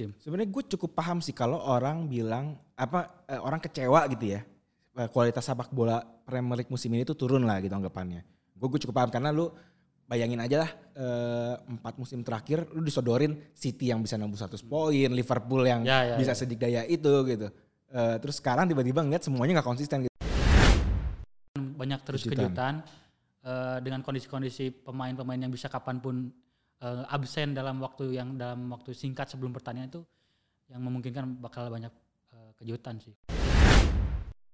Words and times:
Sebenarnya 0.00 0.48
gue 0.48 0.64
cukup 0.74 0.96
paham 0.96 1.20
sih 1.20 1.30
kalau 1.30 1.60
orang 1.60 2.08
bilang 2.08 2.56
apa 2.74 3.24
eh, 3.28 3.38
orang 3.38 3.60
kecewa 3.60 4.08
gitu 4.10 4.34
ya 4.34 4.40
eh, 4.96 5.08
kualitas 5.12 5.44
sepak 5.44 5.70
bola 5.70 6.00
Premier 6.00 6.58
League 6.58 6.72
musim 6.72 6.90
ini 6.90 7.04
tuh 7.04 7.14
turun 7.14 7.44
lah 7.44 7.60
gitu 7.60 7.70
anggapannya. 7.70 8.24
Gue 8.56 8.68
gue 8.72 8.80
cukup 8.82 8.94
paham 8.98 9.10
karena 9.12 9.30
lu 9.30 9.52
bayangin 10.02 10.40
aja 10.42 10.66
lah 10.66 10.70
eh, 10.96 11.54
empat 11.70 11.94
musim 12.00 12.24
terakhir 12.24 12.66
lu 12.72 12.82
disodorin 12.82 13.36
City 13.54 13.92
yang 13.92 14.02
bisa 14.02 14.16
nembus 14.16 14.42
100 14.42 14.58
poin, 14.64 15.08
Liverpool 15.12 15.62
yang 15.62 15.86
Ya, 15.86 16.14
ya, 16.14 16.16
bisa 16.18 16.32
ya. 16.34 16.38
sedikdaya 16.38 16.82
itu 16.88 17.12
gitu. 17.28 17.46
Eh, 17.92 18.16
terus 18.18 18.40
sekarang 18.40 18.64
tiba-tiba 18.66 19.04
ngeliat 19.04 19.22
semuanya 19.22 19.60
nggak 19.60 19.68
konsisten 19.68 19.98
gitu. 20.02 20.10
banyak 21.52 21.98
terus 22.06 22.22
Kejutan. 22.22 22.38
kejutan, 22.46 22.74
eh, 23.42 23.78
dengan 23.82 24.00
kondisi-kondisi 24.00 24.70
pemain-pemain 24.82 25.34
yang 25.36 25.50
bisa 25.50 25.66
kapan 25.66 25.98
pun 25.98 26.30
eh, 26.82 27.04
absen 27.08 27.54
dalam 27.54 27.78
waktu 27.78 28.18
yang 28.18 28.34
dalam 28.34 28.66
waktu 28.68 28.90
singkat 28.92 29.30
sebelum 29.30 29.54
pertandingan 29.54 29.88
itu 29.88 30.02
yang 30.68 30.82
memungkinkan 30.82 31.38
bakal 31.38 31.70
banyak 31.70 31.92
eh, 32.34 32.50
kejutan 32.58 32.98
sih. 32.98 33.14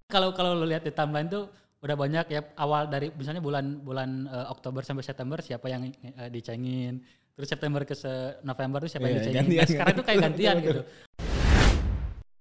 Kalau 0.09 0.33
kalau 0.33 0.57
lo 0.57 0.65
lihat 0.65 0.85
di 0.85 0.93
timeline 0.93 1.29
tuh 1.29 1.49
udah 1.79 1.95
banyak 1.95 2.27
ya 2.33 2.41
awal 2.59 2.91
dari 2.91 3.13
misalnya 3.15 3.39
bulan 3.39 3.81
bulan 3.81 4.27
eh, 4.27 4.47
Oktober 4.49 4.83
sampai 4.83 5.05
September 5.05 5.39
siapa 5.41 5.69
yang 5.69 5.89
eh, 5.89 6.29
dicengin, 6.29 7.01
terus 7.33 7.49
September 7.49 7.85
ke 7.85 7.95
se- 7.95 8.41
November 8.43 8.83
tuh 8.83 8.91
siapa 8.91 9.07
yang 9.07 9.17
Iya, 9.17 9.23
dicengin. 9.23 9.39
gantian, 9.45 9.61
Nah, 9.63 9.69
sekarang 9.69 9.95
tuh 9.95 10.05
kayak 10.05 10.19
gantian 10.29 10.55
gitu. 10.61 10.81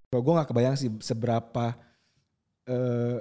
Kalau 0.08 0.22
gue 0.24 0.34
nggak 0.40 0.50
kebayang 0.50 0.76
sih 0.80 0.90
seberapa 1.04 1.66
eh 2.68 3.20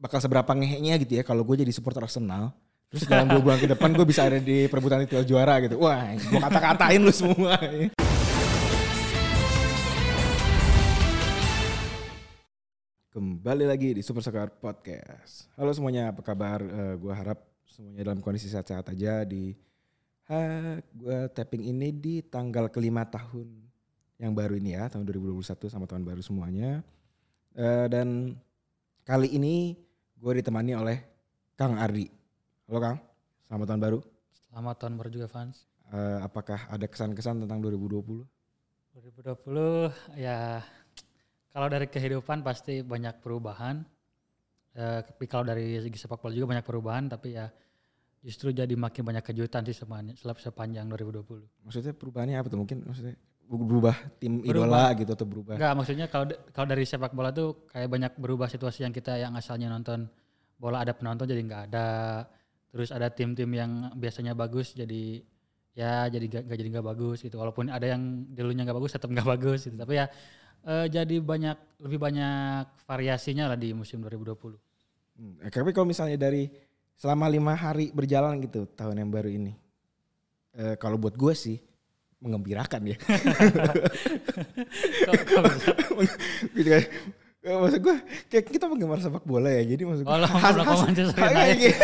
bakal 0.00 0.16
seberapa 0.16 0.48
ngeheknya 0.56 0.96
gitu 1.04 1.12
ya 1.20 1.24
kalau 1.24 1.44
gue 1.44 1.60
jadi 1.60 1.72
supporter 1.72 2.04
Arsenal. 2.04 2.52
Terus 2.90 3.06
dalam 3.06 3.30
dua 3.30 3.38
bulan 3.38 3.62
ke 3.62 3.70
depan 3.70 3.94
gue 3.94 4.02
bisa 4.02 4.26
ada 4.26 4.42
di 4.42 4.66
perebutan 4.66 5.06
titel 5.06 5.22
juara 5.22 5.62
gitu. 5.62 5.78
Wah, 5.78 6.10
gue 6.10 6.42
kata-katain 6.42 6.98
lu 6.98 7.14
semua. 7.14 7.54
Kembali 13.14 13.70
lagi 13.70 13.94
di 13.94 14.02
Super 14.02 14.26
Soccer 14.26 14.50
Podcast. 14.58 15.46
Halo 15.54 15.70
semuanya, 15.70 16.10
apa 16.10 16.18
kabar? 16.18 16.66
gue 16.98 17.14
harap 17.14 17.38
semuanya 17.62 18.10
dalam 18.10 18.18
kondisi 18.18 18.50
sehat-sehat 18.50 18.90
aja 18.90 19.22
di 19.22 19.54
ha, 20.26 20.82
gue 20.82 21.18
tapping 21.30 21.70
ini 21.70 21.94
di 21.94 22.26
tanggal 22.26 22.74
kelima 22.74 23.06
tahun 23.06 23.70
yang 24.18 24.34
baru 24.34 24.58
ini 24.58 24.74
ya, 24.74 24.90
tahun 24.90 25.06
2021 25.06 25.46
sama 25.70 25.86
tahun 25.86 26.02
baru 26.02 26.26
semuanya. 26.26 26.82
Eh, 27.54 27.86
dan 27.86 28.34
kali 29.06 29.30
ini 29.30 29.78
gue 30.18 30.32
ditemani 30.42 30.74
oleh 30.74 30.98
Kang 31.54 31.78
Ardi. 31.78 32.18
Halo 32.70 32.86
Kang, 32.86 33.02
selamat 33.50 33.66
tahun 33.66 33.80
baru. 33.82 33.98
Selamat 34.46 34.74
tahun 34.78 34.94
baru 34.94 35.10
juga 35.10 35.26
fans. 35.26 35.66
Eh, 35.90 36.18
apakah 36.22 36.70
ada 36.70 36.86
kesan-kesan 36.86 37.42
tentang 37.42 37.58
2020? 37.58 38.22
2020 38.94 39.90
ya 40.14 40.62
kalau 41.50 41.66
dari 41.66 41.90
kehidupan 41.90 42.46
pasti 42.46 42.86
banyak 42.86 43.18
perubahan. 43.26 43.82
Eh, 44.78 45.02
tapi 45.02 45.26
kalau 45.26 45.50
dari 45.50 45.82
segi 45.82 45.98
sepak 45.98 46.22
bola 46.22 46.30
juga 46.30 46.54
banyak 46.54 46.62
perubahan 46.62 47.10
tapi 47.10 47.34
ya 47.34 47.50
justru 48.22 48.54
jadi 48.54 48.70
makin 48.78 49.02
banyak 49.02 49.26
kejutan 49.26 49.66
sih 49.66 49.74
semuanya 49.74 50.14
sepanjang 50.14 50.86
2020. 50.86 51.66
Maksudnya 51.66 51.90
perubahannya 51.90 52.38
apa 52.38 52.54
tuh? 52.54 52.58
Mungkin 52.62 52.86
maksudnya 52.86 53.18
berubah 53.50 53.98
tim 54.22 54.46
Berubah. 54.46 54.46
idola 54.46 54.84
gitu 54.94 55.10
atau 55.18 55.26
berubah? 55.26 55.58
Enggak 55.58 55.74
maksudnya 55.74 56.06
kalau 56.06 56.30
kalau 56.54 56.70
dari 56.70 56.86
sepak 56.86 57.18
bola 57.18 57.34
tuh 57.34 57.66
kayak 57.66 57.90
banyak 57.90 58.12
berubah 58.14 58.46
situasi 58.46 58.86
yang 58.86 58.94
kita 58.94 59.18
yang 59.18 59.34
asalnya 59.34 59.66
nonton 59.66 60.06
bola 60.54 60.86
ada 60.86 60.94
penonton 60.94 61.26
jadi 61.26 61.42
nggak 61.42 61.62
ada. 61.74 61.88
Terus 62.70 62.88
ada 62.90 63.10
tim-tim 63.10 63.50
yang 63.50 63.70
biasanya 63.94 64.32
bagus 64.32 64.72
jadi 64.72 65.22
ya 65.70 66.06
jadi 66.06 66.26
nggak 66.26 66.42
nggak 66.46 66.58
jadi 66.58 66.70
nggak 66.78 66.86
bagus 66.86 67.18
gitu. 67.20 67.36
Walaupun 67.36 67.66
ada 67.66 67.86
yang 67.86 68.02
dulunya 68.30 68.62
nggak 68.62 68.78
bagus 68.78 68.94
tetap 68.94 69.10
nggak 69.10 69.26
bagus 69.26 69.66
gitu. 69.66 69.74
Tapi 69.74 69.98
ya 69.98 70.06
eh, 70.62 70.86
jadi 70.86 71.16
banyak 71.18 71.56
lebih 71.82 71.98
banyak 71.98 72.64
variasinya 72.86 73.50
lah 73.50 73.58
di 73.58 73.74
musim 73.74 73.98
2020. 74.00 74.54
Hmm, 75.18 75.34
eh, 75.42 75.50
tapi 75.50 75.74
kalau 75.74 75.90
misalnya 75.90 76.14
dari 76.16 76.46
selama 76.94 77.26
lima 77.26 77.56
hari 77.56 77.90
berjalan 77.90 78.38
gitu 78.40 78.68
tahun 78.70 79.02
yang 79.02 79.10
baru 79.10 79.30
ini, 79.32 79.52
eh, 80.54 80.76
kalau 80.76 81.00
buat 81.00 81.16
gue 81.16 81.34
sih 81.34 81.58
mengembirakan 82.20 82.92
ya. 82.92 82.96
Gitu 86.56 86.68
kan. 86.68 86.82
Maksud 87.40 87.80
gue 87.80 87.96
kayak 88.28 88.44
kita 88.52 88.68
penggemar 88.68 89.00
sepak 89.00 89.24
bola 89.24 89.48
ya. 89.48 89.64
Jadi 89.64 89.82
maksud 89.88 90.04
gue 90.04 90.12
Oh, 90.12 90.84
Manchester 90.84 91.16
kayak 91.16 91.32
United. 91.32 91.56
gitu. 91.56 91.80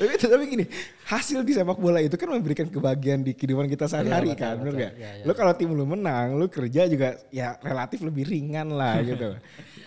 Tapi 0.00 0.16
tapi 0.16 0.44
gini, 0.48 0.64
hasil 1.12 1.44
di 1.44 1.52
sepak 1.52 1.76
bola 1.76 2.00
itu 2.00 2.16
kan 2.16 2.32
memberikan 2.32 2.64
kebahagiaan 2.72 3.20
di 3.20 3.36
kehidupan 3.36 3.68
kita 3.68 3.84
sehari-hari 3.84 4.32
Betul, 4.32 4.40
kan, 4.40 4.54
betul. 4.56 4.80
gak? 4.80 4.92
Iya, 4.96 5.10
iya. 5.20 5.24
Lo 5.28 5.32
kalau 5.36 5.52
tim 5.52 5.76
lu 5.76 5.84
menang, 5.84 6.40
lu 6.40 6.48
kerja 6.48 6.88
juga 6.88 7.20
ya 7.28 7.60
relatif 7.60 8.00
lebih 8.00 8.24
ringan 8.24 8.72
lah 8.72 8.96
gitu. 9.12 9.36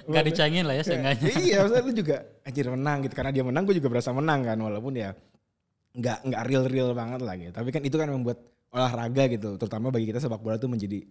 Nggak 0.06 0.24
dicengin 0.30 0.70
lah 0.70 0.76
ya 0.78 0.84
seenggaknya. 0.86 1.34
iya, 1.42 1.58
maksudnya 1.66 1.82
lu 1.82 1.94
juga 1.98 2.18
anjir 2.46 2.66
menang 2.70 2.98
gitu 3.10 3.14
karena 3.18 3.32
dia 3.34 3.44
menang 3.44 3.64
gue 3.66 3.76
juga 3.82 3.90
berasa 3.90 4.14
menang 4.14 4.40
kan 4.46 4.58
walaupun 4.62 4.94
ya 4.94 5.10
nggak 5.98 6.18
nggak 6.30 6.42
real 6.46 6.64
real 6.70 6.90
banget 6.94 7.20
lah 7.26 7.34
gitu. 7.34 7.52
Tapi 7.58 7.70
kan 7.74 7.82
itu 7.82 7.96
kan 7.98 8.10
membuat 8.14 8.38
olahraga 8.70 9.24
gitu, 9.34 9.58
terutama 9.58 9.90
bagi 9.90 10.14
kita 10.14 10.22
sepak 10.22 10.42
bola 10.46 10.62
tuh 10.62 10.70
menjadi 10.70 11.02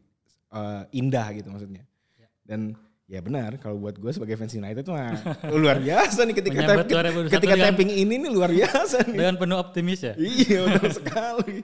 eh, 0.55 0.83
indah 0.95 1.27
gitu 1.35 1.51
maksudnya. 1.51 1.83
Ya. 2.15 2.29
Dan 2.47 2.79
ya 3.13 3.21
benar 3.21 3.61
kalau 3.61 3.77
buat 3.77 3.93
gue 3.93 4.09
sebagai 4.09 4.35
fans 4.35 4.57
United 4.57 4.89
mah 4.89 5.13
luar 5.53 5.77
biasa 5.77 6.25
nih 6.25 6.33
ketika 6.33 6.59
Menyambut 6.65 6.87
tap- 6.89 7.05
2021 7.29 7.37
ketika 7.37 7.55
dengan- 7.55 7.67
tapping 7.69 7.91
ini 7.93 8.15
nih 8.17 8.31
luar 8.33 8.49
biasa 8.51 8.97
nih. 9.05 9.17
Dengan 9.21 9.37
penuh 9.37 9.59
optimis 9.61 10.01
ya. 10.01 10.15
Iya 10.17 10.59
betul 10.67 10.91
sekali. 10.97 11.57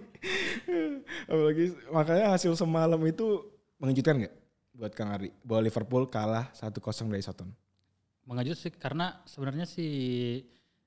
Apalagi 1.25 1.64
makanya 1.88 2.26
hasil 2.36 2.53
semalam 2.53 3.00
itu 3.03 3.48
mengejutkan 3.81 4.20
nggak 4.20 4.34
buat 4.76 4.92
Kang 4.92 5.10
Ari 5.10 5.32
bahwa 5.41 5.60
Liverpool 5.64 6.04
kalah 6.06 6.53
1-0 6.53 6.76
dari 7.09 7.25
Soton. 7.25 7.48
mengejut 8.22 8.54
sih 8.54 8.69
karena 8.69 9.25
sebenarnya 9.25 9.65
si 9.65 9.88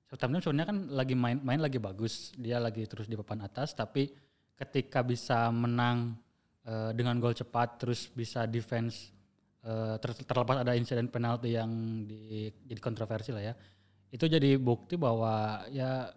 Southampton 0.06 0.46
sebenarnya 0.46 0.70
kan 0.70 0.80
lagi 0.94 1.18
main 1.18 1.42
main 1.42 1.58
lagi 1.58 1.82
bagus 1.82 2.30
dia 2.38 2.62
lagi 2.62 2.86
terus 2.86 3.10
di 3.10 3.18
papan 3.18 3.42
atas 3.42 3.74
tapi 3.74 4.14
ketika 4.54 5.02
bisa 5.02 5.50
menang 5.50 6.14
eh, 6.62 6.94
dengan 6.94 7.18
gol 7.18 7.34
cepat 7.34 7.82
terus 7.82 8.14
bisa 8.14 8.46
defense 8.46 9.10
eh, 9.66 9.96
ter- 10.02 10.26
terlepas 10.26 10.62
ada 10.62 10.74
insiden 10.78 11.08
penalti 11.10 11.54
yang 11.56 11.70
di, 12.06 12.50
jadi 12.68 12.82
kontroversi 12.82 13.32
lah 13.34 13.44
ya. 13.52 13.54
Itu 14.12 14.28
jadi 14.28 14.60
bukti 14.60 15.00
bahwa 15.00 15.64
ya 15.72 16.12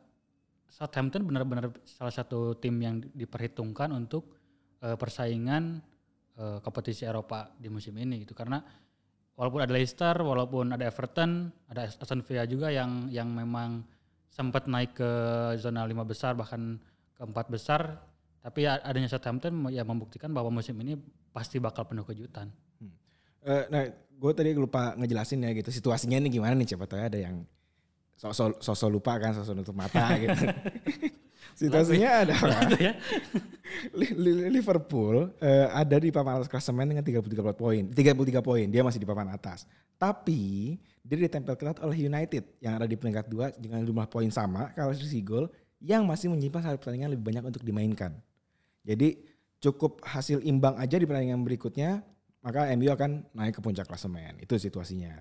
Southampton 0.66 1.22
benar-benar 1.22 1.70
salah 1.86 2.10
satu 2.10 2.58
tim 2.58 2.74
yang 2.82 2.98
diperhitungkan 3.14 3.94
untuk 3.94 4.34
eh, 4.82 4.98
persaingan 4.98 5.78
eh, 6.34 6.58
kompetisi 6.58 7.06
Eropa 7.06 7.54
di 7.54 7.70
musim 7.70 7.94
ini 7.94 8.26
gitu. 8.26 8.34
Karena 8.34 8.58
walaupun 9.38 9.62
ada 9.62 9.70
Leicester, 9.70 10.18
walaupun 10.18 10.74
ada 10.74 10.86
Everton, 10.90 11.50
ada 11.70 11.86
Aston 11.86 12.26
Villa 12.26 12.42
juga 12.46 12.74
yang 12.74 13.06
yang 13.10 13.30
memang 13.30 13.86
sempat 14.34 14.66
naik 14.66 14.98
ke 14.98 15.10
zona 15.62 15.86
lima 15.86 16.02
besar 16.02 16.34
bahkan 16.34 16.82
keempat 17.14 17.46
besar, 17.46 18.02
tapi 18.42 18.66
ya 18.66 18.82
adanya 18.82 19.06
Southampton 19.06 19.70
ya 19.70 19.86
membuktikan 19.86 20.34
bahwa 20.34 20.50
musim 20.50 20.74
ini 20.82 20.98
pasti 21.30 21.62
bakal 21.62 21.86
penuh 21.86 22.02
kejutan. 22.02 22.50
Eh, 23.44 23.64
nah, 23.68 23.84
gue 23.92 24.32
tadi 24.32 24.56
lupa 24.56 24.96
ngejelasin 24.96 25.44
ya 25.44 25.52
gitu 25.52 25.68
situasinya 25.68 26.16
ini 26.16 26.32
gimana 26.32 26.56
nih 26.56 26.64
siapa 26.64 26.88
tahu 26.88 26.96
ada 26.96 27.18
yang 27.20 27.44
sosok 28.16 28.62
sosok 28.62 28.88
lupa 28.88 29.20
kan 29.20 29.36
sosok 29.36 29.52
nutup 29.52 29.76
mata 29.76 30.00
gitu. 30.22 30.32
Situasinya 31.54 32.24
ada 32.24 32.34
ya. 32.80 32.92
Li- 33.94 34.16
Li- 34.16 34.50
Liverpool 34.50 35.28
eh, 35.38 35.68
ada 35.70 35.96
di 36.00 36.08
papan 36.10 36.40
atas 36.40 36.48
klasemen 36.48 36.88
dengan 36.88 37.04
33 37.04 37.54
poin. 37.54 37.82
33 37.92 38.40
poin, 38.42 38.66
dia 38.66 38.82
masih 38.82 38.98
di 38.98 39.06
papan 39.06 39.28
atas. 39.30 39.68
Tapi 39.94 40.74
dia 41.04 41.16
ditempel 41.20 41.54
ketat 41.54 41.78
oleh 41.84 42.08
United 42.08 42.42
yang 42.58 42.80
ada 42.80 42.88
di 42.88 42.96
peringkat 42.96 43.28
2 43.28 43.60
dengan 43.60 43.84
jumlah 43.84 44.08
poin 44.08 44.26
sama 44.32 44.72
kalau 44.72 44.90
selisih 44.96 45.22
gol 45.22 45.46
yang 45.84 46.02
masih 46.08 46.32
menyimpan 46.32 46.64
satu 46.64 46.80
pertandingan 46.80 47.12
lebih 47.12 47.28
banyak 47.28 47.44
untuk 47.44 47.60
dimainkan. 47.62 48.16
Jadi 48.82 49.20
cukup 49.60 50.00
hasil 50.02 50.40
imbang 50.42 50.74
aja 50.80 50.96
di 50.96 51.04
pertandingan 51.04 51.44
berikutnya 51.44 52.00
maka 52.44 52.68
MU 52.76 52.92
akan 52.92 53.24
naik 53.32 53.56
ke 53.56 53.60
puncak 53.64 53.88
klasemen. 53.88 54.36
Itu 54.36 54.60
situasinya. 54.60 55.16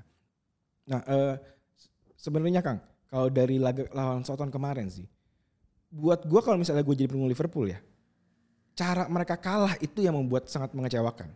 Nah, 0.91 1.01
eh, 1.07 1.35
sebenarnya 2.19 2.59
Kang, 2.59 2.83
kalau 3.07 3.31
dari 3.31 3.55
laga 3.55 3.87
lawan 3.95 4.27
Southampton 4.27 4.51
kemarin 4.51 4.91
sih, 4.91 5.07
buat 5.87 6.27
gua 6.27 6.43
kalau 6.43 6.59
misalnya 6.59 6.83
gue 6.83 6.91
jadi 6.91 7.07
pengurus 7.07 7.31
Liverpool 7.31 7.71
ya, 7.71 7.79
cara 8.75 9.07
mereka 9.07 9.39
kalah 9.39 9.79
itu 9.79 10.03
yang 10.03 10.19
membuat 10.19 10.51
sangat 10.51 10.75
mengecewakan. 10.75 11.31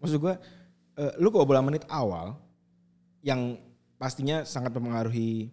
Maksud 0.00 0.16
gue, 0.16 0.34
eh, 0.96 1.12
lu 1.20 1.28
kalau 1.28 1.44
bola 1.44 1.60
menit 1.60 1.84
awal 1.92 2.40
yang 3.20 3.60
pastinya 4.00 4.48
sangat 4.48 4.72
mempengaruhi 4.72 5.52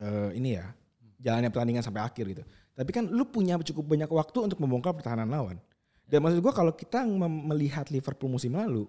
eh, 0.00 0.30
ini 0.40 0.56
ya 0.56 0.72
jalannya 1.20 1.52
pertandingan 1.52 1.84
sampai 1.84 2.00
akhir 2.00 2.24
gitu. 2.32 2.44
Tapi 2.74 2.90
kan 2.90 3.04
lu 3.08 3.28
punya 3.28 3.60
cukup 3.60 3.84
banyak 3.86 4.08
waktu 4.08 4.38
untuk 4.40 4.58
membongkar 4.60 4.96
pertahanan 4.96 5.28
lawan. 5.28 5.56
Dan 6.04 6.20
maksud 6.20 6.44
gue 6.44 6.52
kalau 6.52 6.72
kita 6.76 7.02
melihat 7.48 7.88
Liverpool 7.88 8.28
musim 8.28 8.54
lalu, 8.54 8.84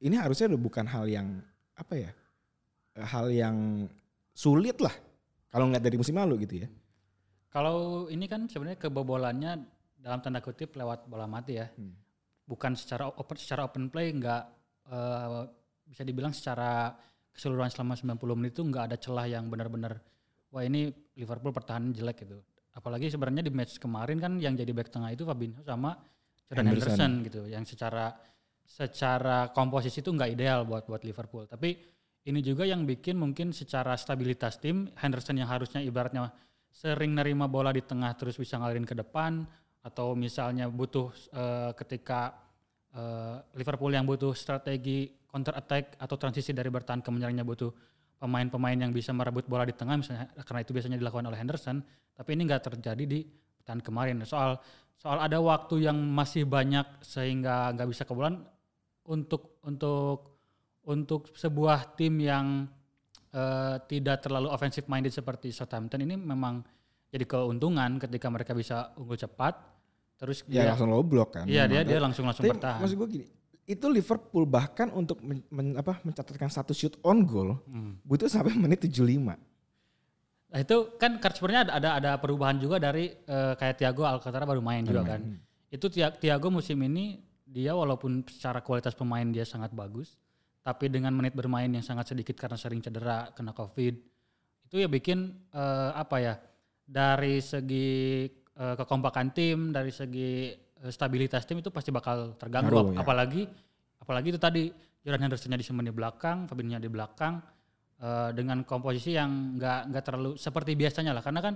ini 0.00 0.16
harusnya 0.16 0.54
udah 0.54 0.60
bukan 0.60 0.84
hal 0.88 1.04
yang 1.04 1.40
apa 1.76 1.94
ya, 1.94 2.10
hal 2.98 3.28
yang 3.28 3.86
sulit 4.32 4.78
lah 4.80 4.94
kalau 5.52 5.68
ngeliat 5.68 5.84
dari 5.84 5.96
musim 6.00 6.16
lalu 6.16 6.48
gitu 6.48 6.64
ya. 6.64 6.68
Kalau 7.48 8.06
ini 8.12 8.28
kan 8.28 8.44
sebenarnya 8.48 8.78
kebobolannya 8.88 9.52
dalam 9.98 10.20
tanda 10.20 10.38
kutip 10.44 10.76
lewat 10.76 11.08
bola 11.08 11.24
mati 11.24 11.58
ya. 11.58 11.66
Bukan 12.48 12.72
secara 12.76 13.08
open 13.12 13.36
secara 13.36 13.68
open 13.68 13.92
play 13.92 14.12
nggak 14.12 14.42
eh, 14.88 15.42
bisa 15.88 16.02
dibilang 16.04 16.32
secara 16.32 16.92
keseluruhan 17.32 17.72
selama 17.72 17.96
90 17.96 18.38
menit 18.38 18.52
itu 18.56 18.62
nggak 18.64 18.84
ada 18.92 18.96
celah 19.00 19.26
yang 19.28 19.48
benar-benar 19.48 20.00
wah 20.52 20.64
ini 20.64 20.90
Liverpool 21.16 21.52
pertahanan 21.52 21.92
jelek 21.92 22.24
gitu. 22.24 22.40
Apalagi 22.78 23.10
sebenarnya 23.10 23.42
di 23.42 23.50
match 23.50 23.82
kemarin 23.82 24.22
kan 24.22 24.38
yang 24.38 24.54
jadi 24.54 24.70
back 24.70 24.94
tengah 24.94 25.10
itu 25.10 25.26
Fabinho 25.26 25.66
sama 25.66 25.98
Jordan 26.46 26.70
Henderson. 26.70 26.94
Henderson, 26.94 27.12
gitu 27.26 27.42
yang 27.50 27.66
secara 27.66 28.14
secara 28.62 29.50
komposisi 29.50 29.98
itu 29.98 30.14
nggak 30.14 30.30
ideal 30.38 30.62
buat 30.62 30.86
buat 30.86 31.02
Liverpool. 31.02 31.50
Tapi 31.50 31.74
ini 32.30 32.38
juga 32.38 32.62
yang 32.62 32.86
bikin 32.86 33.18
mungkin 33.18 33.50
secara 33.50 33.98
stabilitas 33.98 34.62
tim 34.62 34.86
Henderson 34.94 35.34
yang 35.42 35.50
harusnya 35.50 35.82
ibaratnya 35.82 36.30
sering 36.70 37.18
nerima 37.18 37.50
bola 37.50 37.74
di 37.74 37.82
tengah 37.82 38.14
terus 38.14 38.38
bisa 38.38 38.60
ngalirin 38.60 38.86
ke 38.86 38.94
depan 38.94 39.42
atau 39.82 40.14
misalnya 40.14 40.68
butuh 40.70 41.10
eh, 41.32 41.70
ketika 41.74 42.36
eh, 42.94 43.36
Liverpool 43.58 43.90
yang 43.90 44.04
butuh 44.04 44.36
strategi 44.36 45.08
counter 45.26 45.56
attack 45.56 45.96
atau 45.96 46.16
transisi 46.20 46.52
dari 46.52 46.68
bertahan 46.68 47.00
ke 47.00 47.08
menyerangnya 47.10 47.42
butuh 47.42 47.72
pemain-pemain 48.18 48.74
yang 48.74 48.90
bisa 48.90 49.14
merebut 49.14 49.46
bola 49.46 49.62
di 49.62 49.72
tengah 49.72 49.94
misalnya 49.94 50.26
karena 50.42 50.60
itu 50.66 50.70
biasanya 50.74 50.98
dilakukan 50.98 51.26
oleh 51.26 51.38
Henderson 51.38 51.78
tapi 52.12 52.34
ini 52.34 52.50
nggak 52.50 52.62
terjadi 52.74 53.04
di 53.06 53.22
pertahanan 53.58 53.82
kemarin 53.82 54.16
soal 54.26 54.58
soal 54.98 55.22
ada 55.22 55.38
waktu 55.38 55.86
yang 55.86 55.94
masih 55.94 56.42
banyak 56.42 56.98
sehingga 57.00 57.70
nggak 57.78 57.88
bisa 57.88 58.02
kebobolan 58.02 58.42
untuk 59.06 59.62
untuk 59.62 60.34
untuk 60.82 61.30
sebuah 61.30 61.94
tim 61.94 62.18
yang 62.18 62.66
eh, 63.30 63.76
tidak 63.86 64.26
terlalu 64.26 64.50
offensive 64.50 64.90
minded 64.90 65.14
seperti 65.14 65.54
Southampton 65.54 66.02
ini 66.02 66.18
memang 66.18 66.66
jadi 67.08 67.24
keuntungan 67.24 67.96
ketika 68.02 68.26
mereka 68.28 68.52
bisa 68.52 68.92
unggul 68.98 69.16
cepat 69.16 69.54
terus 70.18 70.42
Ya 70.50 70.66
dia 70.66 70.74
langsung 70.74 70.90
low 70.90 71.06
block 71.06 71.30
kan. 71.38 71.44
iya 71.46 71.70
dia 71.70 71.86
dia 71.86 72.02
langsung 72.02 72.26
langsung 72.26 72.42
Tapi 72.42 72.58
bertahan 72.58 72.82
Maksud 72.82 72.96
gue 72.98 73.08
gini, 73.14 73.26
itu 73.68 73.84
Liverpool 73.86 74.48
bahkan 74.48 74.88
untuk 74.90 75.20
men- 75.20 75.44
men- 75.48 75.76
apa, 75.76 76.00
mencatatkan 76.00 76.48
satu 76.48 76.72
shoot 76.72 76.96
on 77.04 77.22
goal 77.22 77.60
Hmm. 77.68 78.00
butuh 78.00 78.24
sampai 78.26 78.56
menit 78.56 78.80
75. 78.80 79.36
Nah 80.48 80.58
itu 80.58 80.96
kan 80.96 81.20
sebenarnya 81.20 81.68
ada, 81.68 81.72
ada 81.76 81.90
ada 81.94 82.10
perubahan 82.16 82.56
juga 82.56 82.80
dari 82.80 83.12
eh, 83.12 83.52
kayak 83.54 83.76
Thiago 83.76 84.02
Alcantara 84.02 84.48
baru 84.48 84.64
main 84.64 84.80
juga 84.82 85.04
kan. 85.06 85.20
Itu 85.68 85.86
Thi- 85.86 86.16
Thiago 86.16 86.48
musim 86.48 86.80
ini 86.80 87.20
dia 87.44 87.76
walaupun 87.76 88.24
secara 88.24 88.64
kualitas 88.64 88.96
pemain 88.96 89.28
dia 89.28 89.44
sangat 89.44 89.70
bagus, 89.70 90.16
tapi 90.60 90.88
dengan 90.88 91.12
menit 91.12 91.32
bermain 91.32 91.68
yang 91.68 91.84
sangat 91.84 92.08
sedikit 92.08 92.32
karena 92.34 92.56
sering 92.56 92.80
cedera, 92.80 93.28
kena 93.32 93.52
Covid, 93.52 94.00
itu 94.64 94.74
ya 94.74 94.88
bikin 94.88 95.28
eh, 95.52 95.90
apa 95.92 96.16
ya 96.16 96.34
dari 96.80 97.44
segi 97.44 98.24
eh, 98.32 98.74
kekompakan 98.74 99.28
tim, 99.30 99.68
dari 99.68 99.92
segi 99.92 100.56
stabilitas 100.88 101.42
tim 101.44 101.58
itu 101.58 101.70
pasti 101.74 101.90
bakal 101.90 102.38
terganggu. 102.38 102.70
Ngaruh, 102.70 102.94
ya. 102.94 102.98
Apalagi 103.02 103.42
apalagi 103.98 104.28
itu 104.34 104.40
tadi 104.40 104.70
Jordan 105.02 105.30
Henderson-nya 105.30 105.58
di 105.58 105.66
di 105.66 105.94
belakang, 105.94 106.46
Fabinho 106.46 106.78
di 106.78 106.90
belakang 106.90 107.42
eh, 108.02 108.30
dengan 108.34 108.62
komposisi 108.62 109.14
yang 109.14 109.58
nggak 109.58 109.80
nggak 109.90 110.04
terlalu 110.04 110.30
seperti 110.38 110.78
biasanya 110.78 111.14
lah 111.14 111.22
karena 111.22 111.40
kan 111.42 111.54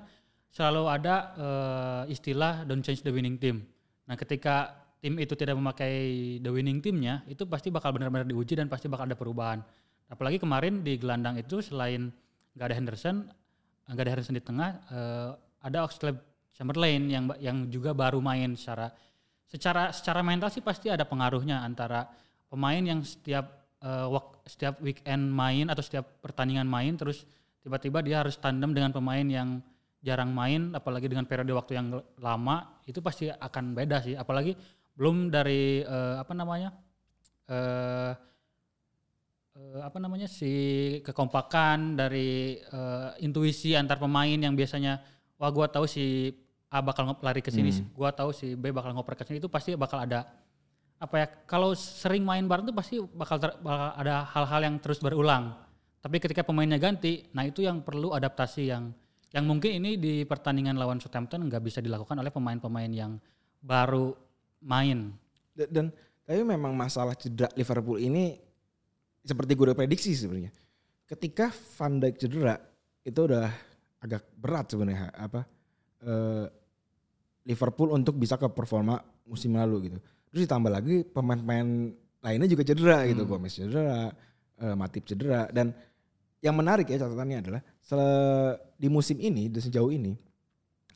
selalu 0.52 0.82
ada 0.90 1.14
eh, 1.34 2.12
istilah 2.12 2.66
don't 2.68 2.84
change 2.84 3.00
the 3.00 3.12
winning 3.12 3.40
team. 3.40 3.64
Nah, 4.06 4.18
ketika 4.18 4.82
tim 5.02 5.18
itu 5.18 5.34
tidak 5.34 5.56
memakai 5.58 6.38
the 6.38 6.50
winning 6.52 6.78
teamnya, 6.78 7.24
itu 7.26 7.42
pasti 7.48 7.72
bakal 7.72 7.90
benar-benar 7.96 8.28
diuji 8.28 8.54
dan 8.54 8.70
pasti 8.70 8.86
bakal 8.86 9.08
ada 9.08 9.18
perubahan. 9.18 9.64
Apalagi 10.12 10.36
kemarin 10.36 10.84
di 10.84 11.00
gelandang 11.00 11.40
itu 11.40 11.64
selain 11.64 12.12
nggak 12.52 12.66
ada 12.68 12.76
Henderson, 12.76 13.16
nggak 13.88 14.04
ada 14.04 14.10
Henderson 14.12 14.36
di 14.36 14.44
tengah, 14.44 14.70
eh, 14.92 15.30
ada 15.64 15.78
Oxlade 15.88 16.20
Chamberlain 16.52 17.02
yang 17.08 17.24
yang 17.40 17.66
juga 17.72 17.96
baru 17.96 18.20
main 18.20 18.52
secara 18.54 18.92
secara 19.52 19.92
secara 19.92 20.24
mental 20.24 20.48
sih 20.48 20.64
pasti 20.64 20.88
ada 20.88 21.04
pengaruhnya 21.04 21.60
antara 21.60 22.08
pemain 22.48 22.80
yang 22.80 23.04
setiap 23.04 23.60
wak- 23.82 24.46
setiap 24.48 24.80
weekend 24.80 25.28
main 25.28 25.68
atau 25.68 25.82
setiap 25.84 26.06
pertandingan 26.24 26.64
main 26.64 26.94
terus 26.96 27.28
tiba-tiba 27.60 28.00
dia 28.00 28.24
harus 28.24 28.38
tandem 28.40 28.72
dengan 28.72 28.94
pemain 28.94 29.26
yang 29.26 29.60
jarang 30.02 30.34
main 30.34 30.74
apalagi 30.74 31.06
dengan 31.06 31.24
periode 31.30 31.54
waktu 31.54 31.78
yang 31.78 31.94
lama 32.18 32.82
itu 32.90 32.98
pasti 32.98 33.30
akan 33.30 33.72
beda 33.72 34.02
sih. 34.02 34.18
Apalagi 34.18 34.58
belum 34.98 35.30
dari 35.30 35.80
eh, 35.80 36.14
apa 36.18 36.32
namanya 36.34 36.74
eh 37.48 38.12
eh, 39.56 39.80
apa 39.80 39.98
namanya 40.02 40.26
si 40.26 40.52
kekompakan 41.06 41.94
dari 41.94 42.58
eh, 42.58 43.10
intuisi 43.22 43.78
antar 43.78 44.02
pemain 44.02 44.36
yang 44.36 44.58
biasanya 44.58 44.98
wah 45.38 45.50
gua 45.54 45.70
tahu 45.70 45.86
si 45.86 46.34
A 46.72 46.80
bakal 46.80 47.04
ngop- 47.04 47.20
lari 47.20 47.44
ke 47.44 47.52
sini, 47.52 47.68
gua 47.92 48.08
tahu 48.16 48.32
si 48.32 48.56
B 48.56 48.72
bakal 48.72 48.96
ngoper 48.96 49.12
ke 49.12 49.28
sini 49.28 49.36
itu 49.36 49.52
pasti 49.52 49.76
bakal 49.76 50.00
ada 50.00 50.24
apa 50.96 51.14
ya 51.20 51.26
kalau 51.44 51.76
sering 51.76 52.24
main 52.24 52.48
bareng 52.48 52.64
tuh 52.64 52.72
pasti 52.72 52.96
bakal, 53.02 53.36
ter- 53.36 53.58
bakal 53.60 53.92
ada 53.92 54.24
hal-hal 54.32 54.60
yang 54.64 54.76
terus 54.80 54.96
berulang. 55.02 55.52
Tapi 56.00 56.16
ketika 56.16 56.40
pemainnya 56.42 56.80
ganti, 56.80 57.28
nah 57.36 57.44
itu 57.44 57.60
yang 57.60 57.84
perlu 57.84 58.16
adaptasi 58.16 58.72
yang 58.72 58.88
yang 59.36 59.44
mungkin 59.44 59.84
ini 59.84 60.00
di 60.00 60.24
pertandingan 60.24 60.80
lawan 60.80 60.96
Southampton 60.96 61.44
nggak 61.44 61.60
bisa 61.60 61.78
dilakukan 61.84 62.16
oleh 62.16 62.32
pemain-pemain 62.32 62.88
yang 62.88 63.20
baru 63.60 64.16
main. 64.64 65.12
Dan, 65.52 65.68
dan 65.68 65.86
tapi 66.24 66.40
memang 66.40 66.72
masalah 66.72 67.12
cedera 67.12 67.52
Liverpool 67.52 68.00
ini 68.00 68.40
seperti 69.20 69.52
gue 69.52 69.64
udah 69.68 69.78
prediksi 69.78 70.16
sebenarnya. 70.16 70.52
Ketika 71.04 71.52
Van 71.52 72.00
Dijk 72.00 72.16
cedera 72.16 72.56
itu 73.04 73.20
udah 73.20 73.50
agak 74.02 74.22
berat 74.38 74.66
sebenarnya 74.70 75.14
apa 75.14 75.44
eh, 76.02 76.46
Liverpool 77.42 77.90
untuk 77.94 78.14
bisa 78.18 78.38
ke 78.38 78.46
performa 78.50 79.02
musim 79.26 79.54
lalu 79.58 79.90
gitu. 79.90 79.98
Terus 80.30 80.40
ditambah 80.46 80.70
lagi 80.72 81.02
pemain-pemain 81.06 81.92
lainnya 82.22 82.48
juga 82.48 82.62
cedera 82.62 83.02
gitu, 83.10 83.26
Gomez 83.26 83.52
cedera, 83.52 84.14
eh, 84.62 84.74
Matip 84.78 85.04
cedera 85.04 85.50
dan 85.50 85.74
yang 86.42 86.54
menarik 86.58 86.90
ya 86.90 87.02
catatannya 87.02 87.38
adalah 87.38 87.62
di 88.78 88.88
musim 88.90 89.18
ini 89.18 89.46
dan 89.50 89.62
sejauh 89.62 89.90
ini 89.94 90.14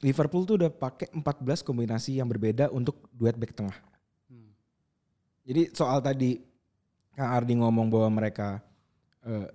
Liverpool 0.05 0.45
tuh 0.45 0.61
udah 0.61 0.71
pakai 0.71 1.09
14 1.13 1.65
kombinasi 1.65 2.21
yang 2.21 2.29
berbeda 2.29 2.69
untuk 2.69 3.09
duet 3.17 3.33
back 3.33 3.57
tengah. 3.57 3.77
Hmm. 4.29 4.53
Jadi 5.47 5.73
soal 5.73 6.05
tadi 6.05 6.37
Kang 7.17 7.33
Ardi 7.33 7.57
ngomong 7.57 7.89
bahwa 7.89 8.21
mereka 8.21 8.61
eh, 9.25 9.49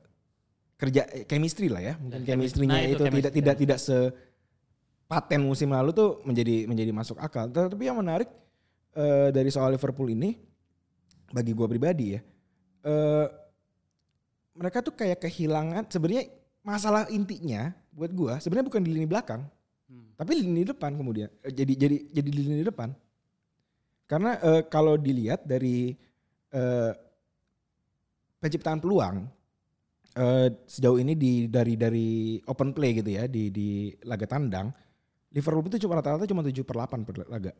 kerja 0.81 1.05
chemistry 1.29 1.69
lah 1.69 1.81
ya, 1.81 1.93
mungkin 2.01 2.25
Ya, 2.25 2.33
chemistry-nya 2.33 2.73
chemistry. 2.73 2.73
Nah, 2.73 2.81
itu 2.81 2.89
itu, 2.89 2.97
tidak 2.97 3.13
chemistry. 3.13 3.37
tidak 3.37 3.55
tidak 3.61 3.77
se 3.77 3.97
paten 5.11 5.43
musim 5.43 5.67
lalu 5.75 5.91
tuh 5.91 6.23
menjadi 6.23 6.63
menjadi 6.71 6.95
masuk 6.95 7.19
akal. 7.19 7.51
Tapi 7.51 7.83
yang 7.83 7.99
menarik 7.99 8.31
eh, 8.95 9.27
dari 9.35 9.51
soal 9.51 9.75
Liverpool 9.75 10.07
ini 10.07 10.39
bagi 11.35 11.51
gua 11.51 11.67
pribadi 11.67 12.15
ya, 12.15 12.23
eh, 12.87 13.27
mereka 14.55 14.79
tuh 14.79 14.95
kayak 14.95 15.19
kehilangan 15.19 15.83
sebenarnya 15.91 16.31
masalah 16.63 17.11
intinya 17.11 17.75
buat 17.91 18.15
gua 18.15 18.39
sebenarnya 18.39 18.71
bukan 18.71 18.81
di 18.87 18.91
lini 18.95 19.07
belakang, 19.07 19.43
Hmm. 19.91 20.15
tapi 20.15 20.39
di 20.39 20.47
lini 20.47 20.63
depan 20.63 20.95
kemudian 20.95 21.27
Eh, 21.43 21.51
jadi 21.51 21.73
jadi 21.75 21.97
jadi 22.15 22.29
di 22.31 22.41
lini 22.47 22.63
depan. 22.63 22.95
Karena 24.07 24.39
eh, 24.39 24.63
kalau 24.71 24.95
dilihat 24.95 25.43
dari 25.43 25.91
eh, 26.55 26.91
penciptaan 28.39 28.79
peluang 28.79 29.27
eh, 30.15 30.47
sejauh 30.67 30.99
ini 31.03 31.19
di 31.19 31.51
dari 31.51 31.75
dari 31.75 32.39
open 32.47 32.71
play 32.71 32.95
gitu 33.03 33.11
ya 33.11 33.27
di 33.27 33.51
di 33.51 33.91
laga 34.07 34.23
tandang 34.27 34.71
Liverpool 35.31 35.71
itu 35.71 35.87
cuma 35.87 35.95
rata-rata 35.99 36.27
cuma 36.27 36.43
7 36.43 36.61
per 36.67 36.75
8 36.75 37.07
per 37.07 37.15
laga. 37.31 37.51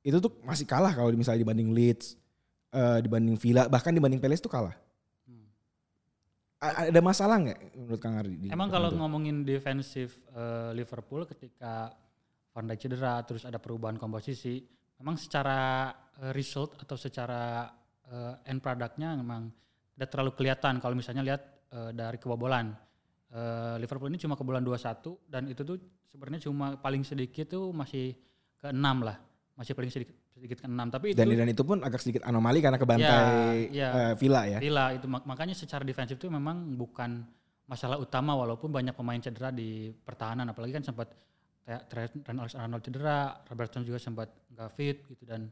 Itu 0.00 0.16
tuh 0.24 0.40
masih 0.40 0.64
kalah 0.64 0.96
kalau 0.96 1.12
misalnya 1.12 1.44
dibanding 1.44 1.70
Leeds, 1.76 2.16
eh, 2.72 2.98
dibanding 3.04 3.36
Villa, 3.36 3.68
bahkan 3.68 3.92
dibanding 3.92 4.18
Palace 4.18 4.40
tuh 4.40 4.48
kalah. 4.48 4.72
Hmm. 5.28 5.44
Ada 6.88 7.00
masalah 7.04 7.36
nggak 7.44 7.58
menurut 7.76 8.00
Kang 8.00 8.16
Ardi? 8.16 8.34
di 8.40 8.48
Emang 8.48 8.72
kalau 8.72 8.88
ngomongin 8.96 9.44
defensif 9.44 10.16
eh, 10.32 10.72
Liverpool 10.72 11.28
ketika 11.28 11.92
Van 12.50 12.66
Dijk 12.66 12.80
cedera 12.88 13.20
terus 13.22 13.44
ada 13.44 13.60
perubahan 13.60 14.00
komposisi, 14.00 14.64
memang 14.96 15.20
secara 15.20 15.92
eh, 16.24 16.32
result 16.32 16.80
atau 16.80 16.96
secara 16.96 17.68
eh, 18.08 18.48
end 18.48 18.64
productnya 18.64 19.12
memang 19.12 19.52
tidak 19.92 20.08
terlalu 20.16 20.32
kelihatan 20.32 20.80
kalau 20.80 20.96
misalnya 20.96 21.20
lihat 21.20 21.42
eh, 21.76 21.90
dari 21.92 22.16
kebobolan. 22.16 22.72
Eh, 23.30 23.74
Liverpool 23.78 24.10
ini 24.10 24.18
cuma 24.18 24.34
kebobolan 24.34 24.58
2-1 24.60 25.06
dan 25.30 25.46
itu 25.46 25.62
tuh 25.62 25.78
sebenarnya 26.10 26.50
cuma 26.50 26.74
paling 26.74 27.06
sedikit 27.06 27.46
tuh 27.48 27.70
masih 27.70 28.18
ke 28.58 28.68
6 28.68 29.06
lah. 29.06 29.22
Masih 29.54 29.70
paling 29.70 29.86
sedikit 29.86 30.18
sedikit 30.30 30.58
ke 30.58 30.66
6 30.66 30.90
tapi 30.90 31.12
itu 31.12 31.18
dan 31.18 31.30
dan 31.30 31.46
itu 31.46 31.62
pun 31.62 31.78
agak 31.78 32.02
sedikit 32.02 32.26
anomali 32.26 32.58
karena 32.58 32.74
kebantai 32.74 33.70
Ya, 33.70 33.86
ya. 33.86 33.88
eh, 33.94 34.12
Villa 34.18 34.42
ya. 34.46 34.58
Villa 34.58 34.90
itu 34.90 35.06
mak- 35.06 35.26
makanya 35.26 35.54
secara 35.54 35.86
defensif 35.86 36.18
itu 36.18 36.26
memang 36.26 36.74
bukan 36.74 37.22
masalah 37.66 38.02
utama 38.02 38.34
walaupun 38.34 38.66
banyak 38.66 38.98
pemain 38.98 39.22
cedera 39.22 39.54
di 39.54 39.94
pertahanan 39.94 40.50
apalagi 40.50 40.74
kan 40.74 40.82
sempat 40.82 41.14
kayak 41.62 41.86
Trent 41.86 42.26
Arnold 42.56 42.82
cedera, 42.82 43.38
Robertson 43.46 43.86
juga 43.86 44.02
sempat 44.02 44.26
nggak 44.50 44.70
fit 44.74 45.06
gitu 45.06 45.22
dan 45.22 45.46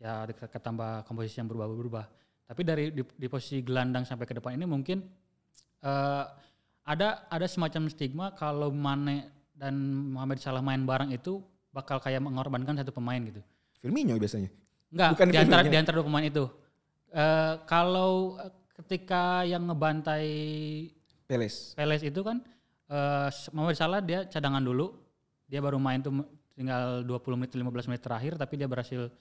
ya 0.00 0.24
ke- 0.24 0.48
ketambah 0.48 1.04
komposisi 1.04 1.44
yang 1.44 1.48
berubah-berubah. 1.50 2.04
Tapi 2.48 2.60
dari 2.64 2.88
di, 2.88 3.04
di 3.04 3.26
posisi 3.28 3.60
gelandang 3.60 4.08
sampai 4.08 4.24
ke 4.24 4.32
depan 4.32 4.56
ini 4.56 4.64
mungkin 4.64 5.04
eh, 5.82 6.24
ada 6.88 7.28
ada 7.28 7.44
semacam 7.44 7.92
stigma 7.92 8.32
kalau 8.32 8.72
Mane 8.72 9.28
dan 9.52 9.76
Mohamed 10.08 10.40
Salah 10.40 10.64
main 10.64 10.80
bareng 10.88 11.12
itu 11.12 11.44
bakal 11.68 12.00
kayak 12.00 12.24
mengorbankan 12.24 12.80
satu 12.80 12.96
pemain 12.96 13.20
gitu. 13.20 13.44
Firmino 13.84 14.16
biasanya. 14.16 14.48
Enggak, 14.88 15.08
Bukan 15.12 15.26
di 15.28 15.36
antara 15.36 15.62
di 15.68 15.76
antara 15.76 15.94
dua 16.00 16.06
pemain 16.08 16.24
itu. 16.24 16.44
Eh 17.12 17.54
kalau 17.68 18.40
eh, 18.40 18.52
ketika 18.80 19.44
yang 19.44 19.68
ngebantai 19.68 20.26
Peles. 21.28 21.76
Peles 21.76 22.00
itu 22.00 22.20
kan 22.24 22.40
eh 22.88 23.28
Mohamed 23.52 23.76
Salah 23.76 24.00
dia 24.00 24.24
cadangan 24.24 24.64
dulu. 24.64 24.96
Dia 25.44 25.60
baru 25.60 25.76
main 25.76 26.00
tuh 26.00 26.24
tinggal 26.56 27.04
20 27.04 27.38
menit 27.38 27.52
15 27.52 27.88
menit 27.92 28.02
terakhir 28.02 28.32
tapi 28.40 28.54
dia 28.56 28.68
berhasil 28.68 29.12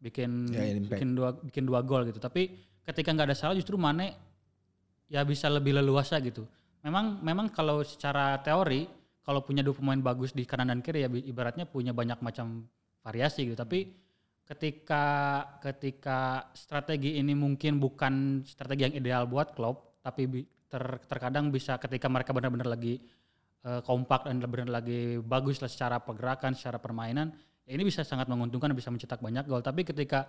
bikin 0.00 0.52
Ya, 0.52 0.76
bikin 0.76 1.16
dua 1.16 1.32
bikin 1.40 1.64
dua 1.64 1.80
gol 1.80 2.04
gitu. 2.04 2.20
Tapi 2.20 2.52
ketika 2.84 3.16
nggak 3.16 3.32
ada 3.32 3.36
Salah 3.36 3.56
justru 3.56 3.80
Mane 3.80 4.12
ya 5.08 5.24
bisa 5.24 5.48
lebih 5.48 5.72
leluasa 5.72 6.20
gitu. 6.20 6.44
Memang 6.84 7.24
memang 7.24 7.48
kalau 7.48 7.80
secara 7.80 8.36
teori 8.44 8.84
kalau 9.24 9.40
punya 9.40 9.64
dua 9.64 9.72
pemain 9.72 9.96
bagus 9.96 10.36
di 10.36 10.44
kanan 10.44 10.68
dan 10.68 10.84
kiri 10.84 11.00
ya 11.00 11.08
ibaratnya 11.08 11.64
punya 11.64 11.96
banyak 11.96 12.20
macam 12.20 12.68
variasi 13.00 13.48
gitu. 13.48 13.56
Tapi 13.56 13.88
ketika 14.44 15.04
ketika 15.64 16.52
strategi 16.52 17.16
ini 17.16 17.32
mungkin 17.32 17.80
bukan 17.80 18.44
strategi 18.44 18.84
yang 18.84 18.94
ideal 19.00 19.24
buat 19.24 19.56
Klopp, 19.56 20.04
tapi 20.04 20.44
ter- 20.68 21.00
terkadang 21.08 21.48
bisa 21.48 21.80
ketika 21.80 22.12
mereka 22.12 22.36
benar-benar 22.36 22.68
lagi 22.68 23.00
eh, 23.64 23.80
kompak 23.80 24.28
dan 24.28 24.44
benar-benar 24.44 24.84
lagi 24.84 25.16
bagus 25.24 25.64
lah 25.64 25.72
secara 25.72 26.04
pergerakan, 26.04 26.52
secara 26.52 26.76
permainan, 26.76 27.32
ya 27.64 27.72
ini 27.72 27.88
bisa 27.88 28.04
sangat 28.04 28.28
menguntungkan 28.28 28.76
bisa 28.76 28.92
mencetak 28.92 29.24
banyak 29.24 29.48
gol. 29.48 29.64
Tapi 29.64 29.88
ketika 29.88 30.28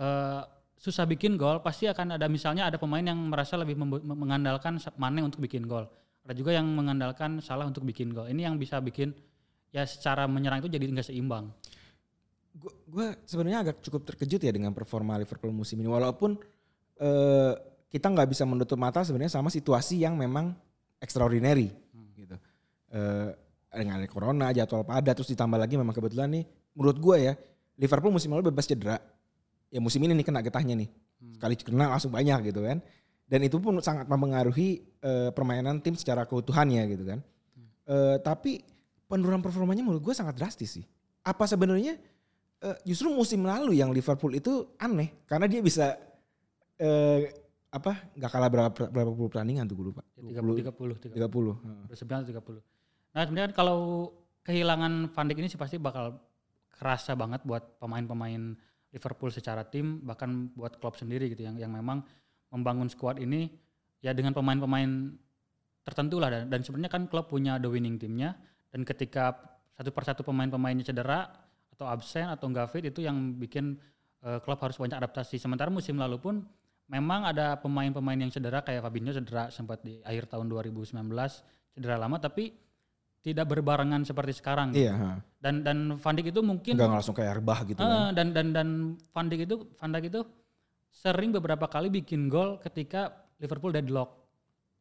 eh, 0.00 0.40
susah 0.82 1.06
bikin 1.06 1.38
gol, 1.38 1.62
pasti 1.62 1.86
akan 1.86 2.18
ada 2.18 2.26
misalnya 2.26 2.66
ada 2.66 2.74
pemain 2.74 3.06
yang 3.06 3.14
merasa 3.30 3.54
lebih 3.54 3.78
mengandalkan 4.02 4.82
Mane 4.98 5.22
untuk 5.22 5.46
bikin 5.46 5.70
gol. 5.70 5.86
Ada 6.26 6.34
juga 6.34 6.58
yang 6.58 6.66
mengandalkan 6.74 7.38
Salah 7.38 7.70
untuk 7.70 7.86
bikin 7.86 8.10
gol. 8.10 8.26
Ini 8.26 8.50
yang 8.50 8.58
bisa 8.58 8.82
bikin 8.82 9.14
ya 9.70 9.86
secara 9.86 10.26
menyerang 10.26 10.58
itu 10.58 10.66
jadi 10.66 10.82
nggak 10.82 11.06
seimbang. 11.06 11.54
Gue 12.90 13.14
sebenarnya 13.22 13.70
agak 13.70 13.76
cukup 13.86 14.10
terkejut 14.10 14.42
ya 14.42 14.50
dengan 14.50 14.74
performa 14.74 15.22
Liverpool 15.22 15.54
musim 15.54 15.78
ini. 15.78 15.86
Walaupun 15.86 16.34
eh, 16.98 17.52
kita 17.86 18.10
nggak 18.10 18.28
bisa 18.34 18.42
menutup 18.42 18.74
mata 18.74 19.06
sebenarnya 19.06 19.38
sama 19.38 19.54
situasi 19.54 20.02
yang 20.02 20.18
memang 20.18 20.50
extraordinary 20.98 21.70
gitu. 22.18 22.36
Eh, 22.90 23.30
dengan 23.72 24.02
ada 24.02 24.08
corona, 24.10 24.52
jadwal 24.52 24.84
padat, 24.84 25.16
terus 25.16 25.30
ditambah 25.32 25.56
lagi 25.56 25.80
memang 25.80 25.96
kebetulan 25.96 26.28
nih, 26.28 26.44
menurut 26.76 26.98
gue 27.00 27.16
ya 27.24 27.32
Liverpool 27.80 28.12
musim 28.12 28.34
lalu 28.34 28.52
bebas 28.52 28.68
cedera. 28.68 29.00
Ya 29.72 29.80
musim 29.80 30.04
ini 30.04 30.12
nih 30.12 30.26
kena 30.28 30.44
getahnya 30.44 30.76
nih. 30.76 30.88
Sekali 31.40 31.56
kena 31.56 31.88
langsung 31.88 32.12
banyak 32.12 32.52
gitu 32.52 32.60
kan. 32.60 32.84
Dan 33.24 33.40
itu 33.48 33.56
pun 33.56 33.80
sangat 33.80 34.04
mempengaruhi 34.04 34.84
eh, 35.00 35.30
permainan 35.32 35.80
tim 35.80 35.96
secara 35.96 36.28
keutuhannya 36.28 36.84
gitu 36.92 37.08
kan. 37.08 37.24
Eh, 37.88 38.16
tapi 38.20 38.60
penurunan 39.08 39.40
performanya 39.40 39.80
menurut 39.80 40.04
gue 40.04 40.14
sangat 40.14 40.36
drastis 40.36 40.76
sih. 40.76 40.84
Apa 41.24 41.48
sebenarnya 41.48 41.96
eh, 42.60 42.76
justru 42.84 43.08
musim 43.08 43.42
lalu 43.48 43.80
yang 43.80 43.88
Liverpool 43.88 44.36
itu 44.36 44.76
aneh 44.76 45.24
karena 45.24 45.48
dia 45.48 45.64
bisa 45.64 45.96
eh, 46.76 47.32
apa 47.72 48.12
nggak 48.12 48.30
kalah 48.30 48.50
berapa 48.52 48.80
berapa 48.92 49.10
puluh 49.16 49.32
pertandingan 49.32 49.64
tuh 49.64 49.80
gue 49.80 49.86
lupa. 49.96 50.04
Ya, 50.20 50.44
30 50.44 50.68
30 50.76 51.16
30. 51.16 51.16
30. 51.16 51.64
Heeh. 51.64 51.84
29 51.88 52.36
atau 52.36 52.60
30. 52.60 52.60
Nah, 53.12 53.22
sebenarnya 53.24 53.46
kan 53.48 53.54
kalau 53.56 53.80
kehilangan 54.44 54.92
Van 55.12 55.26
Dijk 55.28 55.38
ini 55.40 55.48
sih 55.48 55.60
pasti 55.60 55.76
bakal 55.80 56.20
kerasa 56.72 57.16
banget 57.16 57.40
buat 57.44 57.80
pemain-pemain 57.80 58.56
Liverpool 58.92 59.32
secara 59.32 59.64
tim 59.64 60.04
bahkan 60.04 60.52
buat 60.52 60.76
klub 60.76 60.94
sendiri 60.94 61.32
gitu 61.32 61.48
yang 61.48 61.56
yang 61.56 61.72
memang 61.72 62.04
membangun 62.52 62.86
skuad 62.92 63.16
ini 63.16 63.48
ya 64.04 64.12
dengan 64.12 64.36
pemain-pemain 64.36 65.16
tertentu 65.82 66.20
lah. 66.20 66.28
Dan, 66.28 66.52
dan 66.52 66.60
sebenarnya 66.60 66.92
kan 66.92 67.08
klub 67.08 67.26
punya 67.32 67.56
the 67.56 67.66
winning 67.66 67.96
timnya 67.96 68.36
dan 68.68 68.84
ketika 68.84 69.32
satu 69.72 69.90
persatu 69.90 70.20
pemain-pemainnya 70.22 70.84
cedera 70.92 71.32
atau 71.72 71.88
absen 71.88 72.28
atau 72.28 72.46
nggak 72.52 72.68
fit 72.68 72.84
itu 72.84 73.00
yang 73.00 73.40
bikin 73.40 73.80
eh, 74.22 74.38
klub 74.44 74.60
harus 74.60 74.76
banyak 74.76 75.00
adaptasi. 75.00 75.40
Sementara 75.40 75.72
musim 75.72 75.96
lalu 75.96 76.20
pun 76.20 76.34
memang 76.92 77.32
ada 77.32 77.56
pemain-pemain 77.56 78.20
yang 78.20 78.28
cedera 78.28 78.60
kayak 78.60 78.84
Fabinho 78.84 79.16
cedera 79.16 79.48
sempat 79.48 79.80
di 79.80 80.04
akhir 80.04 80.28
tahun 80.28 80.52
2019 80.52 80.92
cedera 81.72 81.96
lama 81.96 82.20
tapi 82.20 82.52
tidak 83.22 83.46
berbarengan 83.46 84.02
seperti 84.02 84.34
sekarang. 84.34 84.74
Iya, 84.74 85.22
dan 85.38 85.62
dan 85.62 85.94
Van 85.94 86.14
Dijk 86.18 86.34
itu 86.34 86.42
mungkin 86.42 86.74
Enggak 86.74 86.90
langsung 86.90 87.14
kayak 87.14 87.38
Arbah 87.38 87.58
gitu 87.64 87.78
kan. 87.78 87.90
Eh, 87.90 88.10
dan 88.18 88.26
dan 88.34 88.46
dan 88.50 88.68
Van 89.14 89.26
Dijk 89.30 89.46
itu 89.46 89.56
Van 89.78 89.90
Dijk 89.94 90.06
itu 90.10 90.20
sering 90.90 91.30
beberapa 91.30 91.70
kali 91.70 91.88
bikin 91.88 92.26
gol 92.26 92.58
ketika 92.58 93.14
Liverpool 93.38 93.70
deadlock. 93.70 94.18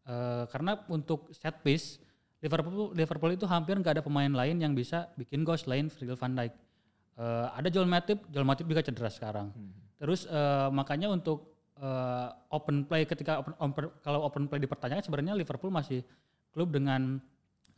Eh, 0.09 0.43
karena 0.49 0.81
untuk 0.89 1.29
set 1.37 1.61
piece 1.61 2.01
Liverpool 2.41 2.97
Liverpool 2.97 3.37
itu 3.37 3.45
hampir 3.45 3.77
nggak 3.77 4.01
ada 4.01 4.03
pemain 4.03 4.33
lain 4.33 4.57
yang 4.57 4.73
bisa 4.73 5.13
bikin 5.13 5.45
gol 5.45 5.55
selain 5.61 5.93
Virgil 5.93 6.17
van 6.17 6.33
Dijk. 6.33 6.53
Eh, 7.21 7.47
ada 7.61 7.69
Joel 7.69 7.85
Matip, 7.85 8.25
Joel 8.33 8.49
Matip 8.49 8.65
juga 8.65 8.81
cedera 8.81 9.13
sekarang. 9.13 9.53
Terus 10.01 10.25
eh, 10.25 10.69
makanya 10.73 11.13
untuk 11.13 11.53
eh, 11.77 12.27
open 12.49 12.89
play 12.89 13.05
ketika 13.05 13.45
open, 13.45 13.53
open- 13.61 13.93
kalau 14.01 14.25
open 14.25 14.49
play 14.49 14.57
dipertanyakan 14.57 15.05
sebenarnya 15.05 15.37
Liverpool 15.37 15.69
masih 15.69 16.01
klub 16.49 16.73
dengan 16.73 17.21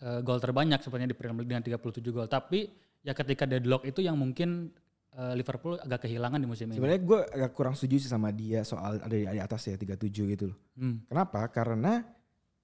eh, 0.04 0.20
gol 0.20 0.44
terbanyak 0.44 0.84
sebenarnya 0.84 1.16
di 1.16 1.18
Premier 1.18 1.40
League 1.40 1.52
dengan 1.56 1.64
37 1.64 2.04
gol. 2.12 2.28
Tapi 2.28 2.68
ya 3.02 3.16
ketika 3.16 3.48
deadlock 3.48 3.88
itu 3.88 4.04
yang 4.04 4.20
mungkin 4.20 4.68
eh, 5.16 5.34
Liverpool 5.34 5.80
agak 5.80 6.04
kehilangan 6.06 6.44
di 6.44 6.48
musim 6.48 6.68
ini. 6.68 6.78
Sebenarnya 6.78 7.02
gue 7.02 7.20
agak 7.40 7.52
kurang 7.56 7.74
setuju 7.80 8.04
sih 8.04 8.12
sama 8.12 8.36
dia 8.36 8.68
soal 8.68 9.00
ada 9.00 9.16
di, 9.16 9.24
di 9.24 9.40
atas 9.40 9.64
ya 9.72 9.80
37 9.80 10.12
gitu 10.36 10.52
loh. 10.52 10.58
Hmm. 10.76 11.08
Kenapa? 11.08 11.48
Karena 11.48 12.04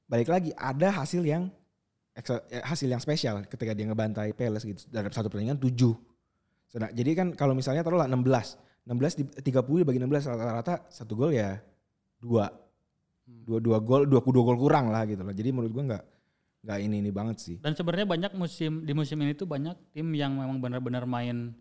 balik 0.10 0.28
lagi 0.28 0.52
ada 0.54 0.92
hasil 1.00 1.24
yang 1.24 1.48
eh, 2.14 2.62
hasil 2.62 2.92
yang 2.92 3.00
spesial 3.00 3.48
ketika 3.48 3.72
dia 3.72 3.88
ngebantai 3.88 4.36
Palace 4.36 4.68
gitu 4.68 4.92
dalam 4.92 5.08
satu 5.10 5.32
pertandingan 5.32 5.62
7. 5.62 5.72
Sedang- 6.70 6.94
jadi 6.94 7.12
kan 7.18 7.28
kalau 7.34 7.58
misalnya 7.58 7.82
taruhlah 7.82 8.06
16, 8.06 8.86
16 8.86 9.18
di 9.18 9.24
30 9.48 9.82
dibagi 9.86 9.98
16 10.02 10.28
rata-rata 10.30 10.86
satu 10.92 11.14
gol 11.18 11.32
ya 11.34 11.58
dua. 12.20 12.50
Dua 13.30 13.62
dua 13.62 13.78
gol, 13.78 14.10
dua 14.10 14.26
dua 14.26 14.44
gol 14.44 14.58
kurang 14.58 14.90
lah 14.90 15.06
gitu 15.06 15.22
loh. 15.22 15.30
Jadi 15.30 15.50
menurut 15.54 15.70
gua 15.70 15.84
nggak 15.94 16.04
nggak 16.64 16.80
ini 16.84 16.96
ini 17.00 17.12
banget 17.12 17.38
sih. 17.40 17.56
Dan 17.60 17.74
sebenarnya 17.76 18.08
banyak 18.08 18.32
musim 18.36 18.84
di 18.84 18.92
musim 18.92 19.16
ini 19.24 19.32
tuh 19.36 19.48
banyak 19.48 19.96
tim 19.96 20.08
yang 20.12 20.36
memang 20.36 20.60
benar-benar 20.60 21.08
main 21.08 21.56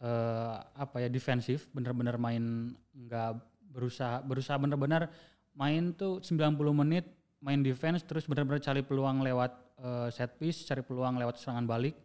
eh, 0.00 0.54
apa 0.76 1.00
ya 1.00 1.08
defensif, 1.08 1.68
benar-benar 1.72 2.20
main 2.20 2.74
nggak 2.92 3.30
berusaha 3.74 4.22
berusaha 4.22 4.54
benar-benar 4.60 5.10
main 5.58 5.90
tuh 5.94 6.22
90 6.22 6.54
menit 6.74 7.04
main 7.42 7.60
defense 7.60 8.06
terus 8.06 8.24
benar-benar 8.30 8.62
cari 8.62 8.84
peluang 8.84 9.24
lewat 9.24 9.52
eh, 9.80 10.08
set 10.12 10.36
piece, 10.36 10.68
cari 10.68 10.84
peluang 10.84 11.16
lewat 11.16 11.40
serangan 11.40 11.64
balik 11.64 11.96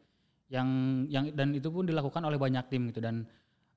yang 0.50 0.68
yang 1.06 1.30
dan 1.38 1.54
itu 1.54 1.70
pun 1.70 1.86
dilakukan 1.86 2.26
oleh 2.26 2.42
banyak 2.42 2.66
tim 2.74 2.90
gitu 2.90 3.04
dan 3.04 3.28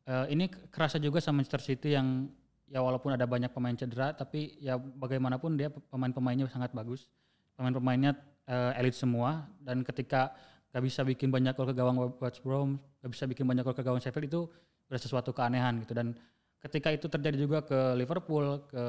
eh, 0.07 0.27
ini 0.33 0.49
kerasa 0.49 0.97
juga 0.97 1.21
sama 1.21 1.43
Manchester 1.43 1.63
City 1.63 1.95
yang 1.99 2.31
ya 2.73 2.81
walaupun 2.81 3.13
ada 3.13 3.29
banyak 3.29 3.53
pemain 3.53 3.77
cedera 3.77 4.17
tapi 4.17 4.57
ya 4.57 4.81
bagaimanapun 4.81 5.61
dia 5.61 5.69
pemain-pemainnya 5.69 6.49
sangat 6.49 6.73
bagus. 6.73 7.05
Pemain-pemainnya 7.53 8.17
eh, 8.49 8.79
elit 8.81 8.95
semua 8.97 9.47
dan 9.63 9.85
ketika 9.87 10.33
gak 10.73 10.83
bisa 10.83 11.05
bikin 11.05 11.29
banyak 11.29 11.53
gol 11.53 11.69
ke 11.69 11.77
gawang 11.77 12.01
West 12.19 12.41
Brom, 12.41 12.81
gak 13.05 13.11
bisa 13.13 13.25
bikin 13.29 13.45
banyak 13.45 13.63
gol 13.63 13.77
ke 13.77 13.85
gawang 13.85 14.01
Sheffield 14.01 14.27
itu 14.29 14.41
udah 14.89 15.01
sesuatu 15.01 15.31
keanehan 15.37 15.81
gitu 15.85 15.93
dan 15.93 16.17
ketika 16.63 16.95
itu 16.95 17.11
terjadi 17.11 17.37
juga 17.37 17.59
ke 17.67 17.99
Liverpool, 17.99 18.65
ke 18.71 18.85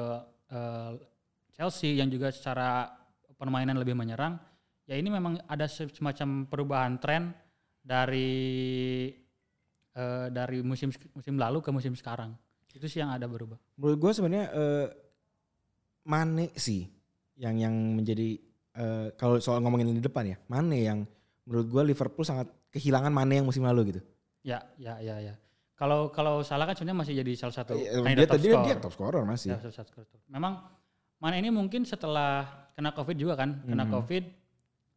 eh, 0.54 0.92
Chelsea 1.54 1.98
yang 1.98 2.10
juga 2.10 2.30
secara 2.30 2.90
permainan 3.34 3.78
lebih 3.78 3.98
menyerang, 3.98 4.38
ya 4.86 4.94
ini 4.94 5.10
memang 5.10 5.42
ada 5.50 5.66
se- 5.66 5.90
semacam 5.90 6.46
perubahan 6.46 6.98
tren 7.02 7.34
dari 7.82 9.10
eh, 9.94 10.26
dari 10.30 10.62
musim 10.62 10.94
musim 11.14 11.34
lalu 11.34 11.58
ke 11.62 11.70
musim 11.74 11.94
sekarang. 11.98 12.34
Itu 12.74 12.90
sih 12.90 12.98
yang 12.98 13.14
ada 13.14 13.30
berubah. 13.30 13.54
Menurut 13.78 13.98
gua 14.02 14.12
sebenarnya 14.14 14.46
eh, 14.50 14.86
Mane 16.04 16.52
sih 16.58 16.84
yang 17.38 17.56
yang 17.58 17.74
menjadi 17.74 18.38
eh, 18.74 19.08
kalau 19.14 19.38
soal 19.38 19.58
ngomongin 19.58 19.90
di 19.90 20.02
depan 20.02 20.24
ya, 20.26 20.36
Mane 20.46 20.78
yang 20.78 20.98
menurut 21.44 21.66
gua 21.68 21.82
Liverpool 21.82 22.22
sangat 22.22 22.46
kehilangan 22.70 23.10
Mane 23.10 23.38
yang 23.38 23.46
musim 23.46 23.62
lalu 23.62 23.94
gitu. 23.94 24.00
Ya, 24.42 24.60
ya, 24.76 24.98
ya, 25.00 25.16
ya. 25.22 25.34
Kalau 25.74 26.10
kalau 26.10 26.42
salah 26.42 26.66
kan 26.66 26.74
sebenarnya 26.74 27.00
masih 27.02 27.14
jadi 27.18 27.32
salah 27.34 27.54
satu 27.54 27.74
Eh, 27.74 28.14
dia 28.14 28.26
top 28.26 28.38
tadi 28.38 28.48
score. 28.50 28.64
dia 28.64 28.74
top 28.78 28.92
scorer 28.94 29.22
masih. 29.26 29.48
Ya, 29.50 29.58
salah 29.58 29.74
satu 29.74 29.88
scorer. 29.90 30.06
Memang 30.30 30.52
mana 31.18 31.34
ini 31.34 31.50
mungkin 31.50 31.82
setelah 31.82 32.46
kena 32.74 32.90
covid 32.90 33.16
juga 33.16 33.34
kan, 33.34 33.62
kena 33.64 33.82
Mhm. 33.86 33.92
covid 33.92 34.24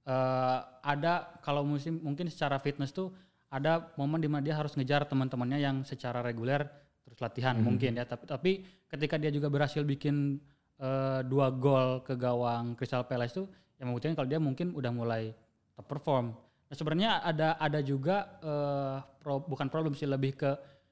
eh, 0.07 0.59
ada 0.83 1.35
kalau 1.43 1.67
musim 1.67 1.99
mungkin 1.99 2.31
secara 2.31 2.55
fitness 2.57 2.95
tuh 2.95 3.11
ada 3.49 3.91
momen 3.95 4.19
di 4.19 4.27
mana 4.31 4.39
dia 4.39 4.55
harus 4.55 4.75
ngejar 4.75 5.03
teman-temannya 5.03 5.59
yang 5.59 5.75
secara 5.83 6.19
reguler 6.23 6.63
terus 7.03 7.19
latihan 7.19 7.55
Mhm. 7.59 7.63
mungkin 7.63 7.91
ya. 7.95 8.03
Tapi 8.03 8.23
tapi 8.23 8.51
ketika 8.87 9.15
dia 9.15 9.31
juga 9.31 9.47
berhasil 9.47 9.83
bikin 9.83 10.39
eh, 10.77 11.19
dua 11.25 11.49
gol 11.49 12.05
ke 12.05 12.13
gawang 12.13 12.77
Crystal 12.77 13.01
Palace 13.03 13.33
tuh 13.33 13.49
yang 13.77 13.93
membuktikan 13.93 14.17
kalau 14.17 14.29
dia 14.29 14.41
mungkin 14.41 14.73
udah 14.73 14.91
mulai 14.91 15.33
top 15.77 15.85
perform. 15.85 16.33
Nah 16.67 16.75
sebenarnya 16.75 17.21
ada 17.21 17.55
ada 17.57 17.79
juga 17.79 18.37
eh, 18.41 18.95
pro- 19.21 19.45
bukan 19.45 19.69
problem 19.69 19.93
sih 19.93 20.09
lebih 20.09 20.35
ke 20.35 20.51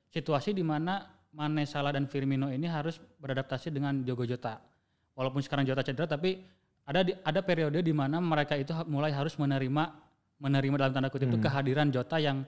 situasi 0.10 0.56
di 0.56 0.63
mana 0.63 1.04
Mane, 1.36 1.68
Salah 1.68 1.92
dan 1.92 2.08
Firmino 2.08 2.48
ini 2.48 2.63
harus 2.63 2.96
beradaptasi 3.20 3.68
dengan 3.68 4.00
Diogo 4.06 4.24
Jota. 4.24 4.56
Walaupun 5.18 5.44
sekarang 5.44 5.68
Jota 5.68 5.84
cedera 5.84 6.08
tapi 6.08 6.39
ada 6.86 7.01
di, 7.04 7.12
ada 7.12 7.42
periode 7.44 7.82
di 7.84 7.92
mana 7.92 8.24
mereka 8.24 8.56
itu 8.56 8.72
mulai 8.88 9.12
harus 9.12 9.36
menerima 9.36 9.84
menerima 10.39 10.75
dalam 10.80 10.94
tanda 10.96 11.10
kutip 11.12 11.27
itu 11.32 11.39
Hmm. 11.42 11.48
kehadiran 11.50 11.88
Jota 11.92 12.20
yang 12.22 12.48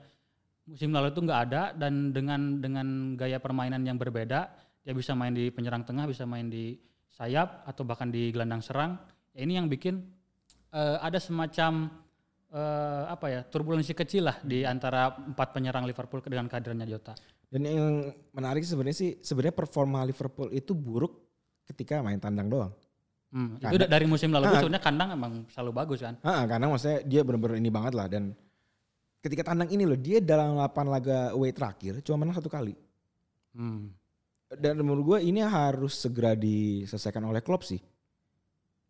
musim 0.68 0.92
lalu 0.92 1.12
itu 1.12 1.20
nggak 1.24 1.40
ada 1.48 1.62
dan 1.72 2.12
dengan 2.12 2.60
dengan 2.60 3.16
gaya 3.16 3.40
permainan 3.40 3.84
yang 3.88 3.96
berbeda 3.96 4.52
dia 4.84 4.92
bisa 4.92 5.16
main 5.16 5.32
di 5.32 5.48
penyerang 5.48 5.84
tengah 5.84 6.04
bisa 6.04 6.28
main 6.28 6.48
di 6.48 6.76
sayap 7.12 7.64
atau 7.64 7.88
bahkan 7.88 8.12
di 8.12 8.28
gelandang 8.28 8.60
serang 8.60 9.00
ya 9.32 9.48
ini 9.48 9.56
yang 9.56 9.68
bikin 9.68 10.00
uh, 10.72 10.98
ada 11.00 11.18
semacam 11.20 11.92
uh, 12.52 13.04
apa 13.08 13.26
ya 13.28 13.40
turbulensi 13.44 13.92
kecil 13.92 14.28
lah 14.28 14.36
di 14.44 14.64
antara 14.64 15.14
empat 15.14 15.54
penyerang 15.54 15.84
Liverpool 15.88 16.24
dengan 16.24 16.48
kadernya 16.50 16.86
Jota 16.88 17.14
dan 17.48 17.60
yang 17.64 18.12
menarik 18.36 18.64
sebenarnya 18.64 18.96
sih 18.96 19.10
sebenarnya 19.20 19.56
performa 19.56 20.04
Liverpool 20.04 20.52
itu 20.52 20.76
buruk 20.76 21.16
ketika 21.68 22.00
main 22.00 22.20
tandang 22.20 22.48
doang 22.48 22.72
Hmm, 23.28 23.60
itu 23.60 23.76
dari 23.84 24.08
musim 24.08 24.32
lalu 24.32 24.48
ah, 24.48 24.56
sebenarnya 24.56 24.84
kandang 24.84 25.08
emang 25.12 25.32
selalu 25.52 25.70
bagus 25.76 26.00
kan. 26.00 26.16
Ah, 26.24 26.48
kandang 26.48 26.72
maksudnya 26.72 27.04
dia 27.04 27.20
benar-benar 27.20 27.60
ini 27.60 27.68
banget 27.68 27.92
lah 27.92 28.08
dan 28.08 28.32
ketika 29.20 29.52
tandang 29.52 29.68
ini 29.68 29.84
loh 29.84 30.00
dia 30.00 30.24
dalam 30.24 30.56
8 30.56 30.88
laga 30.88 31.36
away 31.36 31.52
terakhir 31.52 32.00
cuma 32.00 32.24
menang 32.24 32.40
satu 32.40 32.48
kali. 32.48 32.72
Hmm. 33.52 33.92
Dan 34.48 34.80
menurut 34.80 35.04
gue 35.04 35.18
ini 35.28 35.44
harus 35.44 35.92
segera 35.92 36.32
diselesaikan 36.32 37.20
oleh 37.20 37.44
Klopp 37.44 37.68
sih. 37.68 37.76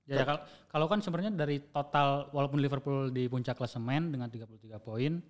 Ya, 0.09 0.21
ya 0.21 0.25
kalau, 0.25 0.41
kalau 0.73 0.87
kan 0.89 0.99
sebenarnya 1.05 1.37
dari 1.37 1.61
total 1.69 2.33
walaupun 2.33 2.65
Liverpool 2.65 3.13
di 3.13 3.29
puncak 3.29 3.61
klasemen 3.61 4.09
dengan 4.09 4.33
33 4.33 4.81
poin, 4.81 5.21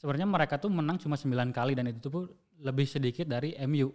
sebenarnya 0.00 0.24
mereka 0.24 0.56
tuh 0.56 0.72
menang 0.72 0.96
cuma 0.96 1.20
9 1.20 1.52
kali 1.52 1.76
dan 1.76 1.92
itu 1.92 2.08
tuh 2.08 2.32
lebih 2.64 2.88
sedikit 2.88 3.28
dari 3.28 3.52
MU 3.68 3.92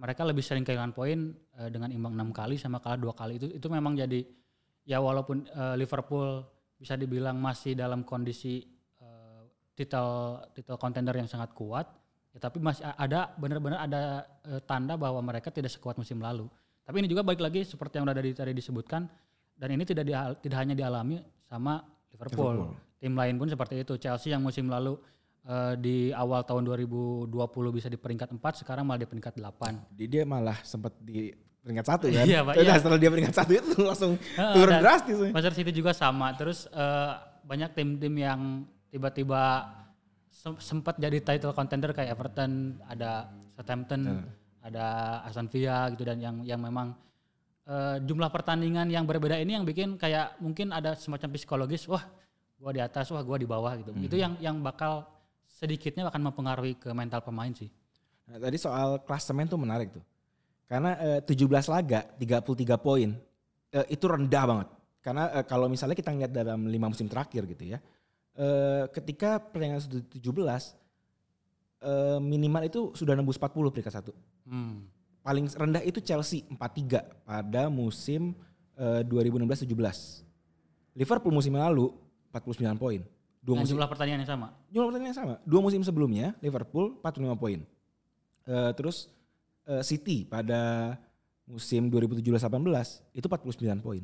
mereka 0.00 0.24
lebih 0.24 0.40
sering 0.40 0.64
kehilangan 0.64 0.96
poin 0.96 1.36
uh, 1.60 1.68
dengan 1.68 1.92
imbang 1.92 2.16
enam 2.16 2.32
kali 2.32 2.56
sama 2.56 2.80
kalah 2.80 2.96
dua 2.96 3.12
kali. 3.12 3.36
Itu 3.36 3.46
itu 3.52 3.66
memang 3.68 3.92
jadi 3.92 4.24
ya 4.88 4.96
walaupun 4.96 5.44
uh, 5.52 5.76
Liverpool 5.76 6.40
bisa 6.80 6.96
dibilang 6.96 7.36
masih 7.36 7.76
dalam 7.76 8.00
kondisi 8.08 8.64
uh, 9.04 9.44
titel 9.76 10.40
titel 10.56 10.80
kontender 10.80 11.12
yang 11.12 11.28
sangat 11.28 11.52
kuat 11.52 11.84
ya 12.32 12.40
tapi 12.40 12.62
masih 12.62 12.88
ada 12.96 13.36
benar-benar 13.36 13.84
ada 13.84 14.24
uh, 14.48 14.60
tanda 14.64 14.96
bahwa 14.96 15.20
mereka 15.20 15.52
tidak 15.52 15.68
sekuat 15.68 16.00
musim 16.00 16.16
lalu. 16.16 16.48
Tapi 16.80 16.96
ini 17.04 17.08
juga 17.12 17.20
balik 17.20 17.44
lagi 17.44 17.68
seperti 17.68 18.00
yang 18.00 18.08
udah 18.08 18.16
tadi 18.16 18.32
tadi 18.32 18.52
disebutkan 18.56 19.04
dan 19.60 19.68
ini 19.76 19.84
tidak 19.84 20.04
di, 20.08 20.12
tidak 20.48 20.58
hanya 20.64 20.72
dialami 20.72 21.20
sama 21.44 21.84
Liverpool. 22.08 22.56
Liverpool 22.56 22.88
tim 23.00 23.16
lain 23.16 23.34
pun 23.40 23.48
seperti 23.48 23.80
itu 23.80 23.96
Chelsea 23.96 24.30
yang 24.30 24.44
musim 24.44 24.68
lalu 24.68 24.94
uh, 25.48 25.72
di 25.80 26.12
awal 26.12 26.44
tahun 26.44 26.68
2020 26.68 27.32
bisa 27.72 27.88
di 27.88 27.96
peringkat 27.96 28.36
4, 28.36 28.60
sekarang 28.60 28.84
malah 28.84 29.00
di 29.00 29.08
peringkat 29.08 29.40
8. 29.40 29.96
Di 29.96 30.04
dia 30.04 30.28
malah 30.28 30.60
sempat 30.60 30.92
di 31.00 31.32
peringkat 31.64 31.86
satu 31.88 32.06
kan? 32.12 32.24
Iya, 32.28 32.44
Pak. 32.44 32.54
Iya. 32.60 32.72
Setelah 32.76 33.00
dia 33.00 33.10
peringkat 33.10 33.34
satu 33.34 33.52
itu 33.56 33.72
langsung 33.80 34.12
turun 34.36 34.76
drastis. 34.84 35.16
Manchester 35.32 35.56
City 35.64 35.72
juga 35.72 35.96
sama. 35.96 36.36
Terus 36.36 36.68
uh, 36.76 37.16
banyak 37.48 37.72
tim-tim 37.72 38.14
yang 38.20 38.68
tiba-tiba 38.92 39.64
sempat 40.60 41.00
jadi 41.00 41.20
title 41.24 41.56
contender 41.56 41.96
kayak 41.96 42.14
Everton, 42.14 42.80
ada 42.84 43.32
Southampton, 43.56 44.00
uh. 44.08 44.24
ada 44.60 45.20
Aston 45.24 45.48
Villa 45.48 45.88
gitu 45.92 46.04
dan 46.04 46.20
yang 46.20 46.36
yang 46.44 46.60
memang 46.60 46.96
uh, 47.70 47.96
jumlah 48.02 48.28
pertandingan 48.34 48.90
yang 48.90 49.06
berbeda 49.06 49.38
ini 49.38 49.54
yang 49.54 49.62
bikin 49.62 49.94
kayak 49.94 50.34
mungkin 50.42 50.74
ada 50.74 50.98
semacam 50.98 51.30
psikologis, 51.38 51.86
wah 51.86 52.02
gua 52.58 52.74
di 52.74 52.82
atas, 52.82 53.06
wah 53.14 53.22
gua 53.22 53.38
di 53.38 53.46
bawah 53.46 53.72
gitu. 53.78 53.94
Hmm. 53.94 54.02
Itu 54.02 54.18
yang 54.18 54.34
yang 54.42 54.58
bakal 54.58 55.06
sedikitnya 55.46 56.10
akan 56.10 56.32
mempengaruhi 56.32 56.74
ke 56.74 56.90
mental 56.90 57.22
pemain 57.22 57.52
sih. 57.54 57.70
Nah, 58.30 58.38
tadi 58.38 58.56
soal 58.58 59.02
klasemen 59.06 59.46
tuh 59.46 59.60
menarik 59.60 59.90
tuh. 59.94 60.04
Karena 60.70 60.94
eh, 61.02 61.20
17 61.26 61.66
laga, 61.66 62.06
33 62.14 62.78
poin, 62.78 63.10
eh, 63.74 63.86
itu 63.90 64.06
rendah 64.06 64.44
banget. 64.46 64.68
Karena 65.02 65.24
eh, 65.34 65.44
kalau 65.44 65.66
misalnya 65.66 65.98
kita 65.98 66.14
ngeliat 66.14 66.30
dalam 66.30 66.70
lima 66.70 66.86
musim 66.86 67.10
terakhir 67.10 67.42
gitu 67.50 67.74
ya, 67.74 67.78
eh, 68.38 68.86
ketika 68.94 69.42
pertandingan 69.42 69.82
sudah 69.82 70.00
17, 70.06 70.78
eh, 71.82 72.18
minimal 72.22 72.62
itu 72.70 72.80
sudah 72.94 73.18
nembus 73.18 73.34
40 73.36 73.74
peringkat 73.74 73.94
satu. 73.98 74.12
Hmm. 74.46 74.86
Paling 75.20 75.52
rendah 75.52 75.84
itu 75.84 76.00
Chelsea 76.00 76.48
43 76.48 77.28
pada 77.28 77.68
musim 77.68 78.32
eh, 78.76 79.02
2016-17. 79.04 79.68
Liverpool 80.96 81.32
musim 81.32 81.54
lalu 81.54 81.92
49 82.32 82.80
poin. 82.80 83.00
Dua 83.40 83.56
musim, 83.56 83.72
jumlah 83.76 83.88
pertandingan 83.88 84.20
yang 84.20 84.32
sama. 84.36 84.46
Jumlah 84.68 84.86
pertandingan 84.92 85.12
yang 85.16 85.20
sama. 85.24 85.34
Dua 85.48 85.60
musim 85.64 85.80
sebelumnya 85.80 86.36
Liverpool 86.44 87.00
45 87.00 87.40
poin. 87.40 87.60
Uh, 88.44 88.72
terus 88.76 89.08
uh, 89.64 89.80
City 89.80 90.28
pada 90.28 90.96
musim 91.48 91.88
2017-18 91.88 93.16
itu 93.16 93.26
49 93.26 93.80
poin. 93.80 94.02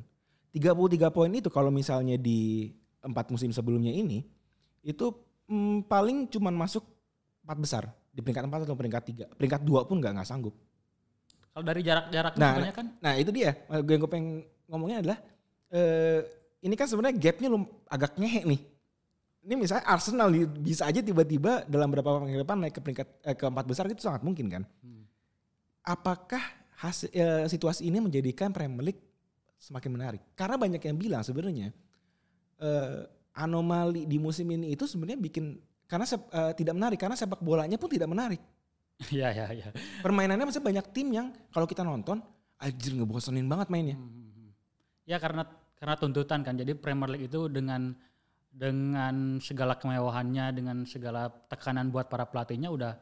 33 0.57 1.13
poin 1.13 1.31
itu 1.31 1.53
kalau 1.53 1.69
misalnya 1.69 2.17
di 2.17 2.73
empat 3.05 3.29
musim 3.29 3.53
sebelumnya 3.53 3.93
ini 3.93 4.25
itu 4.81 5.13
mm, 5.53 5.85
paling 5.85 6.33
cuman 6.33 6.57
masuk 6.57 6.83
empat 7.45 7.59
besar 7.61 7.85
di 8.09 8.25
peringkat 8.25 8.49
empat 8.49 8.61
atau 8.65 8.73
peringkat 8.73 9.03
tiga. 9.05 9.27
Peringkat 9.37 9.61
dua 9.61 9.85
pun 9.85 10.01
nggak 10.01 10.17
nggak 10.17 10.29
sanggup. 10.29 10.57
Kalau 11.57 11.65
dari 11.65 11.81
jarak-jarak 11.81 12.37
nah, 12.37 12.69
kan? 12.69 12.87
Nah 13.01 13.13
itu 13.17 13.33
dia. 13.33 13.57
Gue 13.81 13.97
yang 13.97 14.01
gue 14.05 14.13
pengen 14.13 14.45
ngomongnya 14.69 15.01
adalah 15.01 15.19
uh, 15.73 16.21
ini 16.61 16.75
kan 16.77 16.85
sebenarnya 16.85 17.17
gapnya 17.17 17.49
agak 17.89 18.13
ngehe 18.21 18.45
nih 18.45 18.61
ini 19.47 19.55
misalnya 19.55 19.87
Arsenal 19.87 20.29
bisa 20.59 20.91
aja 20.91 20.99
tiba-tiba 20.99 21.63
dalam 21.71 21.87
beberapa 21.87 22.19
waktu 22.19 22.35
ke 22.35 22.43
depan 22.43 22.59
naik 22.59 22.75
ke 22.75 22.81
peringkat 22.83 23.09
eh, 23.23 23.37
keempat 23.39 23.65
besar 23.65 23.87
itu 23.87 24.03
sangat 24.03 24.27
mungkin 24.27 24.51
kan. 24.51 24.63
Hmm. 24.83 25.07
Apakah 25.87 26.43
hasil 26.83 27.15
eh, 27.15 27.47
situasi 27.47 27.87
ini 27.87 28.03
menjadikan 28.03 28.51
Premier 28.51 28.91
League 28.91 29.03
semakin 29.63 29.91
menarik? 29.95 30.23
Karena 30.35 30.59
banyak 30.59 30.83
yang 30.83 30.99
bilang 30.99 31.23
sebenarnya 31.23 31.71
eh, 32.59 33.07
anomali 33.39 34.03
di 34.11 34.19
musim 34.19 34.51
ini 34.51 34.75
itu 34.75 34.83
sebenarnya 34.83 35.23
bikin 35.23 35.63
karena 35.87 36.11
eh, 36.11 36.53
tidak 36.59 36.75
menarik 36.75 36.99
karena 36.99 37.15
sepak 37.15 37.39
bolanya 37.39 37.79
pun 37.79 37.87
tidak 37.87 38.11
menarik. 38.11 38.43
Iya 39.13 39.29
iya 39.29 39.47
iya. 39.53 39.69
Permainannya 40.01 40.49
masih 40.49 40.65
banyak 40.65 40.89
tim 40.97 41.13
yang 41.13 41.29
kalau 41.53 41.69
kita 41.69 41.85
nonton 41.85 42.25
anjir 42.57 42.97
ngebosenin 42.97 43.45
banget 43.45 43.69
mainnya. 43.69 43.97
Hmm, 43.97 44.09
hmm, 44.09 44.31
hmm. 44.33 44.51
Ya 45.05 45.21
karena 45.21 45.45
karena 45.77 45.95
tuntutan 46.01 46.41
kan. 46.41 46.57
Jadi 46.57 46.73
Premier 46.73 47.13
League 47.13 47.29
itu 47.29 47.53
dengan 47.53 47.93
dengan 48.49 49.37
segala 49.45 49.77
kemewahannya, 49.77 50.47
dengan 50.57 50.89
segala 50.89 51.29
tekanan 51.29 51.93
buat 51.93 52.09
para 52.09 52.25
pelatihnya 52.25 52.73
udah 52.73 52.93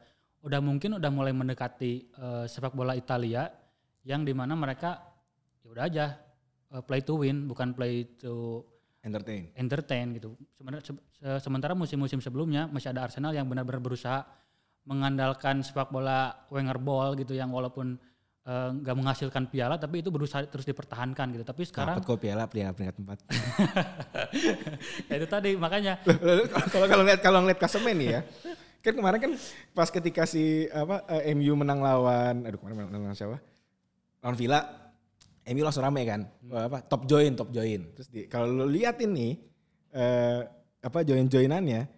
udah 0.45 0.59
mungkin 0.61 0.99
udah 1.01 1.09
mulai 1.09 1.33
mendekati 1.33 2.11
uh, 2.21 2.45
sepak 2.45 2.77
bola 2.77 2.93
Italia 2.93 3.49
yang 4.05 4.21
di 4.21 4.35
mana 4.35 4.53
mereka 4.53 5.01
ya 5.65 5.73
udah 5.73 5.83
aja 5.89 6.05
uh, 6.69 6.85
play 6.85 7.01
to 7.01 7.17
win 7.17 7.49
bukan 7.49 7.73
play 7.73 8.05
to 8.21 8.61
entertain 9.01 9.49
entertain 9.57 10.13
gitu 10.13 10.37
sementara 10.53 10.85
se 10.85 10.93
sementara 11.41 11.73
musim-musim 11.73 12.21
sebelumnya 12.21 12.69
masih 12.69 12.93
ada 12.93 13.09
Arsenal 13.09 13.33
yang 13.33 13.49
benar-benar 13.49 13.81
berusaha 13.81 14.21
mengandalkan 14.85 15.65
sepak 15.65 15.89
bola 15.89 16.45
Wenger 16.53 16.77
ball 16.77 17.17
gitu 17.17 17.33
yang 17.33 17.49
walaupun 17.49 17.97
Eh, 18.45 18.69
nggak 18.77 18.93
uh, 18.93 18.99
menghasilkan 19.01 19.49
piala 19.49 19.73
tapi 19.81 20.05
itu 20.05 20.13
berusaha 20.13 20.45
terus 20.45 20.69
dipertahankan 20.69 21.33
gitu. 21.33 21.41
Tapi 21.41 21.65
sekarang 21.65 21.97
dapat 21.97 22.05
kok 22.05 22.21
piala 22.21 22.45
piala 22.45 22.77
peringkat 22.77 22.97
empat. 23.01 23.17
Ya 25.09 25.13
itu 25.17 25.25
tadi 25.25 25.57
makanya 25.57 25.97
kalau 26.73 26.85
kalau 26.85 27.03
lihat 27.09 27.25
kalau 27.25 27.41
ngeliat 27.41 27.57
klasemen 27.57 27.97
nih 27.97 28.09
ya 28.13 28.21
kan 28.85 28.93
kemarin 28.93 29.17
kan 29.17 29.31
pas 29.73 29.89
ketika 29.89 30.29
si 30.29 30.69
apa 30.69 31.01
uh, 31.09 31.25
eh, 31.25 31.33
MU 31.33 31.57
menang 31.57 31.81
lawan 31.81 32.45
aduh 32.45 32.61
kemarin 32.61 32.85
menang 32.85 33.09
lawan 33.09 33.17
siapa? 33.17 33.41
Lawan 34.21 34.37
Villa 34.37 34.61
MU 35.49 35.61
langsung 35.65 35.81
rame 35.81 36.05
kan? 36.05 36.21
Hmm. 36.45 36.69
apa 36.69 36.85
top 36.85 37.09
join 37.09 37.33
top 37.33 37.49
join. 37.49 37.81
Terus 37.97 38.13
di, 38.13 38.29
kalau 38.29 38.45
lo 38.45 38.69
lihat 38.69 39.01
ini 39.01 39.41
uh, 39.97 40.45
apa 40.85 41.01
join 41.01 41.25
joinannya 41.25 41.89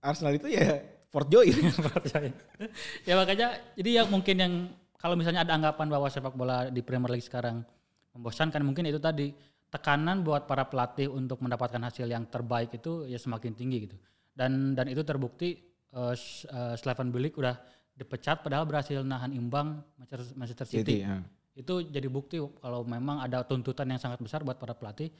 Arsenal 0.00 0.40
itu 0.40 0.48
ya 0.48 0.80
fourth 1.12 1.28
join 1.28 1.52
ya 3.08 3.14
makanya 3.14 3.60
jadi 3.76 4.02
yang 4.02 4.08
mungkin 4.08 4.36
yang 4.40 4.54
kalau 5.02 5.18
misalnya 5.18 5.42
ada 5.42 5.58
anggapan 5.58 5.90
bahwa 5.90 6.06
sepak 6.06 6.38
bola 6.38 6.70
di 6.70 6.78
Premier 6.78 7.18
League 7.18 7.26
sekarang 7.26 7.66
membosankan 8.14 8.62
mungkin 8.62 8.86
itu 8.86 9.02
tadi. 9.02 9.34
Tekanan 9.72 10.20
buat 10.20 10.44
para 10.44 10.68
pelatih 10.68 11.08
untuk 11.08 11.40
mendapatkan 11.40 11.80
hasil 11.80 12.04
yang 12.04 12.28
terbaik 12.28 12.76
itu 12.76 13.08
ya 13.08 13.16
semakin 13.16 13.56
tinggi 13.56 13.88
gitu. 13.88 13.96
Dan 14.36 14.76
dan 14.76 14.84
itu 14.84 15.00
terbukti 15.00 15.56
uh, 15.96 16.12
uh, 16.12 16.74
Slaven 16.76 17.08
Bilic 17.08 17.40
udah 17.40 17.56
dipecat 17.96 18.44
padahal 18.44 18.68
berhasil 18.68 19.00
nahan 19.00 19.32
imbang 19.32 19.80
Manchester 20.36 20.68
City, 20.68 20.80
City 20.80 20.96
ya. 21.04 21.20
itu 21.56 21.88
jadi 21.88 22.08
bukti 22.08 22.40
kalau 22.60 22.84
memang 22.88 23.20
ada 23.20 23.44
tuntutan 23.44 23.84
yang 23.88 24.00
sangat 24.00 24.16
besar 24.20 24.40
buat 24.40 24.56
para 24.56 24.72
pelatih 24.72 25.12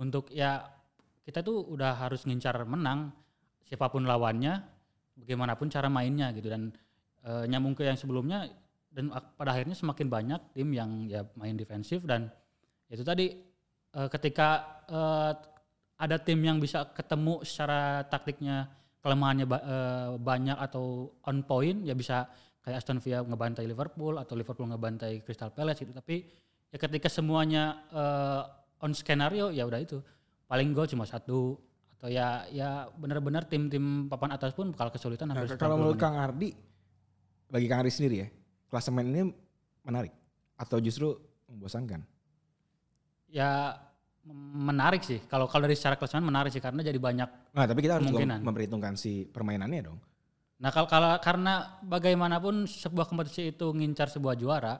untuk 0.00 0.32
ya 0.32 0.64
kita 1.24 1.44
tuh 1.44 1.68
udah 1.68 1.92
harus 2.00 2.24
ngincar 2.24 2.56
menang 2.64 3.12
siapa 3.68 3.92
pun 3.92 4.08
lawannya 4.08 4.56
bagaimanapun 5.18 5.70
cara 5.70 5.86
mainnya 5.90 6.30
gitu. 6.34 6.50
Dan 6.50 6.74
uh, 7.26 7.44
nyambung 7.48 7.74
ke 7.74 7.86
yang 7.86 7.98
sebelumnya 7.98 8.50
dan 8.94 9.10
pada 9.10 9.50
akhirnya 9.50 9.74
semakin 9.74 10.06
banyak 10.06 10.40
tim 10.54 10.70
yang 10.70 11.10
ya 11.10 11.26
main 11.34 11.58
defensif. 11.58 12.06
Dan 12.06 12.30
itu 12.86 13.02
tadi 13.02 13.34
uh, 13.98 14.08
ketika 14.10 14.82
uh, 14.86 15.32
ada 15.98 16.16
tim 16.18 16.38
yang 16.42 16.58
bisa 16.58 16.90
ketemu 16.94 17.42
secara 17.46 18.02
taktiknya 18.06 18.70
kelemahannya 19.02 19.46
ba 19.46 19.58
uh, 19.60 20.10
banyak 20.16 20.56
atau 20.56 21.12
on 21.28 21.44
point 21.44 21.84
ya 21.84 21.92
bisa 21.92 22.24
kayak 22.64 22.80
Aston 22.80 22.98
Villa 23.04 23.20
ngebantai 23.20 23.68
Liverpool 23.68 24.16
atau 24.16 24.32
Liverpool 24.32 24.64
ngebantai 24.72 25.20
Crystal 25.20 25.52
Palace 25.52 25.84
gitu. 25.84 25.92
Tapi 25.92 26.24
ya 26.72 26.78
ketika 26.80 27.12
semuanya 27.12 27.84
uh, 27.92 28.42
on 28.80 28.96
skenario 28.96 29.52
ya 29.52 29.68
udah 29.68 29.80
itu. 29.80 30.00
Paling 30.48 30.72
gol 30.72 30.88
cuma 30.88 31.04
satu 31.04 31.56
atau 32.04 32.12
ya 32.12 32.44
ya 32.52 32.84
benar-benar 33.00 33.48
tim-tim 33.48 34.12
papan 34.12 34.36
atas 34.36 34.52
pun 34.52 34.76
bakal 34.76 34.92
kesulitan 34.92 35.32
Nah, 35.32 35.40
hampir 35.40 35.56
kalau 35.56 35.80
90 35.80 35.80
menurut 35.80 35.96
menit. 35.96 36.04
Kang 36.04 36.16
Ardi, 36.20 36.50
bagi 37.48 37.64
Kang 37.64 37.80
Ardi 37.80 37.92
sendiri 37.96 38.16
ya, 38.20 38.28
klasemen 38.68 39.08
ini 39.08 39.32
menarik 39.88 40.12
atau 40.60 40.76
justru 40.84 41.16
membosankan? 41.48 42.04
ya 43.34 43.72
menarik 44.28 45.00
sih. 45.00 45.24
Kalau 45.24 45.48
kalau 45.48 45.64
dari 45.64 45.74
secara 45.74 45.96
klasemen 45.96 46.28
menarik 46.28 46.52
sih 46.52 46.60
karena 46.60 46.84
jadi 46.84 47.00
banyak. 47.00 47.56
Nah, 47.56 47.64
tapi 47.64 47.80
kita 47.80 47.96
harus 47.96 48.12
juga 48.12 48.36
memperhitungkan 48.36 49.00
si 49.00 49.24
permainannya 49.24 49.80
dong. 49.80 49.98
Nah 50.60 50.70
kalau 50.70 50.86
kalau 50.86 51.16
karena 51.18 51.80
bagaimanapun 51.82 52.68
sebuah 52.68 53.08
kompetisi 53.08 53.50
itu 53.50 53.72
ngincar 53.74 54.12
sebuah 54.12 54.36
juara, 54.36 54.76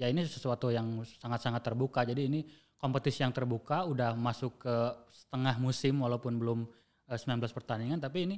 ya 0.00 0.08
ini 0.08 0.24
sesuatu 0.24 0.72
yang 0.72 1.04
sangat-sangat 1.20 1.62
terbuka. 1.62 2.02
Jadi 2.02 2.32
ini 2.32 2.40
kompetisi 2.82 3.22
yang 3.22 3.30
terbuka 3.30 3.86
udah 3.86 4.18
masuk 4.18 4.58
ke 4.66 4.74
setengah 5.14 5.54
musim 5.62 6.02
walaupun 6.02 6.34
belum 6.34 6.66
eh, 7.06 7.14
19 7.14 7.38
pertandingan, 7.54 8.02
tapi 8.02 8.26
ini 8.26 8.36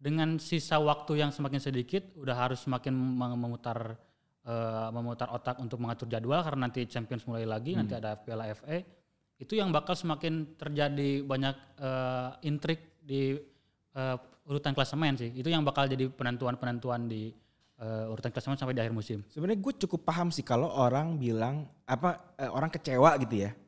dengan 0.00 0.40
sisa 0.40 0.80
waktu 0.80 1.20
yang 1.20 1.28
semakin 1.28 1.60
sedikit 1.60 2.16
udah 2.16 2.36
harus 2.36 2.64
semakin 2.64 2.96
mem- 2.96 3.36
memutar 3.36 4.00
eh, 4.48 4.88
memutar 4.96 5.28
otak 5.28 5.60
untuk 5.60 5.76
mengatur 5.76 6.08
jadwal 6.08 6.40
karena 6.40 6.72
nanti 6.72 6.88
Champions 6.88 7.28
mulai 7.28 7.44
lagi, 7.44 7.76
nanti 7.76 7.92
ada 7.92 8.16
Piala 8.16 8.48
FA. 8.56 8.80
Itu 9.36 9.52
yang 9.52 9.68
bakal 9.68 9.92
semakin 9.92 10.56
terjadi 10.56 11.20
banyak 11.20 11.56
eh, 11.76 12.48
intrik 12.48 13.04
di 13.04 13.36
eh, 13.92 14.16
urutan 14.48 14.72
klasemen 14.72 15.20
sih. 15.20 15.28
Itu 15.36 15.52
yang 15.52 15.60
bakal 15.68 15.84
jadi 15.84 16.08
penentuan-penentuan 16.08 17.04
di 17.12 17.28
eh, 17.76 18.04
urutan 18.08 18.32
klasemen 18.32 18.56
sampai 18.56 18.72
di 18.72 18.80
akhir 18.80 18.96
musim. 18.96 19.20
Sebenarnya 19.28 19.60
gue 19.60 19.72
cukup 19.84 20.00
paham 20.08 20.32
sih 20.32 20.40
kalau 20.40 20.72
orang 20.72 21.20
bilang 21.20 21.68
apa 21.84 22.36
eh, 22.40 22.48
orang 22.48 22.72
kecewa 22.72 23.20
gitu 23.20 23.44
ya 23.44 23.50
eh, 23.52 23.65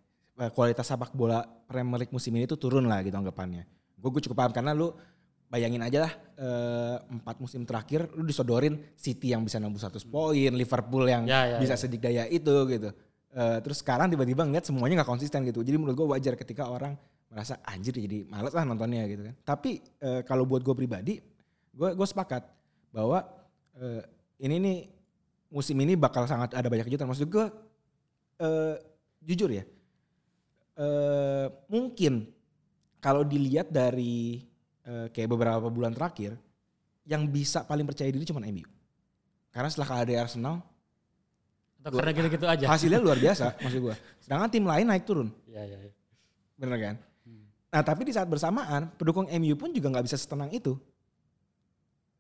kualitas 0.55 0.87
sepak 0.87 1.11
bola 1.11 1.43
Premier 1.43 2.07
League 2.07 2.15
musim 2.15 2.31
ini 2.39 2.47
tuh 2.47 2.55
turun 2.57 2.87
lah 2.87 3.03
gitu 3.03 3.19
anggapannya. 3.19 3.67
Gue 3.99 4.11
gue 4.15 4.23
cukup 4.23 4.39
paham 4.39 4.53
karena 4.55 4.71
lu 4.71 4.95
bayangin 5.49 5.83
aja 5.83 6.07
lah 6.07 6.13
eh, 6.39 6.97
empat 7.11 7.41
musim 7.43 7.65
terakhir 7.65 8.07
lu 8.15 8.23
disodorin 8.23 8.79
City 8.95 9.35
yang 9.35 9.43
bisa 9.43 9.59
nembus 9.59 9.83
100 9.83 9.99
poin, 10.07 10.53
Liverpool 10.55 11.09
yang 11.09 11.27
Ya, 11.27 11.57
ya, 11.57 11.59
bisa 11.59 11.75
ya. 11.75 11.81
sedikdaya 11.81 12.23
itu 12.31 12.55
gitu. 12.71 12.95
Eh, 13.35 13.59
terus 13.61 13.83
sekarang 13.83 14.07
tiba-tiba 14.09 14.47
ngeliat 14.47 14.65
semuanya 14.65 15.03
nggak 15.03 15.11
konsisten 15.11 15.43
gitu. 15.43 15.61
Jadi 15.67 15.75
menurut 15.75 15.97
gue 15.99 16.07
wajar 16.15 16.39
ketika 16.39 16.71
orang 16.71 16.95
merasa 17.29 17.61
anjir 17.67 17.93
jadi 17.93 18.25
males 18.25 18.55
lah 18.55 18.65
nontonnya 18.65 19.05
gitu 19.11 19.27
kan. 19.27 19.35
Tapi 19.43 19.83
eh, 19.99 20.21
kalau 20.23 20.47
buat 20.47 20.63
gue 20.63 20.75
pribadi, 20.77 21.19
gue 21.75 21.89
gue 21.93 22.07
sepakat 22.07 22.47
bahwa 22.95 23.27
eh, 23.77 24.03
ini 24.39 24.57
nih 24.63 24.79
musim 25.51 25.75
ini 25.81 25.97
bakal 25.97 26.29
sangat 26.31 26.55
ada 26.55 26.69
banyak 26.71 26.87
kejutan. 26.87 27.09
Maksud 27.11 27.27
gue 27.27 27.47
eh, 28.39 28.75
jujur 29.25 29.51
ya, 29.51 29.65
eh, 30.79 31.47
mungkin 31.67 32.31
kalau 32.99 33.27
dilihat 33.27 33.69
dari 33.69 34.43
eh, 34.87 35.07
kayak 35.11 35.29
beberapa 35.29 35.67
bulan 35.69 35.93
terakhir, 35.93 36.39
yang 37.03 37.27
bisa 37.27 37.65
paling 37.65 37.85
percaya 37.85 38.09
diri 38.09 38.25
cuma 38.25 38.45
MU. 38.45 38.65
Karena 39.49 39.69
setelah 39.73 39.89
kalah 39.89 40.05
dari 40.07 40.19
Arsenal, 40.21 40.61
Atau 41.81 41.99
karena 41.99 42.13
gitu-gitu 42.13 42.47
aja. 42.47 42.67
hasilnya 42.69 43.01
luar 43.01 43.17
biasa 43.17 43.55
maksud 43.65 43.81
gue. 43.81 43.95
Sedangkan 44.21 44.49
tim 44.53 44.65
lain 44.67 44.85
naik 44.87 45.09
turun, 45.09 45.29
Ya, 45.49 45.65
ya, 45.65 45.79
ya. 45.81 45.93
bener 46.61 46.77
kan? 46.79 46.97
Hmm. 47.25 47.49
Nah 47.73 47.83
tapi 47.83 48.05
di 48.05 48.13
saat 48.13 48.29
bersamaan 48.29 48.93
pendukung 48.95 49.25
MU 49.31 49.55
pun 49.57 49.73
juga 49.73 49.89
nggak 49.89 50.05
bisa 50.05 50.21
setenang 50.21 50.53
itu. 50.53 50.77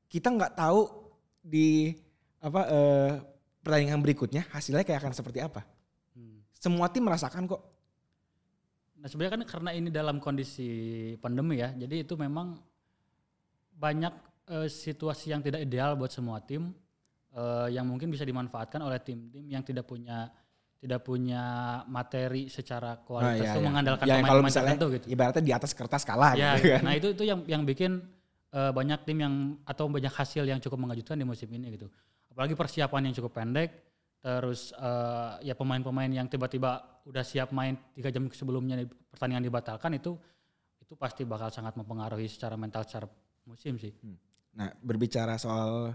Kita 0.08 0.32
nggak 0.32 0.56
tahu 0.56 0.88
di 1.44 1.92
apa 2.40 2.60
eh, 2.70 3.10
pertandingan 3.60 4.00
berikutnya 4.00 4.48
hasilnya 4.48 4.88
kayak 4.88 5.04
akan 5.04 5.12
seperti 5.12 5.44
apa. 5.44 5.68
Hmm. 6.16 6.40
Semua 6.56 6.88
tim 6.88 7.04
merasakan 7.04 7.44
kok. 7.44 7.60
Nah 8.98 9.06
sebenarnya 9.06 9.38
kan 9.38 9.42
karena 9.46 9.70
ini 9.78 9.88
dalam 9.94 10.18
kondisi 10.18 10.68
pandemi 11.22 11.62
ya, 11.62 11.70
jadi 11.70 12.02
itu 12.02 12.18
memang 12.18 12.58
banyak 13.78 14.14
eh, 14.50 14.66
situasi 14.66 15.30
yang 15.30 15.40
tidak 15.40 15.62
ideal 15.62 15.94
buat 15.94 16.10
semua 16.10 16.42
tim 16.42 16.74
eh, 17.30 17.66
yang 17.70 17.86
mungkin 17.86 18.10
bisa 18.10 18.26
dimanfaatkan 18.26 18.82
oleh 18.82 18.98
tim-tim 18.98 19.46
yang 19.46 19.62
tidak 19.62 19.86
punya 19.86 20.26
tidak 20.78 21.02
punya 21.02 21.42
materi 21.90 22.46
secara 22.46 23.02
kualitas 23.02 23.50
iya, 23.50 23.54
itu 23.54 23.60
iya. 23.62 23.66
mengandalkan 23.66 24.04
Ya, 24.06 24.14
pemain-pemain 24.22 24.54
tertentu 24.54 24.86
gitu. 24.94 25.06
ibaratnya 25.10 25.42
di 25.42 25.52
atas 25.54 25.74
kertas 25.74 26.02
kalah 26.06 26.38
Ya, 26.38 26.54
gitu 26.54 26.70
kan. 26.78 26.82
nah 26.86 26.94
itu 26.94 27.08
itu 27.14 27.22
yang 27.26 27.42
yang 27.50 27.62
bikin 27.66 27.98
eh, 28.54 28.70
banyak 28.74 28.98
tim 29.06 29.18
yang 29.18 29.34
atau 29.66 29.90
banyak 29.90 30.10
hasil 30.10 30.46
yang 30.46 30.58
cukup 30.62 30.78
mengejutkan 30.78 31.18
di 31.18 31.26
musim 31.26 31.50
ini 31.50 31.74
gitu. 31.74 31.90
Apalagi 32.30 32.54
persiapan 32.54 33.10
yang 33.10 33.14
cukup 33.18 33.34
pendek, 33.42 33.87
terus 34.18 34.74
eh, 34.74 35.32
ya 35.46 35.54
pemain-pemain 35.54 36.10
yang 36.10 36.26
tiba-tiba 36.26 37.02
udah 37.06 37.24
siap 37.24 37.54
main 37.54 37.78
tiga 37.94 38.10
jam 38.10 38.26
sebelumnya 38.28 38.82
di- 38.82 38.90
pertandingan 39.08 39.46
dibatalkan 39.46 39.94
itu 39.94 40.18
itu 40.82 40.94
pasti 40.98 41.22
bakal 41.22 41.52
sangat 41.52 41.76
mempengaruhi 41.76 42.26
secara 42.26 42.56
mental 42.56 42.82
secara 42.82 43.06
musim 43.46 43.76
sih. 43.78 43.92
Nah 44.56 44.72
berbicara 44.82 45.38
soal 45.38 45.94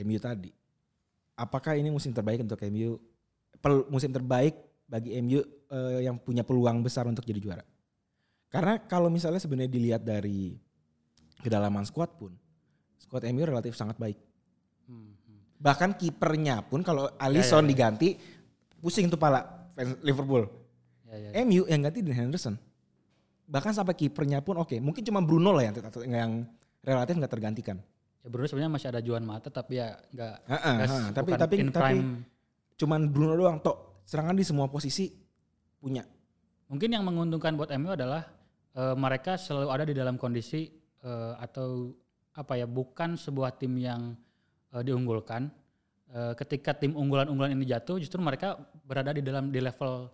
MU 0.00 0.18
tadi, 0.18 0.50
apakah 1.36 1.76
ini 1.76 1.92
musim 1.92 2.10
terbaik 2.10 2.42
untuk 2.42 2.60
MU? 2.68 2.96
Pel- 3.60 3.86
musim 3.92 4.10
terbaik 4.10 4.56
bagi 4.88 5.14
MU 5.20 5.40
eh, 5.70 6.08
yang 6.08 6.16
punya 6.18 6.42
peluang 6.42 6.80
besar 6.80 7.06
untuk 7.06 7.22
jadi 7.22 7.38
juara? 7.38 7.64
Karena 8.50 8.82
kalau 8.82 9.06
misalnya 9.12 9.38
sebenarnya 9.38 9.70
dilihat 9.70 10.02
dari 10.02 10.58
kedalaman 11.38 11.86
squad 11.86 12.10
pun, 12.18 12.34
squad 12.98 13.22
MU 13.30 13.46
relatif 13.46 13.78
sangat 13.78 13.94
baik. 13.94 14.18
Hmm, 14.90 15.14
hmm. 15.14 15.14
Bahkan 15.60 16.00
kipernya 16.00 16.64
pun 16.64 16.80
kalau 16.80 17.12
Alisson 17.20 17.62
ya, 17.62 17.64
ya. 17.64 17.70
diganti, 17.70 18.08
pusing 18.80 19.12
tuh 19.12 19.20
pala 19.20 19.44
fans 19.76 20.00
Liverpool. 20.00 20.48
Ya, 21.04 21.30
ya. 21.30 21.44
MU 21.44 21.68
yang 21.68 21.84
ganti 21.84 22.00
Dean 22.00 22.16
Henderson. 22.16 22.56
Bahkan 23.44 23.76
sampai 23.76 23.92
kipernya 23.92 24.40
pun 24.40 24.56
oke, 24.56 24.80
mungkin 24.80 25.04
cuma 25.04 25.20
Bruno 25.20 25.52
lah 25.52 25.68
yang 25.68 25.74
yang 26.08 26.30
relatif 26.80 27.12
nggak 27.20 27.32
tergantikan. 27.32 27.76
Ya 28.20 28.28
Bruno 28.32 28.48
sebenarnya 28.48 28.72
masih 28.72 28.88
ada 28.88 29.00
Juan 29.04 29.24
Mata 29.24 29.48
tapi 29.52 29.80
ya 29.80 29.96
nggak 30.12 30.34
nggak 30.48 30.60
ha. 30.64 30.84
s- 30.84 31.12
tapi 31.12 31.30
tapi 31.36 31.54
tapi 31.68 31.72
prime. 31.72 32.24
cuman 32.76 33.00
Bruno 33.08 33.32
doang 33.36 33.58
tok 33.60 34.04
serangan 34.08 34.36
di 34.36 34.44
semua 34.44 34.68
posisi 34.68 35.08
punya. 35.76 36.04
Mungkin 36.70 36.88
yang 36.88 37.04
menguntungkan 37.04 37.56
buat 37.58 37.68
MU 37.76 37.90
adalah 37.92 38.22
eh, 38.72 38.94
mereka 38.96 39.34
selalu 39.36 39.68
ada 39.72 39.84
di 39.84 39.92
dalam 39.96 40.14
kondisi 40.16 40.68
eh, 41.00 41.32
atau 41.36 41.90
apa 42.32 42.54
ya 42.54 42.64
bukan 42.64 43.18
sebuah 43.18 43.58
tim 43.58 43.74
yang 43.76 44.14
eh, 44.74 44.82
diunggulkan. 44.82 45.50
Eh, 46.10 46.34
ketika 46.34 46.74
tim 46.74 46.98
unggulan-unggulan 46.98 47.54
ini 47.54 47.66
jatuh, 47.70 48.02
justru 48.02 48.18
mereka 48.18 48.58
berada 48.82 49.14
di 49.14 49.22
dalam 49.22 49.54
di 49.54 49.62
level 49.62 50.10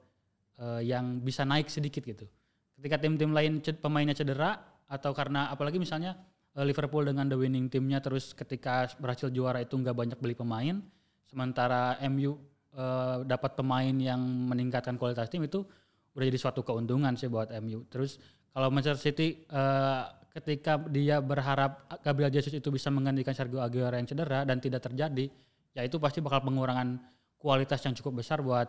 eh, 0.61 0.81
yang 0.85 1.25
bisa 1.25 1.49
naik 1.49 1.73
sedikit 1.73 2.05
gitu. 2.05 2.29
Ketika 2.77 3.01
tim-tim 3.01 3.33
lain 3.33 3.65
ced- 3.65 3.81
pemainnya 3.81 4.13
cedera 4.13 4.61
atau 4.87 5.17
karena 5.17 5.49
apalagi 5.49 5.81
misalnya 5.81 6.21
eh, 6.53 6.65
Liverpool 6.65 7.09
dengan 7.09 7.25
the 7.33 7.37
winning 7.37 7.73
timnya 7.73 8.05
terus 8.05 8.37
ketika 8.37 8.93
berhasil 9.01 9.33
juara 9.33 9.65
itu 9.65 9.73
nggak 9.73 9.97
banyak 9.97 10.19
beli 10.21 10.37
pemain, 10.37 10.85
sementara 11.25 11.97
MU 12.13 12.37
eh, 12.77 13.17
dapat 13.25 13.57
pemain 13.57 13.97
yang 13.97 14.21
meningkatkan 14.21 15.01
kualitas 15.01 15.33
tim 15.33 15.41
itu 15.49 15.65
udah 16.13 16.25
jadi 16.29 16.41
suatu 16.41 16.61
keuntungan 16.61 17.17
sih 17.17 17.33
buat 17.33 17.49
MU. 17.65 17.89
Terus 17.89 18.21
kalau 18.53 18.69
Manchester 18.69 19.01
City 19.01 19.49
eh, 19.49 20.03
ketika 20.37 20.77
dia 20.93 21.17
berharap 21.25 21.89
Gabriel 22.05 22.29
Jesus 22.29 22.53
itu 22.53 22.69
bisa 22.69 22.93
menggantikan 22.93 23.33
Sergio 23.33 23.65
Aguero 23.65 23.97
yang 23.97 24.05
cedera 24.05 24.45
dan 24.45 24.61
tidak 24.61 24.85
terjadi, 24.85 25.33
ya 25.73 25.81
itu 25.81 25.97
pasti 25.97 26.21
bakal 26.21 26.45
pengurangan 26.45 27.01
kualitas 27.41 27.81
yang 27.89 27.97
cukup 27.97 28.21
besar 28.21 28.45
buat 28.45 28.69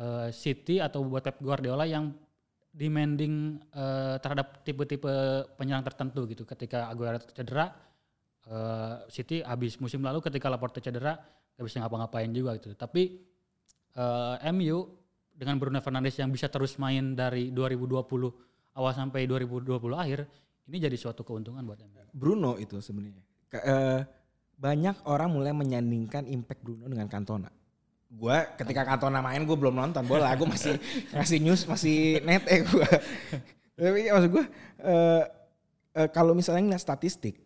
eh, 0.00 0.32
City 0.32 0.80
atau 0.80 1.04
buat 1.04 1.20
Pep 1.20 1.44
Guardiola 1.44 1.84
yang 1.84 2.08
demanding 2.72 3.60
eh, 3.68 4.16
terhadap 4.16 4.64
tipe-tipe 4.64 5.12
penyerang 5.60 5.84
tertentu 5.84 6.24
gitu. 6.24 6.48
Ketika 6.48 6.88
Aguero 6.88 7.20
cedera, 7.20 7.68
eh, 8.48 8.94
City 9.12 9.44
habis 9.44 9.76
musim 9.84 10.00
lalu 10.00 10.24
ketika 10.24 10.48
Laporte 10.48 10.80
cedera 10.80 11.20
nggak 11.54 11.64
bisa 11.68 11.84
ngapa-ngapain 11.84 12.32
juga 12.32 12.56
gitu. 12.56 12.72
Tapi 12.72 13.20
eh, 13.92 14.52
MU 14.56 14.88
dengan 15.36 15.60
Bruno 15.60 15.84
Fernandes 15.84 16.16
yang 16.16 16.32
bisa 16.32 16.48
terus 16.48 16.80
main 16.80 17.12
dari 17.12 17.52
2020 17.52 18.74
awal 18.74 18.92
sampai 18.94 19.26
2020 19.28 19.70
akhir, 19.94 20.26
ini 20.64 20.76
jadi 20.80 20.96
suatu 20.96 21.20
keuntungan 21.22 21.60
buat 21.62 21.78
MU. 21.80 22.00
Bruno 22.14 22.56
itu 22.56 22.80
sebenarnya. 22.80 23.20
Eh, 23.54 24.00
banyak 24.54 25.06
orang 25.06 25.30
mulai 25.30 25.50
menyandingkan 25.50 26.26
impact 26.26 26.62
Bruno 26.62 26.86
dengan 26.86 27.06
Cantona. 27.06 27.50
Gua 28.14 28.46
ketika 28.54 28.86
Cantona 28.86 29.18
main 29.18 29.42
gue 29.42 29.56
belum 29.58 29.74
nonton 29.74 30.06
bola, 30.06 30.30
gue 30.38 30.46
masih 30.46 30.78
ngasih 31.14 31.38
news 31.42 31.66
masih 31.66 32.22
net 32.22 32.46
eh 32.46 32.62
gue. 32.62 32.88
Tapi 33.74 34.00
maksud 34.06 34.30
gue 34.30 34.44
eh, 34.80 35.22
eh, 35.98 36.08
kalau 36.14 36.30
misalnya 36.32 36.62
ngeliat 36.70 36.82
statistik, 36.82 37.42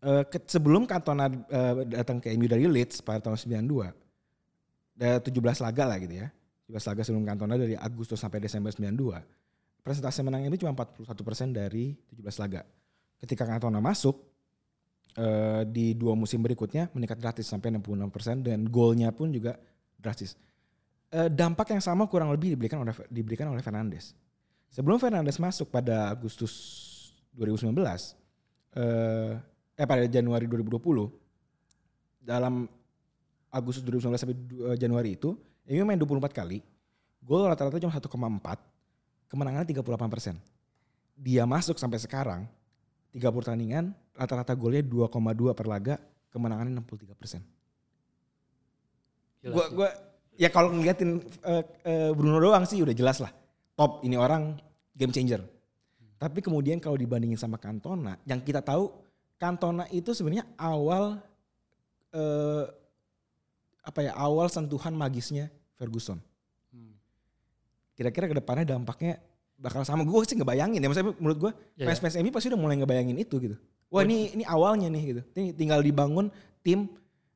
eh, 0.00 0.22
ke- 0.30 0.46
sebelum 0.46 0.86
Cantona 0.86 1.26
eh, 1.26 1.74
datang 1.90 2.22
ke 2.22 2.30
MU 2.38 2.46
dari 2.46 2.70
Leeds 2.70 3.02
pada 3.02 3.18
tahun 3.18 3.34
92, 3.66 3.90
ada 5.02 5.18
17 5.18 5.34
laga 5.66 5.84
lah 5.84 5.98
gitu 5.98 6.14
ya. 6.14 6.30
17 6.70 6.88
laga 6.94 7.02
sebelum 7.02 7.24
Cantona 7.26 7.58
dari 7.58 7.74
Agustus 7.74 8.22
sampai 8.22 8.38
Desember 8.38 8.70
92. 8.70 9.18
Presentasi 9.82 10.22
menang 10.22 10.46
MU 10.46 10.54
cuma 10.54 10.78
41% 10.78 11.50
dari 11.50 11.98
17 12.14 12.38
laga. 12.38 12.62
Ketika 13.18 13.42
Cantona 13.42 13.82
masuk, 13.82 14.14
eh, 15.18 15.66
di 15.66 15.98
dua 15.98 16.14
musim 16.14 16.38
berikutnya 16.38 16.86
meningkat 16.94 17.18
drastis 17.18 17.50
sampai 17.50 17.74
66% 17.74 18.46
dan 18.46 18.62
golnya 18.70 19.10
pun 19.10 19.34
juga 19.34 19.58
drastis. 19.98 20.38
Eh, 21.12 21.28
dampak 21.28 21.74
yang 21.74 21.82
sama 21.82 22.06
kurang 22.06 22.30
lebih 22.30 22.54
diberikan 22.56 22.80
oleh 22.80 22.94
diberikan 23.10 23.50
oleh 23.50 23.60
Fernandes. 23.60 24.14
Sebelum 24.72 24.96
Fernandes 24.96 25.36
masuk 25.36 25.68
pada 25.68 26.08
Agustus 26.08 26.54
2019 27.36 28.16
eh 28.72 29.36
eh 29.76 29.86
pada 29.88 30.08
Januari 30.08 30.48
2020 30.48 31.12
dalam 32.24 32.64
Agustus 33.52 33.84
2019 33.84 34.16
sampai 34.16 34.36
eh, 34.72 34.76
Januari 34.80 35.18
itu 35.18 35.36
MU 35.68 35.84
main 35.84 36.00
24 36.00 36.32
kali. 36.32 36.64
Gol 37.20 37.44
rata-rata 37.46 37.76
cuma 37.76 37.92
1,4. 37.92 38.71
Kemenangannya 39.32 39.64
38%. 39.64 40.36
Dia 41.16 41.48
masuk 41.48 41.80
sampai 41.80 41.96
sekarang 41.96 42.44
30 43.16 43.32
pertandingan 43.32 43.96
rata-rata 44.12 44.52
golnya 44.52 44.84
2,2 44.84 45.56
per 45.56 45.64
laga, 45.64 45.96
kemenangannya 46.28 46.76
63%. 46.84 47.40
Gila 49.40 49.52
Gua 49.56 49.64
sih. 49.64 49.72
gua 49.72 49.88
ya 50.36 50.48
kalau 50.52 50.68
ngeliatin 50.76 51.24
eh, 51.48 51.64
eh, 51.84 52.10
Bruno 52.12 52.36
doang 52.44 52.68
sih 52.68 52.84
udah 52.84 52.92
jelas 52.92 53.24
lah. 53.24 53.32
Top 53.72 54.04
ini 54.04 54.20
orang 54.20 54.60
game 54.92 55.12
changer. 55.16 55.40
Tapi 56.20 56.44
kemudian 56.44 56.76
kalau 56.76 57.00
dibandingin 57.00 57.40
sama 57.40 57.56
Cantona, 57.56 58.20
yang 58.28 58.44
kita 58.44 58.60
tahu 58.60 58.92
Cantona 59.40 59.88
itu 59.90 60.12
sebenarnya 60.12 60.44
awal 60.60 61.18
eh, 62.12 62.64
apa 63.82 64.00
ya 64.04 64.12
awal 64.14 64.46
sentuhan 64.52 64.92
magisnya 64.94 65.48
Ferguson. 65.80 66.20
Kira-kira 67.92 68.26
ke 68.30 68.36
depannya 68.36 68.64
dampaknya 68.64 69.20
bakal 69.60 69.86
sama. 69.86 70.02
Gue 70.02 70.24
sih 70.26 70.34
ngebayangin 70.34 70.82
ya, 70.82 70.88
maksudnya 70.90 71.14
menurut 71.16 71.38
gue 71.38 71.52
Ya, 71.78 71.84
ya. 71.84 71.86
fans-fans 71.92 72.18
MU 72.18 72.30
pasti 72.34 72.50
udah 72.50 72.60
mulai 72.60 72.76
ngebayangin 72.80 73.16
itu 73.20 73.36
gitu. 73.38 73.56
Wah 73.92 74.02
ini 74.08 74.32
ini 74.32 74.44
awalnya 74.48 74.88
nih 74.88 75.02
gitu. 75.12 75.22
Ini 75.36 75.52
tinggal 75.52 75.84
dibangun 75.84 76.32
tim 76.64 76.88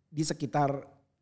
di 0.08 0.24
sekitar 0.24 0.72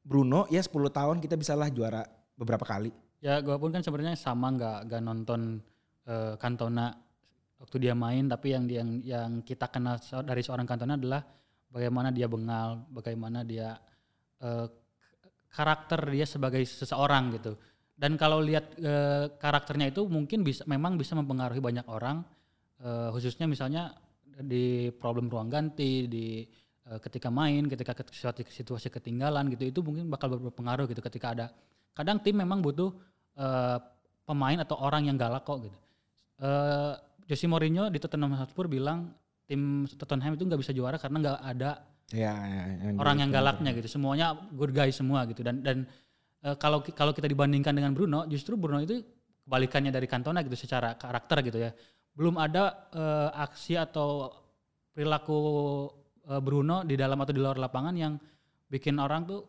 Bruno 0.05 0.47
ya 0.53 0.63
10 0.63 0.71
tahun 0.71 1.17
kita 1.19 1.35
bisa 1.35 1.59
lah 1.59 1.67
juara 1.69 2.07
beberapa 2.39 2.63
kali. 2.63 2.95
Ya 3.19 3.43
gue 3.43 3.57
pun 3.59 3.75
kan 3.75 3.83
sebenarnya 3.83 4.15
sama 4.15 4.55
nggak 4.55 4.79
nggak 4.87 5.03
nonton 5.03 5.59
eh, 6.07 6.39
Cantona 6.39 6.93
waktu 7.59 7.77
dia 7.89 7.97
main 7.97 8.29
tapi 8.29 8.53
yang 8.55 8.69
yang 8.69 8.89
yang 9.03 9.31
kita 9.43 9.67
kenal 9.73 9.97
dari 10.23 10.45
seorang 10.45 10.69
Cantona 10.69 10.95
adalah 10.95 11.25
bagaimana 11.73 12.15
dia 12.15 12.31
bengal, 12.31 12.87
bagaimana 12.95 13.43
dia 13.43 13.75
eh, 14.39 14.67
karakter 15.51 16.15
dia 16.15 16.27
sebagai 16.31 16.63
seseorang 16.63 17.35
gitu. 17.35 17.59
Dan 17.95 18.19
kalau 18.19 18.43
lihat 18.43 18.75
eh, 18.77 19.31
karakternya 19.39 19.95
itu 19.95 20.03
mungkin 20.11 20.43
bisa 20.43 20.67
memang 20.67 20.99
bisa 20.99 21.15
mempengaruhi 21.15 21.63
banyak 21.63 21.87
orang 21.87 22.27
eh, 22.83 23.09
khususnya 23.15 23.47
misalnya 23.47 23.95
di 24.35 24.91
problem 24.91 25.31
ruang 25.31 25.47
ganti 25.47 26.11
di 26.11 26.43
eh, 26.91 26.99
ketika 26.99 27.31
main, 27.31 27.71
ketika 27.71 27.95
ke- 27.95 28.11
suatu 28.11 28.43
situasi 28.43 28.91
ketinggalan 28.91 29.47
gitu 29.55 29.71
itu 29.71 29.81
mungkin 29.81 30.11
bakal 30.11 30.35
berpengaruh 30.35 30.91
gitu 30.91 30.99
ketika 30.99 31.27
ada 31.39 31.47
kadang 31.95 32.19
tim 32.19 32.35
memang 32.35 32.59
butuh 32.59 32.91
eh, 33.39 33.79
pemain 34.27 34.59
atau 34.59 34.75
orang 34.83 35.07
yang 35.07 35.15
galak 35.15 35.47
kok 35.47 35.63
gitu. 35.63 35.79
Eh 36.43 36.93
Jose 37.31 37.47
Mourinho 37.47 37.89
di 37.89 38.03
Tottenham 38.03 38.35
Hotspur 38.37 38.67
bilang 38.67 39.15
tim 39.47 39.87
Tottenham 39.87 40.35
itu 40.35 40.43
nggak 40.45 40.61
bisa 40.61 40.73
juara 40.75 40.99
karena 40.99 41.17
nggak 41.23 41.41
ada 41.47 41.73
Ya, 42.13 42.37
ya, 42.37 42.93
orang 43.01 43.17
yang 43.17 43.31
galaknya 43.33 43.73
gitu. 43.81 43.89
Semuanya 43.89 44.37
good 44.53 44.77
guy 44.77 44.93
semua 44.93 45.25
gitu. 45.25 45.41
Dan 45.41 45.65
dan 45.65 45.89
eh, 46.45 46.57
kalau 46.61 46.85
kalau 46.85 47.17
kita 47.17 47.27
dibandingkan 47.27 47.73
dengan 47.73 47.97
Bruno, 47.97 48.29
justru 48.29 48.55
Bruno 48.61 48.79
itu 48.79 49.01
kebalikannya 49.45 49.93
dari 49.93 50.05
Cantona 50.05 50.45
gitu 50.45 50.57
secara 50.57 50.97
karakter 50.97 51.41
gitu 51.45 51.59
ya. 51.61 51.71
Belum 52.15 52.37
ada 52.39 52.89
eh, 52.93 53.31
aksi 53.41 53.75
atau 53.81 54.29
perilaku 54.93 55.39
eh, 56.31 56.41
Bruno 56.41 56.85
di 56.87 56.95
dalam 56.95 57.19
atau 57.19 57.33
di 57.35 57.41
luar 57.43 57.59
lapangan 57.59 57.95
yang 57.97 58.15
bikin 58.69 58.97
orang 59.01 59.27
tuh 59.27 59.41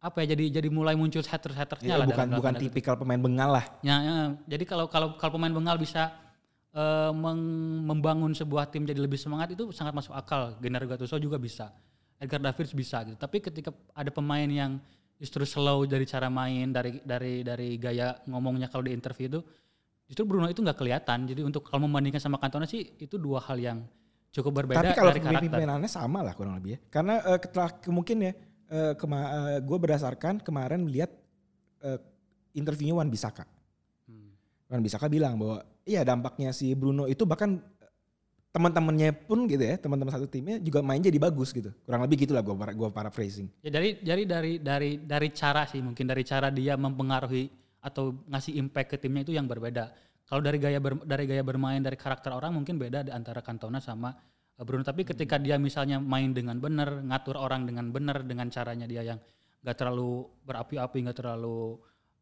apa 0.00 0.24
ya 0.24 0.32
jadi 0.32 0.60
jadi 0.60 0.68
mulai 0.72 0.96
muncul 0.96 1.20
haters 1.20 1.52
hatersnya 1.52 1.92
Ya, 1.92 2.00
lah 2.00 2.08
bukan 2.08 2.26
bukan 2.32 2.54
tipikal 2.56 2.96
pemain 2.96 3.20
bengal 3.20 3.52
lah. 3.52 3.64
Ya, 3.84 4.00
ya. 4.00 4.16
jadi 4.48 4.64
kalau 4.64 4.88
kalau 4.88 5.20
kalau 5.20 5.36
pemain 5.36 5.52
bengal 5.52 5.76
bisa 5.76 6.08
eh, 6.72 7.12
meng- 7.12 7.84
membangun 7.84 8.32
sebuah 8.32 8.72
tim 8.72 8.88
jadi 8.88 8.96
lebih 8.96 9.20
semangat 9.20 9.52
itu 9.52 9.68
sangat 9.76 9.92
masuk 9.92 10.16
akal. 10.16 10.56
Gennaro 10.56 10.88
Gattuso 10.88 11.20
juga 11.20 11.36
bisa, 11.36 11.68
Edgar 12.16 12.40
Davids 12.40 12.72
bisa 12.72 13.04
gitu. 13.04 13.16
Tapi 13.20 13.44
ketika 13.44 13.76
ada 13.92 14.08
pemain 14.08 14.48
yang 14.48 14.80
justru 15.20 15.44
slow 15.44 15.84
dari 15.84 16.08
cara 16.08 16.32
main, 16.32 16.72
dari 16.72 17.04
dari 17.04 17.44
dari 17.44 17.76
gaya 17.76 18.16
ngomongnya 18.24 18.72
kalau 18.72 18.88
di 18.88 18.96
interview 18.96 19.28
itu, 19.28 19.40
justru 20.08 20.24
Bruno 20.24 20.48
itu 20.48 20.64
nggak 20.64 20.80
kelihatan. 20.80 21.28
Jadi 21.28 21.44
untuk 21.44 21.68
kalau 21.68 21.84
membandingkan 21.84 22.18
sama 22.18 22.40
Cantona 22.40 22.64
sih 22.64 22.96
itu 22.96 23.20
dua 23.20 23.44
hal 23.44 23.60
yang 23.60 23.78
cukup 24.32 24.64
berbeda 24.64 24.80
Tapi 24.80 24.96
kalau 24.96 25.12
dari 25.12 25.22
karakter. 25.22 25.44
pimpinannya 25.46 25.90
sama 25.90 26.24
lah 26.24 26.32
kurang 26.32 26.56
lebih 26.56 26.74
ya. 26.74 26.78
Karena 26.88 27.20
eh, 27.20 27.38
ketelah 27.38 27.70
mungkin 27.92 28.16
ya 28.24 28.32
eh, 28.72 28.92
kema 28.96 29.18
gue 29.60 29.78
berdasarkan 29.78 30.40
kemarin 30.40 30.80
melihat 30.88 31.12
eh, 31.84 31.98
interviewnya 32.56 32.96
Wan 32.96 33.10
Bisaka. 33.12 33.44
Hmm. 34.08 34.32
Wan 34.72 34.82
Bisaka 34.82 35.06
bilang 35.06 35.36
bahwa 35.36 35.62
iya 35.84 36.00
dampaknya 36.06 36.54
si 36.54 36.72
Bruno 36.72 37.04
itu 37.10 37.26
bahkan 37.26 37.60
eh, 37.60 37.79
teman-temannya 38.50 39.14
pun 39.14 39.46
gitu 39.46 39.62
ya, 39.62 39.78
teman-teman 39.78 40.10
satu 40.10 40.26
timnya 40.26 40.58
juga 40.58 40.82
main 40.82 40.98
jadi 40.98 41.16
bagus 41.22 41.54
gitu. 41.54 41.70
Kurang 41.86 42.02
lebih 42.02 42.26
gitulah 42.26 42.42
gue 42.42 42.54
gua 42.74 42.90
paraphrasing. 42.90 43.46
Ya 43.62 43.70
dari 43.70 43.98
dari 44.02 44.24
dari 44.26 44.52
dari 44.58 44.90
dari 44.98 45.28
cara 45.30 45.62
sih 45.70 45.78
mungkin 45.78 46.10
dari 46.10 46.26
cara 46.26 46.50
dia 46.50 46.74
mempengaruhi 46.74 47.46
atau 47.80 48.12
ngasih 48.26 48.58
impact 48.58 48.94
ke 48.94 48.96
timnya 48.98 49.22
itu 49.22 49.32
yang 49.38 49.46
berbeda. 49.46 49.94
Kalau 50.26 50.42
dari 50.42 50.58
gaya 50.58 50.78
ber- 50.82 51.02
dari 51.06 51.24
gaya 51.26 51.42
bermain 51.46 51.82
dari 51.82 51.94
karakter 51.94 52.30
orang 52.34 52.54
mungkin 52.54 52.78
beda 52.78 53.06
di 53.06 53.10
antara 53.14 53.38
Cantona 53.42 53.78
sama 53.78 54.10
eh, 54.58 54.64
Bruno. 54.66 54.82
Tapi 54.82 55.06
ketika 55.06 55.38
dia 55.38 55.54
misalnya 55.54 56.02
main 56.02 56.34
dengan 56.34 56.58
benar, 56.58 57.02
ngatur 57.06 57.38
orang 57.38 57.66
dengan 57.66 57.90
benar 57.94 58.26
dengan 58.26 58.50
caranya 58.50 58.86
dia 58.86 59.02
yang 59.02 59.18
gak 59.62 59.76
terlalu 59.78 60.26
berapi-api, 60.46 61.06
gak 61.06 61.18
terlalu 61.18 61.78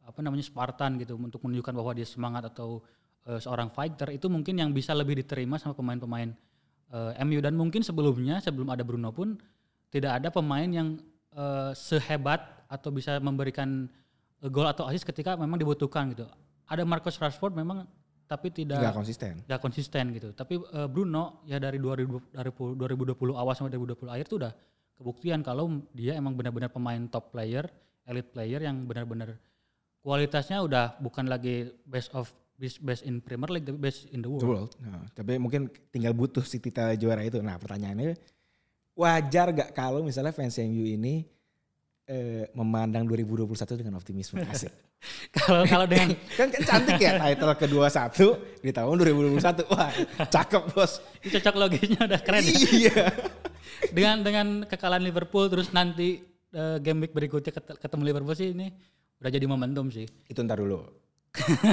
apa 0.09 0.25
namanya 0.25 0.45
Spartan 0.45 0.97
gitu 0.97 1.21
untuk 1.21 1.45
menunjukkan 1.45 1.75
bahwa 1.77 1.93
dia 1.93 2.09
semangat 2.09 2.49
atau 2.49 2.81
eh, 3.27 3.41
seorang 3.43 3.73
fighter 3.75 4.15
itu 4.15 4.31
mungkin 4.31 4.55
yang 4.61 4.71
bisa 4.71 4.95
lebih 4.95 5.19
diterima 5.19 5.59
sama 5.59 5.75
pemain-pemain 5.75 6.31
eh, 6.93 7.25
MU 7.27 7.41
dan 7.43 7.59
mungkin 7.59 7.83
sebelumnya 7.83 8.39
sebelum 8.39 8.71
ada 8.71 8.87
Bruno 8.87 9.11
pun 9.11 9.35
tidak 9.89 10.23
ada 10.23 10.29
pemain 10.31 10.69
yang 10.69 11.01
eh, 11.35 11.71
sehebat 11.75 12.69
atau 12.69 12.93
bisa 12.93 13.17
memberikan 13.19 13.89
gol 14.39 14.69
atau 14.69 14.87
assist 14.87 15.09
ketika 15.09 15.35
memang 15.35 15.59
dibutuhkan 15.59 16.13
gitu. 16.15 16.29
Ada 16.69 16.85
Marcus 16.85 17.17
Rashford 17.19 17.57
memang 17.57 17.89
tapi 18.29 18.53
tidak 18.53 18.85
Nggak 18.85 18.97
konsisten. 19.01 19.33
nggak 19.49 19.61
konsisten 19.65 20.05
gitu. 20.13 20.29
Tapi 20.37 20.61
eh, 20.61 20.89
Bruno 20.89 21.43
ya 21.49 21.57
dari 21.57 21.81
2020, 21.81 22.37
dari 22.37 22.51
2020 22.53 23.35
awal 23.35 23.53
sampai 23.57 23.73
2020 23.75 24.15
akhir 24.15 24.27
tuh 24.29 24.39
udah 24.45 24.53
kebuktian 25.01 25.41
kalau 25.41 25.81
dia 25.97 26.13
emang 26.15 26.37
benar-benar 26.37 26.69
pemain 26.69 27.01
top 27.09 27.33
player, 27.33 27.65
elite 28.05 28.31
player 28.31 28.61
yang 28.61 28.85
benar-benar 28.85 29.41
kualitasnya 30.05 30.63
udah 30.63 31.01
bukan 31.03 31.27
lagi 31.27 31.73
best 31.89 32.13
of 32.15 32.31
best, 32.59 33.07
in 33.07 33.23
Premier 33.23 33.49
League 33.55 33.67
tapi 33.67 33.79
best 33.79 34.11
in 34.11 34.21
the 34.21 34.29
world. 34.29 34.43
The 34.43 34.51
world. 34.51 34.73
Nah, 34.83 35.07
tapi 35.15 35.39
mungkin 35.39 35.71
tinggal 35.95 36.13
butuh 36.13 36.43
si 36.43 36.59
Tita 36.59 36.93
juara 36.99 37.23
itu. 37.23 37.39
Nah 37.39 37.55
pertanyaannya 37.57 38.19
wajar 38.99 39.55
gak 39.55 39.71
kalau 39.79 40.03
misalnya 40.03 40.35
fans 40.35 40.59
MU 40.59 40.83
ini 40.83 41.23
eh, 42.11 42.51
memandang 42.51 43.07
2021 43.07 43.55
dengan 43.79 43.95
optimisme 43.95 44.43
asik. 44.53 44.75
Kalau 45.31 45.63
kalau 45.63 45.87
dengan 45.87 46.11
kan, 46.39 46.51
kan 46.51 46.63
cantik 46.67 46.99
ya 46.99 47.23
title 47.23 47.55
kedua 47.55 47.87
satu 47.87 48.35
di 48.59 48.75
tahun 48.75 48.99
2021. 48.99 49.39
Wah 49.71 49.95
cakep 50.27 50.63
bos. 50.75 50.99
ini 51.23 51.29
cocok 51.39 51.55
logisnya 51.55 52.03
udah 52.11 52.21
keren 52.27 52.43
ya. 52.43 52.59
iya. 52.75 53.07
dengan 53.97 54.27
dengan 54.27 54.47
kekalahan 54.67 55.07
Liverpool 55.07 55.47
terus 55.47 55.71
nanti 55.71 56.27
eh, 56.51 56.77
game 56.83 57.07
week 57.07 57.15
berikutnya 57.15 57.55
ket- 57.55 57.79
ketemu 57.79 58.03
Liverpool 58.11 58.35
sih 58.35 58.51
ini 58.51 58.75
udah 59.23 59.31
jadi 59.31 59.47
momentum 59.47 59.87
sih. 59.95 60.11
Itu 60.27 60.43
ntar 60.43 60.59
dulu. 60.59 61.08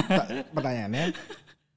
Ta- 0.08 0.28
Pertanyaannya 0.54 1.12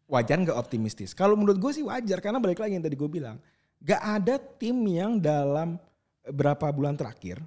wajar 0.10 0.38
nggak 0.42 0.58
optimistis? 0.58 1.14
Kalau 1.14 1.38
menurut 1.38 1.58
gue 1.62 1.72
sih 1.74 1.86
wajar 1.86 2.20
karena 2.20 2.42
balik 2.42 2.62
lagi 2.62 2.78
yang 2.78 2.86
tadi 2.86 2.98
gue 2.98 3.10
bilang. 3.10 3.38
Gak 3.80 4.04
ada 4.04 4.36
tim 4.60 4.76
yang 4.92 5.24
dalam 5.24 5.80
berapa 6.28 6.68
bulan 6.76 7.00
terakhir 7.00 7.40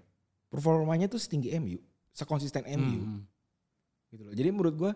performanya 0.48 1.05
tuh 1.05 1.20
setinggi 1.20 1.52
MU, 1.61 1.76
sekonsisten 2.12 2.64
MU. 2.76 3.00
Hmm. 3.05 3.20
gitu 4.12 4.22
loh. 4.28 4.35
Jadi 4.37 4.48
menurut 4.52 4.74
gue 4.76 4.92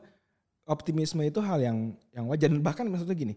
optimisme 0.69 1.25
itu 1.25 1.41
hal 1.41 1.61
yang 1.61 1.77
yang 2.13 2.25
wajar 2.29 2.49
dan 2.53 2.61
bahkan 2.61 2.85
maksudnya 2.89 3.17
gini, 3.17 3.35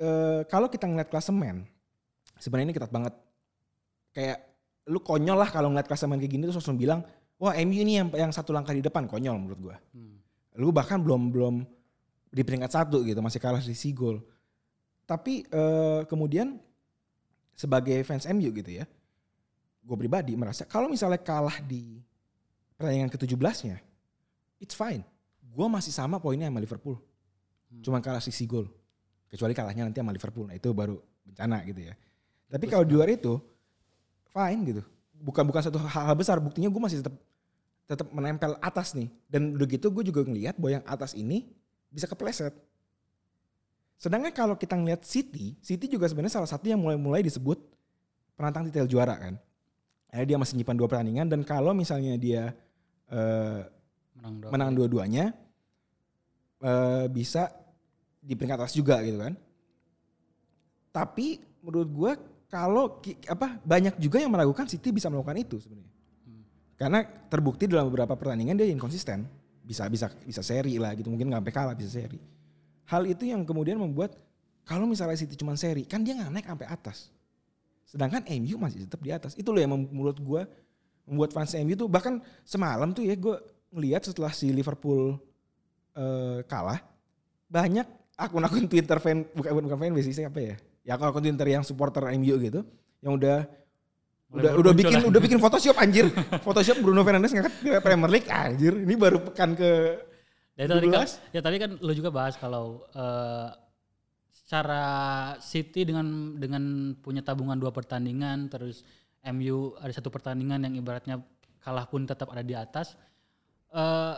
eh, 0.00 0.40
kalau 0.48 0.68
kita 0.68 0.88
ngeliat 0.88 1.08
klasemen, 1.08 1.64
sebenarnya 2.40 2.72
ini 2.72 2.74
ketat 2.76 2.92
banget. 2.92 3.14
Kayak 4.12 4.44
lu 4.88 5.00
konyol 5.04 5.36
lah 5.36 5.48
kalau 5.52 5.68
ngeliat 5.68 5.88
klasemen 5.88 6.16
kayak 6.16 6.32
gini 6.32 6.42
terus 6.48 6.56
langsung 6.60 6.80
bilang, 6.80 7.04
wah 7.36 7.52
MU 7.56 7.76
ini 7.76 8.00
yang 8.00 8.08
yang 8.16 8.32
satu 8.32 8.56
langkah 8.56 8.72
di 8.72 8.80
depan 8.80 9.04
konyol 9.04 9.36
menurut 9.36 9.60
gue. 9.60 9.76
Hmm. 9.92 10.16
Lu 10.58 10.74
bahkan 10.74 10.98
belum 10.98 11.30
belum 11.30 11.54
di 12.28 12.42
peringkat 12.44 12.74
satu 12.74 13.06
gitu 13.06 13.22
masih 13.22 13.38
kalah 13.38 13.62
di 13.62 13.74
gol. 13.94 14.20
Tapi 15.08 15.46
eh, 15.48 16.00
kemudian 16.10 16.58
sebagai 17.54 18.02
fans 18.04 18.28
MU 18.28 18.50
gitu 18.52 18.70
ya, 18.70 18.84
gue 19.82 19.96
pribadi 19.96 20.36
merasa 20.36 20.68
kalau 20.68 20.90
misalnya 20.90 21.22
kalah 21.22 21.62
di 21.64 22.02
pertandingan 22.76 23.10
ke-17-nya, 23.10 23.80
it's 24.60 24.76
fine. 24.76 25.02
Gue 25.48 25.66
masih 25.66 25.90
sama 25.90 26.20
poinnya 26.20 26.46
sama 26.46 26.60
Liverpool. 26.60 27.00
Hmm. 27.72 27.82
Cuma 27.82 27.98
kalah 28.04 28.20
sisi 28.20 28.44
gol. 28.44 28.68
Kecuali 29.26 29.56
kalahnya 29.56 29.88
nanti 29.88 29.98
sama 29.98 30.12
Liverpool. 30.12 30.46
Nah 30.46 30.56
itu 30.56 30.70
baru 30.70 31.00
bencana 31.24 31.64
gitu 31.66 31.80
ya. 31.88 31.94
Tapi 32.48 32.64
kalau 32.68 32.84
di 32.84 32.92
luar 32.96 33.08
itu, 33.12 33.36
fine 34.30 34.60
gitu. 34.68 34.82
Bukan 35.18 35.42
bukan 35.48 35.62
satu 35.64 35.80
hal, 35.82 36.12
hal 36.12 36.16
besar. 36.16 36.38
Buktinya 36.38 36.70
gue 36.70 36.80
masih 36.80 37.02
tetap 37.02 37.16
tetap 37.88 38.12
menempel 38.12 38.54
atas 38.60 38.92
nih. 38.92 39.08
Dan 39.26 39.56
udah 39.56 39.66
gitu 39.66 39.88
gue 39.88 40.04
juga 40.04 40.20
ngelihat 40.22 40.60
bahwa 40.60 40.78
yang 40.78 40.84
atas 40.84 41.16
ini 41.16 41.48
bisa 41.88 42.04
kepleset. 42.04 42.52
Sedangkan 43.98 44.30
kalau 44.30 44.54
kita 44.54 44.78
ngeliat 44.78 45.02
City, 45.02 45.58
City 45.58 45.90
juga 45.90 46.06
sebenarnya 46.06 46.38
salah 46.38 46.46
satu 46.46 46.68
yang 46.70 46.78
mulai-mulai 46.78 47.24
disebut 47.24 47.58
penantang 48.38 48.70
titel 48.70 48.86
juara 48.86 49.18
kan. 49.18 49.34
Eh, 50.14 50.22
dia 50.22 50.38
masih 50.38 50.54
nyimpan 50.60 50.76
dua 50.78 50.88
pertandingan 50.88 51.26
dan 51.26 51.40
kalau 51.42 51.74
misalnya 51.74 52.14
dia 52.14 52.54
eh, 53.10 53.60
menang 54.14 54.34
dua. 54.38 54.48
menang 54.54 54.70
dua-duanya 54.76 55.24
eh, 56.62 57.06
bisa 57.10 57.50
di 58.22 58.38
peringkat 58.38 58.68
atas 58.68 58.78
juga 58.78 59.02
gitu 59.02 59.18
kan. 59.18 59.34
Tapi 60.94 61.42
menurut 61.64 61.90
gue 61.90 62.12
kalau 62.48 63.02
apa 63.28 63.60
banyak 63.60 63.98
juga 63.98 64.22
yang 64.22 64.30
meragukan 64.30 64.70
City 64.70 64.94
bisa 64.94 65.10
melakukan 65.10 65.42
itu 65.42 65.58
sebenarnya. 65.58 65.97
Karena 66.78 67.02
terbukti 67.02 67.66
dalam 67.66 67.90
beberapa 67.90 68.14
pertandingan 68.14 68.54
dia 68.54 68.70
inkonsisten. 68.70 69.26
Bisa 69.66 69.84
bisa 69.90 70.08
bisa 70.24 70.40
seri 70.40 70.80
lah 70.80 70.96
gitu, 70.96 71.12
mungkin 71.12 71.28
nggak 71.28 71.44
sampai 71.44 71.54
kalah 71.54 71.74
bisa 71.76 71.90
seri. 71.92 72.16
Hal 72.88 73.04
itu 73.04 73.28
yang 73.28 73.44
kemudian 73.44 73.76
membuat 73.76 74.16
kalau 74.64 74.88
misalnya 74.88 75.18
City 75.18 75.36
cuma 75.36 75.58
seri, 75.58 75.84
kan 75.84 76.00
dia 76.00 76.16
nggak 76.16 76.30
naik 76.32 76.46
sampai 76.48 76.68
atas. 76.70 77.12
Sedangkan 77.88 78.24
MU 78.40 78.56
masih 78.56 78.84
tetap 78.84 79.00
di 79.00 79.10
atas. 79.12 79.32
Itu 79.36 79.52
loh 79.52 79.60
yang 79.60 79.72
menurut 79.74 80.16
gue 80.16 80.42
membuat 81.08 81.32
fans 81.32 81.52
MU 81.56 81.72
tuh 81.72 81.88
bahkan 81.88 82.20
semalam 82.44 82.92
tuh 82.92 83.00
ya 83.00 83.16
gue 83.16 83.36
ngelihat 83.72 84.04
setelah 84.04 84.28
si 84.32 84.52
Liverpool 84.52 85.16
eh, 85.96 86.44
kalah 86.44 86.84
banyak 87.48 87.88
akun-akun 88.12 88.68
Twitter 88.68 89.00
fan 89.00 89.24
bukan 89.32 89.50
bukan 89.64 89.78
fan 89.80 89.92
sih 90.04 90.24
apa 90.24 90.40
ya? 90.40 90.56
Ya 90.84 90.96
akun 91.00 91.24
Twitter 91.24 91.48
yang 91.48 91.64
supporter 91.64 92.04
MU 92.12 92.36
gitu 92.36 92.60
yang 93.00 93.16
udah 93.16 93.48
udah 94.28 94.52
udah 94.54 94.72
bikin 94.72 95.00
udah 95.02 95.20
bikin 95.20 95.38
Photoshop 95.44 95.76
anjir. 95.76 96.12
Photoshop 96.38 96.78
Bruno 96.78 97.00
Fernandes 97.00 97.32
ngangkat 97.32 97.54
Premier 97.80 98.10
League 98.10 98.28
anjir. 98.28 98.76
Ini 98.76 98.94
baru 98.94 99.22
pekan 99.22 99.52
ke 99.52 100.04
Ya, 100.52 100.66
tadi 100.66 100.90
kan, 100.90 101.06
12. 101.06 101.30
ya 101.30 101.40
tadi 101.40 101.56
kan 101.56 101.70
lo 101.78 101.92
juga 101.92 102.10
bahas 102.10 102.34
kalau 102.34 102.82
eh, 102.90 103.48
secara 104.28 104.82
City 105.38 105.86
dengan 105.86 106.02
dengan 106.34 106.62
punya 106.94 107.22
tabungan 107.22 107.54
dua 107.54 107.70
pertandingan 107.70 108.48
terus 108.48 108.82
MU 109.24 109.76
ada 109.76 109.92
satu 109.92 110.08
pertandingan 110.08 110.58
yang 110.60 110.74
ibaratnya 110.74 111.22
kalah 111.58 111.86
pun 111.86 112.02
tetap 112.04 112.28
ada 112.28 112.42
di 112.42 112.52
atas. 112.52 112.98
eh 113.68 114.16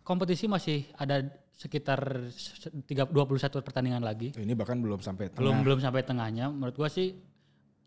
kompetisi 0.00 0.46
masih 0.46 0.88
ada 0.94 1.20
sekitar 1.52 2.00
se- 2.32 2.72
tiga- 2.82 3.04
21 3.04 3.36
pertandingan 3.60 4.00
lagi. 4.00 4.32
ini 4.34 4.54
bahkan 4.54 4.80
belum 4.80 4.98
sampai 4.98 5.28
Belum 5.30 5.52
tengah. 5.52 5.64
belum 5.64 5.78
sampai 5.78 6.00
tengahnya. 6.00 6.48
Menurut 6.48 6.74
gua 6.74 6.88
sih 6.88 7.12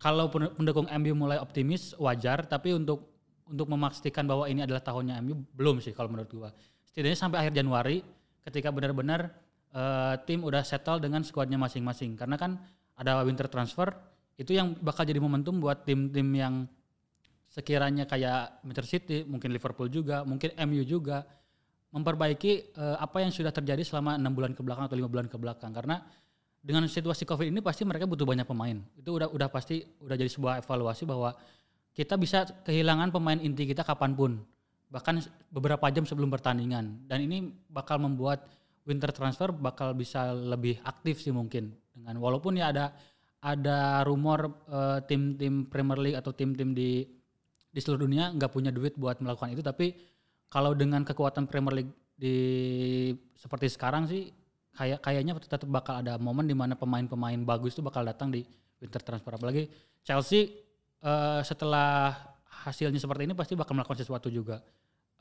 kalau 0.04 0.28
pen- 0.28 0.52
pendukung 0.52 0.84
MU 1.00 1.16
mulai 1.16 1.40
optimis 1.40 1.96
wajar, 1.96 2.44
tapi 2.44 2.76
untuk 2.76 3.08
untuk 3.48 3.72
memastikan 3.72 4.28
bahwa 4.28 4.44
ini 4.44 4.60
adalah 4.60 4.84
tahunnya 4.84 5.24
MU 5.24 5.48
belum 5.56 5.80
sih 5.80 5.96
kalau 5.96 6.12
menurut 6.12 6.28
gua. 6.28 6.50
Setidaknya 6.84 7.16
sampai 7.16 7.40
akhir 7.40 7.56
Januari 7.56 8.04
ketika 8.44 8.68
benar-benar 8.68 9.32
eh, 9.72 10.14
tim 10.28 10.44
udah 10.44 10.60
settle 10.60 11.00
dengan 11.00 11.24
skuadnya 11.24 11.56
masing-masing. 11.56 12.20
Karena 12.20 12.36
kan 12.36 12.60
ada 13.00 13.24
winter 13.24 13.48
transfer 13.48 13.96
itu 14.36 14.52
yang 14.52 14.76
bakal 14.84 15.08
jadi 15.08 15.16
momentum 15.16 15.56
buat 15.56 15.88
tim-tim 15.88 16.28
yang 16.36 16.68
sekiranya 17.48 18.04
kayak 18.04 18.60
Manchester 18.66 19.00
City, 19.00 19.18
mungkin 19.24 19.56
Liverpool 19.56 19.88
juga, 19.88 20.20
mungkin 20.26 20.52
MU 20.68 20.84
juga 20.84 21.24
memperbaiki 21.96 22.76
eh, 22.76 22.96
apa 23.00 23.24
yang 23.24 23.32
sudah 23.32 23.54
terjadi 23.56 23.80
selama 23.80 24.20
enam 24.20 24.36
bulan 24.36 24.52
ke 24.52 24.60
belakang 24.60 24.84
atau 24.84 24.98
lima 25.00 25.08
bulan 25.08 25.32
ke 25.32 25.40
belakang 25.40 25.72
karena 25.72 26.04
dengan 26.64 26.88
situasi 26.88 27.28
covid 27.28 27.52
ini 27.52 27.60
pasti 27.60 27.84
mereka 27.84 28.08
butuh 28.08 28.24
banyak 28.24 28.48
pemain. 28.48 28.80
Itu 28.96 29.20
udah 29.20 29.28
udah 29.28 29.48
pasti 29.52 29.84
udah 30.00 30.16
jadi 30.16 30.32
sebuah 30.32 30.64
evaluasi 30.64 31.04
bahwa 31.04 31.36
kita 31.92 32.16
bisa 32.16 32.48
kehilangan 32.64 33.12
pemain 33.12 33.36
inti 33.36 33.68
kita 33.68 33.84
kapan 33.84 34.16
pun. 34.16 34.40
Bahkan 34.88 35.20
beberapa 35.52 35.84
jam 35.92 36.08
sebelum 36.08 36.32
pertandingan. 36.32 37.04
Dan 37.04 37.28
ini 37.28 37.52
bakal 37.68 38.00
membuat 38.00 38.48
winter 38.88 39.12
transfer 39.12 39.52
bakal 39.52 39.92
bisa 39.92 40.32
lebih 40.32 40.80
aktif 40.88 41.20
sih 41.20 41.36
mungkin. 41.36 41.76
Dengan 41.92 42.16
walaupun 42.16 42.56
ya 42.56 42.72
ada 42.72 42.96
ada 43.44 44.00
rumor 44.08 44.64
eh, 44.64 45.04
tim-tim 45.04 45.68
Premier 45.68 46.00
League 46.00 46.16
atau 46.16 46.32
tim-tim 46.32 46.72
di 46.72 47.04
di 47.68 47.80
seluruh 47.82 48.08
dunia 48.08 48.32
nggak 48.32 48.48
punya 48.48 48.72
duit 48.72 48.96
buat 48.96 49.20
melakukan 49.20 49.52
itu. 49.52 49.60
Tapi 49.60 49.92
kalau 50.48 50.72
dengan 50.72 51.04
kekuatan 51.04 51.44
Premier 51.44 51.84
League 51.84 51.92
di 52.16 52.36
seperti 53.36 53.68
sekarang 53.68 54.08
sih 54.08 54.32
kayak 54.74 55.00
kayaknya 55.00 55.32
tetap 55.38 55.64
bakal 55.70 56.02
ada 56.02 56.18
momen 56.18 56.44
di 56.44 56.54
mana 56.54 56.74
pemain-pemain 56.74 57.38
bagus 57.46 57.78
itu 57.78 57.82
bakal 57.82 58.02
datang 58.02 58.34
di 58.34 58.42
winter 58.82 59.00
transfer. 59.00 59.34
Apalagi 59.34 59.70
Chelsea 60.02 60.50
eh, 61.00 61.40
setelah 61.46 62.14
hasilnya 62.66 62.98
seperti 62.98 63.30
ini 63.30 63.34
pasti 63.34 63.54
bakal 63.54 63.78
melakukan 63.78 64.02
sesuatu 64.02 64.28
juga. 64.28 64.60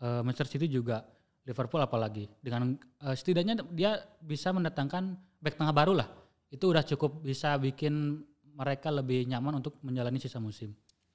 Eh, 0.02 0.22
Manchester 0.26 0.58
City 0.58 0.68
juga 0.68 1.06
Liverpool 1.46 1.82
apalagi. 1.82 2.28
Dengan 2.42 2.76
eh, 2.78 3.16
setidaknya 3.16 3.64
dia 3.72 4.02
bisa 4.20 4.50
mendatangkan 4.52 5.16
back 5.40 5.56
tengah 5.56 5.74
baru 5.74 5.94
lah. 6.02 6.10
Itu 6.50 6.70
udah 6.70 6.86
cukup 6.86 7.24
bisa 7.24 7.58
bikin 7.58 8.22
mereka 8.54 8.94
lebih 8.94 9.26
nyaman 9.26 9.62
untuk 9.62 9.82
menjalani 9.82 10.22
sisa 10.22 10.38
musim. 10.38 10.74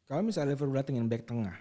Kalau 0.09 0.25
misalnya 0.25 0.57
Liverpool 0.57 0.79
datengin 0.79 1.07
back 1.07 1.27
tengah 1.29 1.55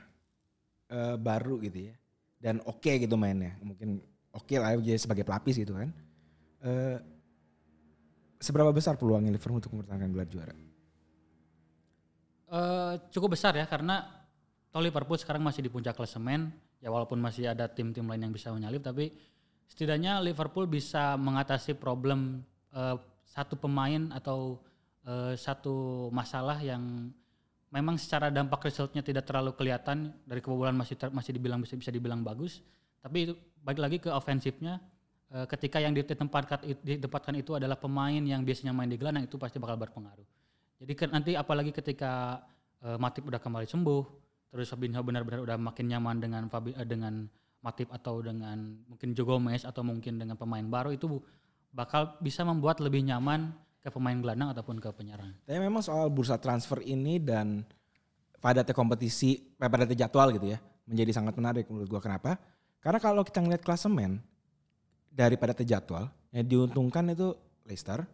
eh, 0.93 1.15
baru 1.19 1.59
gitu 1.61 1.91
ya 1.91 1.95
dan 2.37 2.61
oke 2.69 2.91
gitu 3.01 3.17
mainnya, 3.17 3.57
mungkin 3.65 3.97
oke 4.29 4.55
lah 4.61 4.77
jadi 4.77 5.01
sebagai 5.01 5.25
pelapis 5.25 5.57
gitu 5.57 5.73
kan. 5.73 5.89
Eh, 6.57 6.97
seberapa 8.41 8.73
besar 8.73 8.97
peluangnya 8.97 9.29
Liverpool 9.33 9.61
untuk 9.61 9.73
mempertahankan 9.77 10.09
gelar 10.13 10.29
juara? 10.29 10.55
Eh, 12.47 12.93
cukup 13.11 13.35
besar 13.35 13.59
ya 13.59 13.67
karena 13.67 14.07
toh 14.71 14.79
Liverpool 14.79 15.19
sekarang 15.19 15.43
masih 15.43 15.67
di 15.67 15.71
puncak 15.71 15.99
klasemen. 15.99 16.47
Ya 16.79 16.93
walaupun 16.93 17.17
masih 17.17 17.51
ada 17.51 17.65
tim-tim 17.67 18.05
lain 18.05 18.29
yang 18.29 18.33
bisa 18.33 18.53
menyalip 18.53 18.85
tapi 18.85 19.09
setidaknya 19.65 20.21
Liverpool 20.21 20.69
bisa 20.69 21.17
mengatasi 21.19 21.75
problem 21.75 22.45
eh, 22.71 22.95
satu 23.27 23.59
pemain 23.59 24.09
atau 24.15 24.63
eh, 25.03 25.35
satu 25.35 26.07
masalah 26.09 26.61
yang 26.63 27.11
memang 27.67 27.99
secara 27.99 28.31
dampak 28.31 28.71
resultnya 28.71 29.03
tidak 29.03 29.27
terlalu 29.27 29.51
kelihatan. 29.53 30.15
Dari 30.23 30.39
kebobolan 30.39 30.77
masih 30.77 30.95
masih 31.11 31.35
dibilang 31.35 31.59
bisa 31.59 31.75
bisa 31.75 31.91
dibilang 31.91 32.23
bagus. 32.23 32.63
Tapi 33.03 33.17
itu 33.27 33.33
balik 33.59 33.81
lagi 33.83 33.97
ke 33.99 34.09
ofensifnya 34.09 34.79
ketika 35.27 35.83
yang 35.83 35.91
ditempatkan 35.91 36.63
ditempatkan 36.87 37.35
itu 37.35 37.51
adalah 37.51 37.75
pemain 37.75 38.23
yang 38.23 38.47
biasanya 38.47 38.71
main 38.71 38.87
di 38.87 38.95
gelandang 38.95 39.27
itu 39.27 39.35
pasti 39.35 39.59
bakal 39.59 39.75
berpengaruh 39.75 40.23
jadi 40.77 40.93
nanti 41.09 41.31
apalagi 41.33 41.73
ketika 41.73 42.41
eh, 42.85 42.97
Matip 43.01 43.25
udah 43.25 43.41
kembali 43.41 43.65
sembuh, 43.65 44.03
terus 44.53 44.69
Fabinho 44.69 45.01
benar-benar 45.01 45.41
udah 45.41 45.57
makin 45.57 45.89
nyaman 45.89 46.21
dengan 46.21 46.43
Fabi, 46.53 46.77
eh, 46.77 46.85
dengan 46.85 47.25
Matip 47.65 47.89
atau 47.89 48.21
dengan 48.21 48.77
mungkin 48.85 49.17
Joe 49.17 49.25
Gomez 49.25 49.65
atau 49.65 49.81
mungkin 49.81 50.21
dengan 50.21 50.37
pemain 50.37 50.61
baru 50.61 50.93
itu 50.93 51.17
bakal 51.73 52.21
bisa 52.21 52.45
membuat 52.45 52.77
lebih 52.77 53.01
nyaman 53.09 53.49
ke 53.81 53.89
pemain 53.89 54.17
gelandang 54.21 54.53
ataupun 54.53 54.77
ke 54.77 54.89
penyerang. 54.93 55.33
Tapi 55.49 55.57
memang 55.57 55.81
soal 55.81 56.13
bursa 56.13 56.37
transfer 56.37 56.85
ini 56.85 57.17
dan 57.17 57.65
padatnya 58.37 58.77
kompetisi, 58.77 59.57
eh, 59.57 59.69
padatnya 59.69 60.05
jadwal 60.05 60.29
gitu 60.37 60.53
ya, 60.53 60.61
menjadi 60.85 61.11
sangat 61.17 61.33
menarik 61.33 61.65
menurut 61.73 61.89
gua. 61.89 62.01
Kenapa? 62.05 62.37
Karena 62.77 63.01
kalau 63.01 63.25
kita 63.25 63.41
ngeliat 63.41 63.65
klasemen 63.65 64.21
dari 65.17 65.33
padatnya 65.33 65.65
jadwal, 65.65 66.05
yang 66.29 66.45
diuntungkan 66.45 67.09
itu 67.09 67.33
Leicester, 67.65 68.05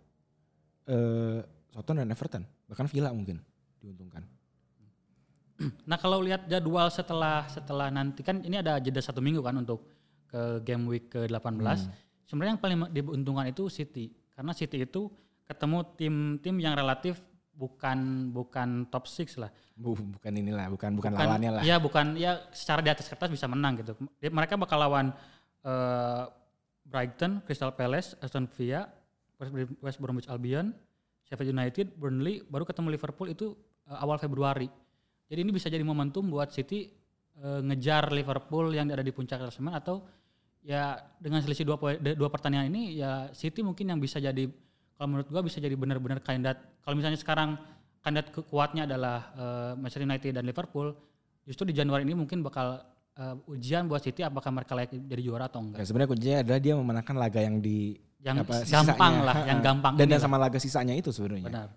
eh, 0.87 1.43
Southampton 1.75 1.99
dan 1.99 2.15
Everton, 2.15 2.43
bahkan 2.71 2.87
Villa 2.87 3.11
mungkin 3.11 3.43
diuntungkan. 3.83 4.23
Nah 5.89 6.01
kalau 6.01 6.23
lihat 6.23 6.49
jadwal 6.49 6.89
setelah 6.89 7.45
setelah 7.45 7.87
nanti 7.93 8.25
kan 8.25 8.41
ini 8.41 8.57
ada 8.57 8.81
jeda 8.81 8.99
satu 8.99 9.21
minggu 9.21 9.39
kan 9.45 9.53
untuk 9.53 9.85
ke 10.25 10.65
game 10.65 10.89
week 10.89 11.13
ke 11.13 11.29
18. 11.29 11.61
Sebenarnya 12.25 12.57
yang 12.57 12.61
paling 12.63 12.79
diuntungkan 12.89 13.45
itu 13.53 13.69
City 13.69 14.09
karena 14.33 14.51
City 14.57 14.81
itu 14.81 15.13
ketemu 15.45 15.85
tim-tim 15.93 16.55
yang 16.57 16.73
relatif 16.73 17.21
bukan 17.53 18.33
bukan 18.33 18.89
top 18.89 19.05
6 19.05 19.37
lah. 19.37 19.53
Bu, 19.77 19.93
bukan 19.93 20.33
inilah, 20.33 20.73
bukan 20.73 20.97
bukan, 20.97 21.13
lawannya 21.13 21.61
lah. 21.61 21.63
Ya 21.63 21.77
bukan 21.77 22.17
ya 22.17 22.49
secara 22.49 22.81
di 22.81 22.89
atas 22.89 23.05
kertas 23.05 23.29
bisa 23.29 23.45
menang 23.45 23.77
gitu. 23.77 23.93
Mereka 24.19 24.57
bakal 24.57 24.81
lawan 24.81 25.13
eh, 25.61 26.23
Brighton, 26.83 27.41
Crystal 27.47 27.71
Palace, 27.73 28.15
Aston 28.19 28.45
Villa, 28.53 28.87
West- 29.81 29.99
Bromwich 29.99 30.29
Albion, 30.29 30.71
Sheffield 31.25 31.55
United, 31.55 31.95
Burnley, 31.95 32.43
baru 32.45 32.67
ketemu 32.67 32.93
Liverpool 32.93 33.27
itu 33.31 33.55
eh, 33.89 33.97
awal 33.97 34.19
Februari. 34.19 34.67
Jadi 35.27 35.39
ini 35.39 35.51
bisa 35.55 35.71
jadi 35.71 35.81
momentum 35.81 36.27
buat 36.29 36.51
City 36.51 36.91
eh, 37.39 37.61
ngejar 37.63 38.11
Liverpool 38.11 38.75
yang 38.75 38.91
ada 38.91 39.01
di 39.01 39.11
puncak 39.15 39.39
klasemen 39.41 39.73
atau 39.73 40.03
ya 40.63 40.95
dengan 41.19 41.43
selisih 41.43 41.67
dua 41.67 41.75
dua 41.99 42.29
pertandingan 42.31 42.71
ini 42.71 43.03
ya 43.03 43.27
City 43.35 43.59
mungkin 43.59 43.91
yang 43.91 43.99
bisa 43.99 44.23
jadi 44.23 44.47
kalau 44.95 45.07
menurut 45.11 45.27
gua 45.27 45.43
bisa 45.43 45.59
jadi 45.59 45.75
benar-benar 45.75 46.23
kandidat 46.23 46.63
kalau 46.87 46.95
misalnya 46.95 47.19
sekarang 47.19 47.59
kandidat 47.99 48.31
kuatnya 48.31 48.87
adalah 48.87 49.17
eh, 49.35 49.71
Manchester 49.75 50.07
United 50.07 50.31
dan 50.39 50.43
Liverpool 50.47 50.95
justru 51.43 51.67
di 51.67 51.75
Januari 51.75 52.07
ini 52.07 52.15
mungkin 52.15 52.39
bakal 52.39 52.79
eh, 53.17 53.35
ujian 53.53 53.85
buat 53.85 54.01
City 54.01 54.21
apakah 54.25 54.49
mereka 54.49 54.73
layak 54.73 54.93
jadi 54.93 55.21
juara 55.21 55.45
atau 55.49 55.61
enggak 55.61 55.81
Ya, 55.81 55.85
sebenarnya 55.85 56.09
kuncinya 56.09 56.37
adalah 56.41 56.59
dia 56.59 56.73
memenangkan 56.73 57.15
laga 57.17 57.39
yang 57.41 57.57
di 57.61 57.97
yang 58.23 58.39
apa, 58.39 58.63
gampang 58.63 59.13
sisanya. 59.19 59.27
lah 59.27 59.35
yang 59.43 59.59
gampang 59.59 59.93
dan, 59.99 60.05
dan 60.07 60.19
sama 60.23 60.37
laga 60.39 60.57
sisanya 60.57 60.95
itu 60.95 61.11
sebenarnya. 61.11 61.43
benar 61.43 61.67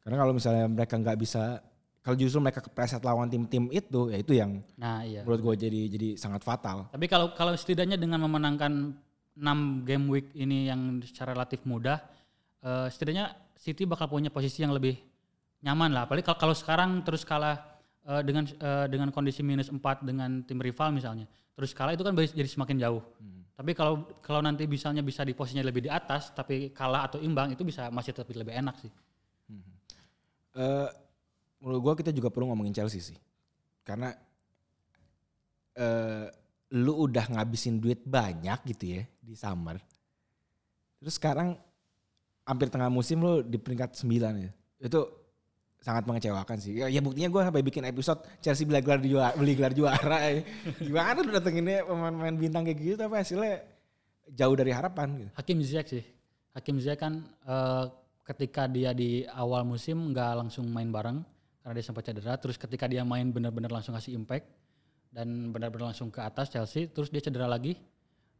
Karena 0.00 0.16
kalau 0.16 0.32
misalnya 0.32 0.64
mereka 0.64 0.96
nggak 0.96 1.18
bisa, 1.20 1.60
kalau 2.00 2.16
justru 2.16 2.40
mereka 2.40 2.64
kepleset 2.64 3.04
lawan 3.04 3.28
tim-tim 3.28 3.68
itu, 3.68 4.08
ya 4.08 4.16
itu 4.16 4.32
yang 4.32 4.64
nah 4.80 5.04
iya 5.04 5.20
menurut 5.28 5.44
gue 5.44 5.68
jadi 5.68 5.80
jadi 5.92 6.08
sangat 6.16 6.40
fatal. 6.40 6.88
Tapi 6.88 7.04
kalau 7.04 7.36
kalau 7.36 7.52
setidaknya 7.52 8.00
dengan 8.00 8.24
memenangkan 8.24 8.96
6 9.36 9.84
game 9.84 10.04
week 10.08 10.32
ini 10.32 10.72
yang 10.72 11.04
secara 11.04 11.36
relatif 11.36 11.60
mudah, 11.68 12.00
eh, 12.64 12.88
setidaknya 12.88 13.36
City 13.60 13.84
bakal 13.84 14.08
punya 14.08 14.32
posisi 14.32 14.64
yang 14.64 14.72
lebih 14.72 14.96
nyaman 15.60 15.92
lah. 15.92 16.08
Apalagi 16.08 16.24
kalau 16.32 16.56
sekarang 16.56 17.04
terus 17.04 17.28
kalah 17.28 17.69
eh, 18.06 18.22
dengan 18.24 18.44
eh, 18.48 18.86
dengan 18.88 19.08
kondisi 19.10 19.44
minus 19.44 19.68
4 19.68 20.06
dengan 20.06 20.40
tim 20.46 20.56
rival 20.60 20.94
misalnya, 20.94 21.26
terus 21.52 21.74
kalah 21.76 21.92
itu 21.92 22.04
kan 22.06 22.14
jadi 22.16 22.48
semakin 22.48 22.76
jauh. 22.80 23.02
Tapi 23.60 23.76
kalau 23.76 24.08
kalau 24.24 24.40
nanti 24.40 24.64
misalnya 24.64 25.04
bisa 25.04 25.20
di 25.20 25.36
posisinya 25.36 25.68
lebih 25.68 25.84
di 25.84 25.90
atas, 25.92 26.32
tapi 26.32 26.72
kalah 26.72 27.12
atau 27.12 27.20
imbang 27.20 27.52
itu 27.52 27.60
bisa 27.60 27.92
masih 27.92 28.16
tetap 28.16 28.32
lebih 28.32 28.56
enak 28.56 28.76
sih. 28.80 28.92
Eh, 30.56 30.88
menurut 31.60 31.80
gua 31.84 31.94
kita 31.94 32.08
juga 32.08 32.32
perlu 32.32 32.48
ngomongin 32.48 32.72
Chelsea 32.72 33.04
sih. 33.04 33.18
Karena 33.84 34.16
eh 35.76 36.28
lu 36.70 36.94
udah 36.94 37.26
ngabisin 37.34 37.82
duit 37.82 37.98
banyak 38.06 38.62
gitu 38.74 38.98
ya 38.98 39.02
di 39.18 39.34
summer. 39.34 39.78
Terus 41.02 41.18
sekarang 41.18 41.58
hampir 42.46 42.70
tengah 42.70 42.86
musim 42.86 43.18
lu 43.18 43.42
di 43.42 43.58
peringkat 43.58 43.98
9 43.98 44.46
ya. 44.46 44.50
Itu 44.78 45.19
sangat 45.80 46.04
mengecewakan 46.04 46.56
sih. 46.60 46.76
Ya, 46.76 46.86
ya 46.92 47.00
buktinya 47.00 47.28
gua 47.32 47.48
sampai 47.48 47.64
bikin 47.64 47.84
episode 47.88 48.20
Chelsea 48.44 48.68
beli 48.68 48.80
gelar 48.84 49.00
juara, 49.00 49.32
beli 49.34 49.52
gelar 49.56 49.72
juara. 49.72 50.18
ya. 50.28 50.44
Gimana 50.78 51.18
lu 51.24 51.32
datenginnya 51.32 51.84
pemain-pemain 51.88 52.36
bintang 52.36 52.62
kayak 52.68 52.78
gitu 52.78 52.94
tapi 53.00 53.14
hasilnya 53.16 53.64
jauh 54.30 54.54
dari 54.54 54.70
harapan 54.70 55.08
gitu. 55.26 55.30
Hakim 55.34 55.58
Ziyech 55.64 55.88
sih. 55.88 56.04
Hakim 56.52 56.76
Ziyech 56.78 57.00
kan 57.00 57.24
eh, 57.24 57.84
ketika 58.28 58.68
dia 58.70 58.92
di 58.94 59.24
awal 59.26 59.64
musim 59.66 60.12
nggak 60.12 60.32
langsung 60.46 60.68
main 60.70 60.92
bareng 60.92 61.18
karena 61.60 61.74
dia 61.74 61.84
sempat 61.84 62.04
cedera. 62.06 62.36
Terus 62.36 62.56
ketika 62.60 62.84
dia 62.86 63.02
main 63.02 63.32
benar-benar 63.32 63.72
langsung 63.72 63.96
kasih 63.96 64.14
impact 64.14 64.46
dan 65.10 65.50
benar-benar 65.50 65.90
langsung 65.90 66.12
ke 66.12 66.20
atas 66.22 66.52
Chelsea. 66.52 66.86
Terus 66.92 67.08
dia 67.10 67.24
cedera 67.24 67.48
lagi 67.48 67.74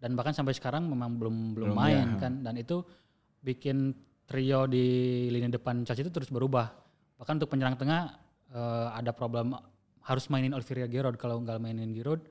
dan 0.00 0.12
bahkan 0.16 0.32
sampai 0.32 0.52
sekarang 0.56 0.86
memang 0.88 1.16
belum 1.20 1.36
belum 1.56 1.68
Belum, 1.72 1.76
main 1.76 2.06
ya. 2.16 2.28
kan. 2.28 2.32
Dan 2.44 2.60
itu 2.60 2.84
bikin 3.40 3.96
trio 4.28 4.68
di 4.70 4.86
lini 5.32 5.48
depan 5.50 5.82
Chelsea 5.82 6.04
itu 6.06 6.12
terus 6.14 6.28
berubah. 6.30 6.79
Bahkan 7.20 7.36
untuk 7.36 7.52
penyerang 7.52 7.76
tengah 7.76 8.16
eh, 8.48 8.88
ada 8.96 9.12
problem 9.12 9.52
harus 10.00 10.24
mainin 10.32 10.56
Olivier 10.56 10.88
Giroud 10.88 11.20
kalau 11.20 11.36
nggak 11.44 11.60
mainin 11.60 11.92
Giroud 11.92 12.24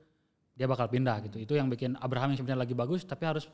dia 0.58 0.66
bakal 0.66 0.90
pindah 0.90 1.22
gitu. 1.30 1.38
Itu 1.38 1.54
yang 1.54 1.70
bikin 1.70 1.94
Abraham 2.02 2.34
yang 2.34 2.42
sebenarnya 2.42 2.66
lagi 2.66 2.74
bagus 2.74 3.06
tapi 3.06 3.24
harus 3.24 3.46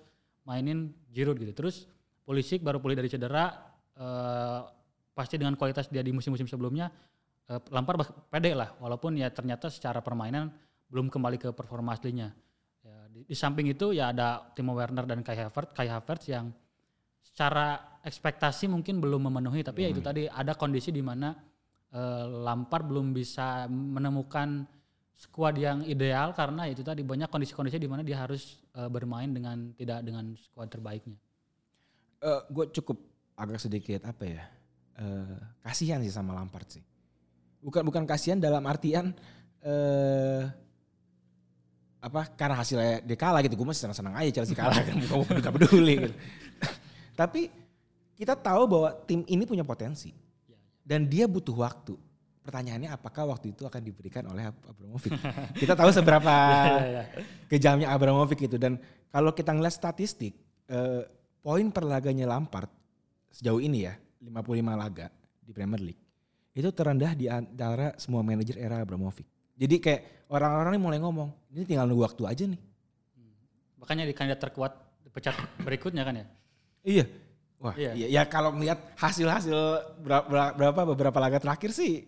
mainin 0.49 0.97
Giroud 1.12 1.37
gitu. 1.37 1.53
Terus 1.53 1.84
Pulisic 2.26 2.59
baru 2.59 2.82
pulih 2.82 2.99
dari 2.99 3.07
cedera 3.07 3.53
eh, 3.95 4.61
pasti 5.12 5.37
dengan 5.37 5.55
kualitas 5.55 5.87
dia 5.93 6.03
di 6.03 6.11
musim-musim 6.11 6.49
sebelumnya 6.49 6.89
eh, 7.53 7.61
Lampard 7.70 8.01
bak- 8.01 8.32
pede 8.32 8.57
lah 8.57 8.72
walaupun 8.80 9.14
ya 9.20 9.28
ternyata 9.28 9.68
secara 9.68 10.01
permainan 10.01 10.51
belum 10.89 11.12
kembali 11.12 11.37
ke 11.37 11.49
performa 11.53 11.95
aslinya. 11.95 12.32
Ya, 12.82 12.97
di, 13.12 13.28
di 13.28 13.37
samping 13.37 13.70
itu 13.70 13.93
ya 13.93 14.11
ada 14.11 14.43
Timo 14.55 14.74
Werner 14.74 15.05
dan 15.07 15.20
Kai 15.20 15.39
Havertz, 15.39 15.74
Kai 15.74 15.91
Havertz 15.91 16.30
yang 16.30 16.51
secara 17.33 17.99
ekspektasi 18.07 18.70
mungkin 18.70 19.03
belum 19.03 19.27
memenuhi 19.27 19.66
tapi 19.66 19.83
ya 19.83 19.91
itu 19.91 19.99
tadi 19.99 20.31
ada 20.31 20.55
kondisi 20.55 20.95
di 20.95 21.03
mana 21.03 21.35
eh, 21.91 22.24
Lampard 22.47 22.87
belum 22.87 23.11
bisa 23.11 23.66
menemukan 23.66 24.62
skuad 25.16 25.57
yang 25.57 25.81
ideal 25.83 26.37
karena 26.37 26.68
itu 26.68 26.85
tadi 26.85 27.01
banyak 27.01 27.33
kondisi-kondisi 27.33 27.81
di 27.81 27.89
mana 27.89 28.07
dia 28.07 28.22
harus 28.22 28.62
eh, 28.77 28.87
bermain 28.87 29.33
dengan 29.33 29.74
tidak 29.74 30.07
dengan 30.07 30.37
skuad 30.39 30.70
terbaiknya. 30.70 31.18
gue 32.49 32.64
Eh, 32.64 32.70
cukup 32.72 32.99
agak 33.37 33.61
sedikit 33.61 34.01
apa 34.09 34.24
ya 34.24 34.45
eh 34.97 35.37
kasihan 35.61 36.01
sih 36.01 36.12
sama 36.14 36.33
Lampard 36.33 36.68
sih. 36.72 36.85
Bukan 37.61 37.85
bukan 37.85 38.09
kasihan 38.09 38.41
dalam 38.41 38.64
artian 38.64 39.12
eh 39.61 40.45
apa 42.07 42.22
karena 42.39 42.55
hasilnya 42.62 43.03
dia 43.03 43.18
kalah 43.18 43.43
gitu 43.43 43.59
gue 43.59 43.66
masih 43.66 43.89
senang 43.89 43.99
senang 43.99 44.14
aja 44.14 44.31
Chelsea 44.31 44.55
kalah 44.55 44.79
kan 44.79 44.95
bukan 45.03 45.16
bukan 45.27 45.53
peduli 45.59 45.95
gitu 46.07 46.14
tapi 47.17 47.49
kita 48.17 48.37
tahu 48.37 48.62
bahwa 48.69 48.93
tim 49.09 49.25
ini 49.27 49.49
punya 49.49 49.64
potensi 49.64 50.12
dan 50.87 51.09
dia 51.09 51.27
butuh 51.27 51.57
waktu 51.57 51.97
pertanyaannya 52.47 52.93
apakah 52.95 53.35
waktu 53.35 53.51
itu 53.51 53.67
akan 53.67 53.83
diberikan 53.83 54.23
oleh 54.31 54.47
Ab- 54.47 54.64
Abramovich 54.71 55.17
kita 55.62 55.75
tahu 55.75 55.91
seberapa 55.91 56.35
kejamnya 57.51 57.91
Abramovich 57.91 58.47
itu 58.47 58.55
dan 58.61 58.79
kalau 59.11 59.35
kita 59.35 59.51
ngeliat 59.51 59.75
statistik 59.75 60.37
eh, 60.71 61.03
poin 61.43 61.67
per 61.75 61.83
laganya 61.83 62.29
Lampard 62.31 62.71
sejauh 63.35 63.59
ini 63.59 63.89
ya 63.89 63.99
55 64.23 64.62
laga 64.77 65.11
di 65.43 65.51
Premier 65.51 65.83
League 65.83 66.07
itu 66.57 66.69
terendah 66.73 67.12
di 67.12 67.29
antara 67.29 67.93
semua 68.01 68.25
manajer 68.25 68.57
era 68.57 68.81
Abramovich. 68.81 69.29
Jadi 69.61 69.77
kayak 69.77 70.25
orang-orang 70.33 70.73
ini 70.73 70.81
mulai 70.81 70.99
ngomong 71.05 71.29
ini 71.53 71.69
tinggal 71.69 71.85
nunggu 71.85 72.09
waktu 72.09 72.23
aja 72.25 72.45
nih. 72.49 72.61
Makanya 73.77 74.09
di 74.09 74.17
kandidat 74.17 74.41
terkuat 74.41 74.73
pecat 75.12 75.37
berikutnya 75.61 76.01
kan 76.01 76.17
ya. 76.17 76.27
Iya. 76.87 77.05
Wah, 77.59 77.74
Iya. 77.74 77.93
iya. 77.99 78.07
ya 78.20 78.22
kalau 78.30 78.55
melihat 78.55 78.78
hasil-hasil 78.95 79.57
berapa, 80.05 80.55
berapa 80.55 80.80
beberapa 80.95 81.18
laga 81.18 81.43
terakhir 81.43 81.74
sih 81.74 82.07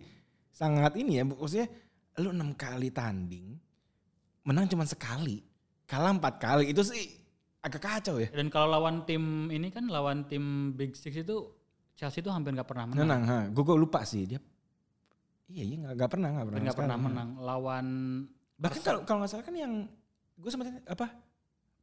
sangat 0.55 0.95
ini 0.95 1.19
ya 1.19 1.23
maksudnya 1.27 1.67
lu 2.21 2.31
enam 2.31 2.53
kali 2.53 2.93
tanding 2.93 3.57
menang 4.45 4.69
cuma 4.69 4.85
sekali 4.85 5.41
kalah 5.83 6.13
empat 6.15 6.37
kali 6.37 6.69
itu 6.69 6.85
sih 6.85 7.19
agak 7.59 7.81
kacau 7.83 8.23
ya. 8.23 8.29
Dan 8.31 8.47
kalau 8.47 8.71
lawan 8.71 9.03
tim 9.03 9.51
ini 9.51 9.67
kan 9.67 9.89
lawan 9.91 10.23
tim 10.31 10.71
Big 10.79 10.95
Six 10.95 11.11
itu 11.11 11.51
Chelsea 11.99 12.23
itu 12.23 12.31
hampir 12.31 12.55
nggak 12.55 12.69
pernah 12.69 12.87
menang. 12.87 13.03
Menang, 13.03 13.21
ha. 13.27 13.39
Gue 13.51 13.75
lupa 13.75 14.07
sih 14.07 14.23
dia. 14.23 14.39
Iya, 15.51 15.63
iya 15.65 15.75
nggak 15.91 16.07
pernah 16.07 16.29
nggak 16.31 16.45
pernah. 16.47 16.61
nggak 16.63 16.77
pernah 16.77 16.95
sekali. 16.95 17.07
menang. 17.11 17.29
Lawan 17.43 17.87
Bahkan 18.59 18.79
kalau 18.83 18.99
kalau 19.03 19.17
nggak 19.23 19.31
salah 19.33 19.43
kan 19.43 19.55
yang 19.59 19.73
gue 20.39 20.49
sempat 20.51 20.71
apa 20.87 21.07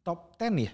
top 0.01 0.33
10 0.41 0.65
ya. 0.65 0.73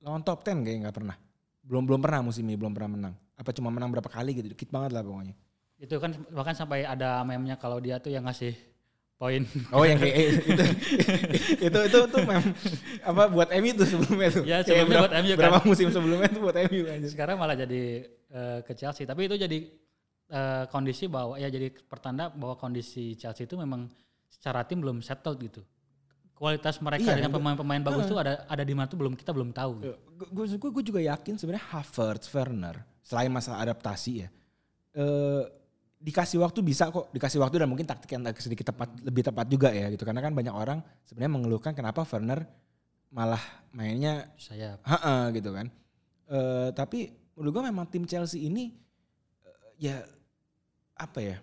Lawan 0.00 0.24
top 0.24 0.40
10 0.40 0.64
kayak 0.64 0.78
nggak 0.88 0.96
pernah. 0.96 1.16
Belum 1.60 1.84
belum 1.84 2.00
pernah 2.00 2.20
musim 2.24 2.44
ini 2.48 2.56
belum 2.56 2.72
pernah 2.72 2.90
menang. 2.90 3.14
Apa 3.36 3.52
cuma 3.52 3.68
menang 3.68 3.92
berapa 3.92 4.08
kali 4.08 4.36
gitu, 4.36 4.48
dikit 4.52 4.68
banget 4.68 4.92
lah 4.92 5.04
pokoknya. 5.04 5.34
itu 5.80 5.96
kan 5.96 6.12
bahkan 6.28 6.52
sampai 6.52 6.84
ada 6.84 7.24
meme-nya 7.24 7.56
kalau 7.56 7.80
dia 7.80 7.96
tuh 7.96 8.12
yang 8.12 8.28
ngasih 8.28 8.52
poin. 9.16 9.48
Oh 9.72 9.80
yang 9.84 9.96
kayak 9.96 10.16
itu 10.52 10.64
itu 11.56 11.78
itu 11.88 11.98
tuh 12.04 12.20
mem 12.24 12.40
apa 13.00 13.22
buat 13.32 13.48
MU 13.56 13.72
tuh 13.72 13.88
sebelumnya 13.88 14.28
tuh. 14.28 14.44
Ya, 14.44 14.60
sebelumnya 14.60 15.00
berapa- 15.00 15.04
buat 15.08 15.14
MU 15.24 15.32
kan. 15.32 15.40
Berapa 15.40 15.60
musim 15.64 15.88
sebelumnya 15.88 16.28
tuh 16.28 16.42
buat 16.44 16.56
MU 16.68 16.82
aja. 16.84 17.06
Sekarang 17.08 17.36
malah 17.40 17.56
jadi 17.56 17.82
eh, 18.28 18.58
ke 18.60 18.72
Chelsea. 18.76 19.08
Tapi 19.08 19.24
itu 19.24 19.40
jadi 19.40 19.58
eh, 20.28 20.64
kondisi 20.68 21.08
bahwa 21.08 21.40
ya 21.40 21.48
jadi 21.48 21.72
pertanda 21.84 22.28
bahwa 22.28 22.60
kondisi 22.60 23.16
Chelsea 23.16 23.48
itu 23.48 23.56
memang 23.56 23.88
secara 24.28 24.64
tim 24.68 24.84
belum 24.84 25.00
settled 25.00 25.40
gitu. 25.40 25.64
Kualitas 26.40 26.80
mereka 26.80 27.04
Iya, 27.04 27.20
dengan 27.20 27.36
pemain-pemain 27.36 27.84
bagus 27.84 28.08
tuh 28.08 28.16
ada 28.16 28.48
ada 28.48 28.64
di 28.64 28.72
mana 28.72 28.88
tuh 28.88 28.96
belum 28.96 29.12
kita 29.12 29.28
belum 29.28 29.52
tahu. 29.52 29.84
Gue 30.32 30.48
gue 30.56 30.84
juga 30.88 31.00
yakin 31.04 31.36
sebenarnya 31.36 31.68
Havertz, 31.68 32.32
Werner 32.32 32.80
selain 33.04 33.28
masalah 33.28 33.60
adaptasi 33.68 34.24
ya, 34.24 34.28
eh, 34.96 35.44
dikasih 36.00 36.40
waktu 36.40 36.64
bisa 36.64 36.88
kok, 36.88 37.12
dikasih 37.12 37.44
waktu 37.44 37.60
dan 37.60 37.68
mungkin 37.68 37.84
taktik 37.84 38.16
yang 38.16 38.24
sedikit 38.40 38.72
tepat, 38.72 38.88
lebih 39.04 39.20
tepat 39.20 39.46
juga 39.52 39.68
ya 39.68 39.92
gitu. 39.92 40.08
Karena 40.08 40.24
kan 40.24 40.32
banyak 40.32 40.54
orang 40.56 40.80
sebenarnya 41.04 41.32
mengeluhkan 41.36 41.76
kenapa 41.76 42.08
Werner 42.08 42.48
malah 43.12 43.42
mainnya 43.76 44.32
Saya 44.40 44.80
ha 44.80 45.28
gitu 45.36 45.52
kan. 45.52 45.68
Eh, 46.24 46.68
tapi 46.72 47.12
menurut 47.36 47.52
gue 47.52 47.64
memang 47.68 47.84
tim 47.84 48.08
Chelsea 48.08 48.48
ini 48.48 48.72
eh, 49.44 49.92
ya 49.92 49.96
apa 50.96 51.20
ya? 51.20 51.36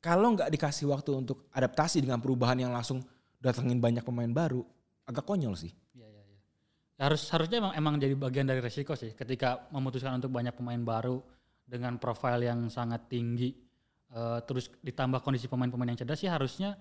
Kalau 0.00 0.32
nggak 0.32 0.48
dikasih 0.48 0.88
waktu 0.88 1.12
untuk 1.12 1.44
adaptasi 1.52 2.00
dengan 2.00 2.24
perubahan 2.24 2.56
yang 2.56 2.72
langsung 2.72 3.04
datengin 3.38 3.78
banyak 3.78 4.02
pemain 4.02 4.30
baru, 4.30 4.62
agak 5.06 5.24
konyol 5.24 5.54
sih. 5.54 5.70
Iya, 5.94 6.06
iya, 6.10 6.22
iya. 6.26 6.40
Harus 6.98 7.22
harusnya 7.30 7.62
emang 7.62 7.74
emang 7.78 7.94
jadi 8.02 8.14
bagian 8.18 8.46
dari 8.50 8.58
resiko 8.58 8.98
sih 8.98 9.14
ketika 9.14 9.70
memutuskan 9.70 10.18
untuk 10.18 10.34
banyak 10.34 10.52
pemain 10.52 10.82
baru 10.82 11.22
dengan 11.62 11.96
profil 11.96 12.42
yang 12.42 12.66
sangat 12.68 13.06
tinggi 13.06 13.54
eh, 14.10 14.38
terus 14.44 14.72
ditambah 14.82 15.22
kondisi 15.22 15.46
pemain-pemain 15.46 15.94
yang 15.94 16.00
cerdas 16.00 16.18
sih 16.18 16.30
harusnya 16.30 16.74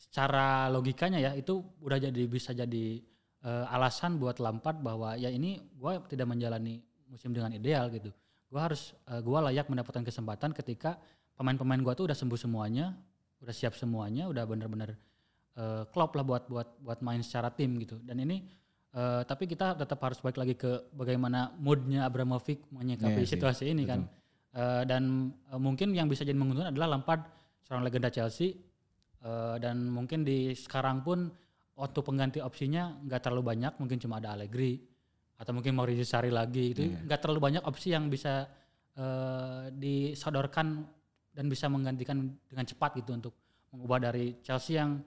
secara 0.00 0.72
logikanya 0.72 1.20
ya 1.20 1.30
itu 1.36 1.60
udah 1.84 1.98
jadi 2.00 2.22
bisa 2.24 2.56
jadi 2.56 2.98
eh, 3.44 3.64
alasan 3.68 4.16
buat 4.16 4.40
Lampard 4.40 4.80
bahwa 4.80 5.14
ya 5.14 5.28
ini 5.28 5.60
gua 5.76 6.00
tidak 6.08 6.26
menjalani 6.28 6.80
musim 7.06 7.30
dengan 7.30 7.52
ideal 7.54 7.92
gitu. 7.92 8.10
Gua 8.50 8.66
harus 8.66 8.96
eh, 9.06 9.20
gua 9.20 9.52
layak 9.52 9.68
mendapatkan 9.68 10.02
kesempatan 10.02 10.56
ketika 10.56 10.96
pemain-pemain 11.36 11.80
gua 11.84 11.94
tuh 11.94 12.08
udah 12.10 12.16
sembuh 12.16 12.40
semuanya, 12.40 12.96
udah 13.44 13.54
siap 13.54 13.76
semuanya, 13.76 14.26
udah 14.26 14.44
benar-benar 14.48 14.96
eh, 15.56 15.82
klop 15.90 16.14
lah 16.14 16.24
buat 16.26 16.44
buat 16.46 16.68
buat 16.82 16.98
main 17.02 17.24
secara 17.24 17.50
tim 17.50 17.78
gitu. 17.80 17.98
Dan 18.02 18.22
ini 18.22 18.44
eh, 18.94 19.22
tapi 19.24 19.48
kita 19.48 19.74
tetap 19.74 19.98
harus 20.02 20.20
balik 20.20 20.38
lagi 20.38 20.54
ke 20.54 20.92
bagaimana 20.94 21.54
moodnya 21.58 22.06
Abramovich 22.06 22.62
menyikapi 22.70 23.22
Iya 23.22 23.26
sih, 23.26 23.34
situasi 23.38 23.64
ini 23.70 23.82
kan. 23.88 24.06
Eh, 24.54 24.82
dan 24.86 25.34
eh, 25.50 25.60
mungkin 25.60 25.94
yang 25.94 26.10
bisa 26.10 26.26
jadi 26.26 26.38
menguntungkan 26.38 26.74
adalah 26.74 26.98
Lampard 26.98 27.22
seorang 27.64 27.86
legenda 27.86 28.10
Chelsea 28.10 28.70
Eh, 29.20 29.56
dan 29.60 29.84
mungkin 29.92 30.24
di 30.24 30.56
sekarang 30.56 31.04
pun 31.04 31.28
waktu 31.76 32.00
pengganti 32.00 32.40
opsinya 32.40 33.04
nggak 33.04 33.20
terlalu 33.20 33.52
banyak 33.52 33.76
mungkin 33.76 34.00
cuma 34.00 34.16
ada 34.16 34.32
Allegri 34.32 34.80
atau 35.36 35.52
mungkin 35.52 35.76
Maurizio 35.76 36.08
Sarri 36.08 36.32
lagi 36.32 36.72
itu 36.72 36.88
nggak 37.04 37.20
terlalu 37.20 37.40
banyak 37.52 37.62
opsi 37.68 37.92
yang 37.92 38.08
bisa 38.08 38.48
eh, 38.96 39.68
disodorkan 39.76 40.88
dan 41.36 41.44
bisa 41.52 41.68
menggantikan 41.68 42.32
dengan 42.48 42.64
cepat 42.64 42.96
gitu 43.04 43.12
untuk 43.12 43.36
mengubah 43.76 44.08
dari 44.08 44.40
Chelsea 44.40 44.80
yang 44.80 45.04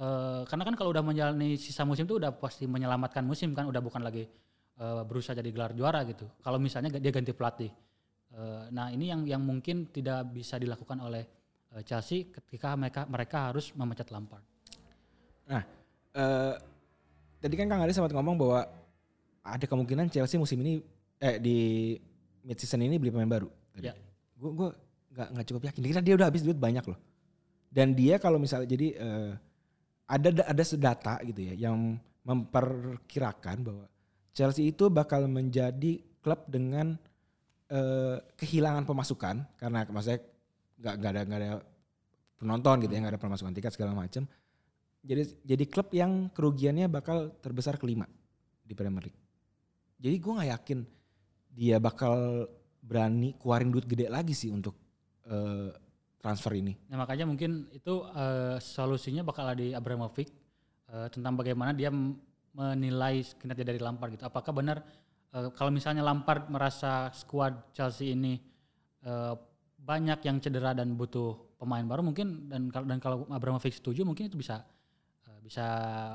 eh, 0.00 0.42
karena 0.44 0.64
kan 0.64 0.74
kalau 0.76 0.90
udah 0.92 1.04
menjalani 1.04 1.56
sisa 1.56 1.82
musim 1.88 2.04
itu 2.04 2.16
udah 2.20 2.32
pasti 2.36 2.64
menyelamatkan 2.68 3.24
musim 3.24 3.52
kan 3.56 3.68
udah 3.68 3.80
bukan 3.80 4.04
lagi 4.04 4.24
eh, 4.76 5.02
berusaha 5.04 5.36
jadi 5.36 5.50
gelar 5.52 5.72
juara 5.72 6.04
gitu. 6.04 6.24
Kalau 6.40 6.60
misalnya 6.60 6.96
dia 6.96 7.12
ganti 7.12 7.32
pelatih. 7.32 7.70
Eh, 8.36 8.64
nah 8.74 8.92
ini 8.92 9.08
yang 9.08 9.22
yang 9.24 9.42
mungkin 9.42 9.88
tidak 9.88 10.28
bisa 10.34 10.60
dilakukan 10.60 11.00
oleh 11.00 11.24
eh, 11.72 11.82
Chelsea 11.86 12.28
ketika 12.28 12.76
mereka 12.76 13.08
mereka 13.08 13.52
harus 13.52 13.72
memecat 13.72 14.12
Lampard. 14.12 14.44
Nah, 15.46 15.62
eh, 16.12 16.54
tadi 17.40 17.54
kan 17.54 17.70
Kang 17.70 17.80
Adi 17.86 17.94
sempat 17.94 18.12
ngomong 18.12 18.36
bahwa 18.36 18.60
ada 19.46 19.64
kemungkinan 19.64 20.10
Chelsea 20.10 20.36
musim 20.36 20.58
ini 20.60 20.82
eh 21.22 21.38
di 21.38 21.58
mid 22.42 22.58
season 22.58 22.82
ini 22.82 22.98
beli 22.98 23.14
pemain 23.14 23.30
baru. 23.30 23.48
Tadi. 23.72 23.86
Ya. 23.88 23.94
Gue 24.36 24.50
gue 24.52 24.68
nggak 25.16 25.28
nggak 25.32 25.46
cukup 25.48 25.62
yakin. 25.70 25.80
Karena 25.80 26.04
dia 26.04 26.14
udah 26.18 26.26
habis 26.28 26.42
duit 26.42 26.58
banyak 26.58 26.84
loh. 26.84 26.98
Dan 27.70 27.94
dia 27.94 28.18
kalau 28.18 28.36
misalnya 28.36 28.68
jadi 28.68 28.88
eh, 28.98 29.32
ada 30.06 30.28
ada 30.46 30.64
data 30.78 31.14
gitu 31.26 31.40
ya 31.52 31.54
yang 31.68 31.98
memperkirakan 32.26 33.56
bahwa 33.62 33.86
Chelsea 34.30 34.70
itu 34.70 34.90
bakal 34.90 35.26
menjadi 35.26 36.02
klub 36.22 36.46
dengan 36.50 36.98
eh, 37.70 38.18
kehilangan 38.38 38.86
pemasukan 38.86 39.58
karena 39.58 39.86
maksudnya 39.90 40.20
nggak 40.76 40.94
nggak 40.98 41.10
ada 41.10 41.22
nggak 41.26 41.40
ada 41.40 41.50
penonton 42.36 42.76
gitu 42.84 42.92
ya 42.92 43.00
nggak 43.02 43.14
ada 43.16 43.22
pemasukan 43.22 43.52
tiket 43.54 43.72
segala 43.74 43.96
macam 43.96 44.28
jadi 45.06 45.22
jadi 45.46 45.64
klub 45.70 45.88
yang 45.94 46.28
kerugiannya 46.34 46.90
bakal 46.90 47.38
terbesar 47.38 47.78
kelima 47.78 48.10
di 48.66 48.74
Premier 48.74 49.06
League. 49.06 49.20
Jadi 50.02 50.16
gue 50.18 50.32
nggak 50.34 50.50
yakin 50.50 50.78
dia 51.54 51.78
bakal 51.78 52.44
berani 52.82 53.38
keluarin 53.38 53.70
duit 53.70 53.86
gede 53.86 54.10
lagi 54.10 54.34
sih 54.34 54.50
untuk 54.50 54.74
eh, 55.30 55.70
transfer 56.26 56.58
ini. 56.58 56.74
Nah 56.90 57.06
makanya 57.06 57.22
mungkin 57.22 57.70
itu 57.70 58.02
eh, 58.10 58.58
solusinya 58.58 59.22
bakal 59.22 59.46
ada 59.46 59.62
di 59.62 59.70
Abramovich 59.70 60.26
eh, 60.90 61.06
tentang 61.14 61.38
bagaimana 61.38 61.70
dia 61.70 61.94
menilai 62.50 63.22
kinerja 63.38 63.62
dari 63.62 63.78
Lampard 63.78 64.18
gitu. 64.18 64.26
Apakah 64.26 64.50
benar 64.50 64.82
eh, 65.30 65.54
kalau 65.54 65.70
misalnya 65.70 66.02
Lampard 66.02 66.50
merasa 66.50 67.14
skuad 67.14 67.70
Chelsea 67.70 68.10
ini 68.10 68.42
eh, 69.06 69.34
banyak 69.78 70.18
yang 70.26 70.42
cedera 70.42 70.74
dan 70.74 70.98
butuh 70.98 71.54
pemain 71.62 71.86
baru 71.86 72.02
mungkin 72.02 72.50
dan 72.50 72.74
dan 72.74 72.98
kalau 72.98 73.22
Abramovich 73.30 73.78
setuju 73.78 74.02
mungkin 74.02 74.26
itu 74.26 74.34
bisa 74.34 74.66
eh, 75.30 75.38
bisa 75.46 75.66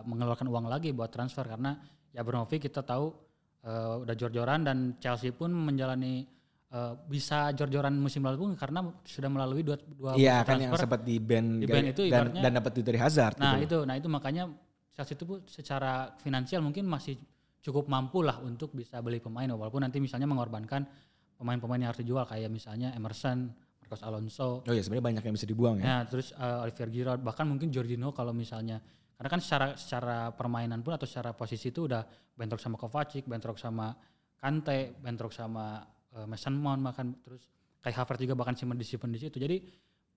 mengeluarkan 0.03 0.51
uang 0.51 0.67
lagi 0.67 0.91
buat 0.91 1.07
transfer 1.07 1.47
karena 1.47 1.79
ya 2.11 2.19
Abramovich 2.19 2.67
kita 2.67 2.83
tahu 2.83 3.15
eh, 3.63 3.95
udah 4.03 4.15
jor-joran 4.19 4.67
dan 4.67 4.99
Chelsea 4.99 5.31
pun 5.31 5.55
menjalani 5.55 6.27
eh, 6.71 6.93
bisa 7.05 7.51
jor-joran 7.51 7.93
musim 7.99 8.23
lalu 8.23 8.47
pun 8.47 8.51
karena 8.55 8.79
sudah 9.03 9.29
melalui 9.29 9.61
dua 9.61 9.77
dua 9.83 10.11
Iya 10.15 10.41
kan 10.47 10.57
yang 10.57 10.71
sempat 10.75 11.03
di 11.03 11.19
band, 11.19 11.63
Di 11.63 11.67
ban 11.67 11.85
itu 11.91 12.01
dan, 12.07 12.31
dan 12.31 12.51
dapat 12.55 12.71
duit 12.79 12.87
dari 12.87 12.99
Hazard. 12.99 13.37
Nah 13.37 13.59
gitu. 13.59 13.83
itu, 13.83 13.87
nah 13.87 13.95
itu 13.99 14.07
makanya 14.07 14.49
Chelsea 14.91 15.15
itu 15.15 15.23
pun 15.23 15.39
secara 15.47 16.11
finansial 16.19 16.63
mungkin 16.63 16.87
masih 16.87 17.15
cukup 17.61 17.85
mampu 17.87 18.25
lah 18.25 18.41
untuk 18.41 18.73
bisa 18.73 18.99
beli 18.99 19.21
pemain 19.21 19.47
walaupun 19.53 19.85
nanti 19.85 20.01
misalnya 20.01 20.25
mengorbankan 20.25 20.81
pemain-pemain 21.37 21.79
yang 21.81 21.89
harus 21.93 22.01
dijual 22.01 22.25
kayak 22.25 22.49
misalnya 22.49 22.93
Emerson, 22.97 23.49
Marcos 23.81 24.01
Alonso, 24.05 24.65
Oh 24.65 24.73
iya 24.73 24.81
sebenarnya 24.81 25.05
banyak 25.13 25.23
yang 25.29 25.35
bisa 25.37 25.47
dibuang 25.49 25.75
ya. 25.81 25.85
ya 25.85 25.97
terus 26.09 26.33
eh, 26.33 26.63
Olivier 26.65 26.89
Giroud 26.89 27.21
bahkan 27.21 27.45
mungkin 27.45 27.69
Jorginho 27.69 28.13
kalau 28.13 28.33
misalnya 28.33 28.81
karena 29.17 29.29
kan 29.29 29.41
secara 29.41 29.67
secara 29.77 30.17
permainan 30.33 30.81
pun 30.81 30.97
atau 30.97 31.05
secara 31.05 31.37
posisi 31.37 31.69
itu 31.69 31.85
udah 31.85 32.01
bentrok 32.33 32.57
sama 32.57 32.77
Kovacic, 32.81 33.29
bentrok 33.29 33.61
sama 33.61 33.93
Kante, 34.33 34.97
bentrok 34.97 35.29
sama 35.29 35.85
eh, 36.15 36.25
Mason 36.27 36.55
Mount 36.55 36.81
bahkan 36.83 37.15
terus 37.23 37.47
kayak 37.81 37.97
Havertz 37.97 38.21
juga 38.21 38.35
bahkan 38.37 38.53
simpen 38.53 38.77
disimpan 38.77 39.09
di 39.11 39.19
situ. 39.19 39.37
Jadi 39.41 39.57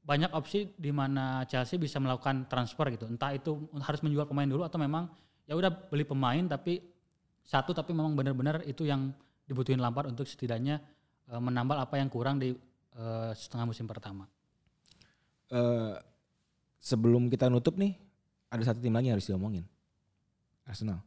banyak 0.05 0.36
opsi 0.36 0.76
di 0.76 0.92
mana 0.92 1.49
Chelsea 1.49 1.80
bisa 1.80 1.97
melakukan 1.97 2.45
transfer 2.45 2.92
gitu. 2.92 3.09
Entah 3.09 3.32
itu 3.32 3.68
harus 3.80 4.01
menjual 4.05 4.28
pemain 4.28 4.45
dulu 4.45 4.62
atau 4.62 4.76
memang 4.76 5.09
ya 5.49 5.57
udah 5.57 5.72
beli 5.88 6.05
pemain 6.05 6.45
tapi 6.45 6.80
satu 7.45 7.72
tapi 7.72 7.92
memang 7.92 8.16
benar-benar 8.16 8.64
itu 8.64 8.88
yang 8.88 9.12
dibutuhin 9.45 9.80
Lampard 9.80 10.12
untuk 10.12 10.28
setidaknya 10.28 10.80
eh, 11.32 11.40
menambal 11.40 11.80
apa 11.80 11.97
yang 11.97 12.12
kurang 12.12 12.40
di 12.40 12.53
eh, 12.97 13.32
setengah 13.32 13.64
musim 13.68 13.88
pertama. 13.88 14.28
Eh, 15.53 15.95
sebelum 16.80 17.32
kita 17.32 17.49
nutup 17.49 17.76
nih, 17.80 17.97
ada 18.53 18.62
satu 18.64 18.80
tim 18.80 18.92
lagi 18.92 19.09
yang 19.09 19.16
harus 19.16 19.28
diomongin. 19.28 19.64
Arsenal. 20.64 21.01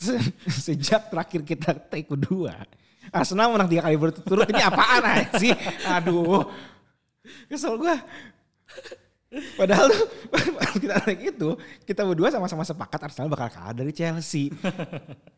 Se- 0.00 0.32
Sejak 0.72 1.12
terakhir 1.12 1.44
kita 1.44 1.76
take 1.76 2.08
kedua, 2.08 2.64
Arsenal 3.12 3.52
menang 3.52 3.68
tiga 3.68 3.84
kali 3.84 3.96
berturut-turut. 4.00 4.48
Ini 4.48 4.62
apaan 4.70 5.04
aja 5.04 5.28
sih? 5.36 5.52
Aduh, 5.86 6.48
kesel 7.46 7.76
gua. 7.76 7.96
Padahal 9.30 9.86
tuh, 9.94 10.06
kita 10.82 11.06
naik 11.06 11.38
itu, 11.38 11.54
kita 11.86 12.02
berdua 12.02 12.34
sama-sama 12.34 12.66
sepakat 12.66 12.98
Arsenal 12.98 13.30
bakal 13.30 13.46
kalah 13.46 13.70
dari 13.70 13.94
Chelsea. 13.94 14.50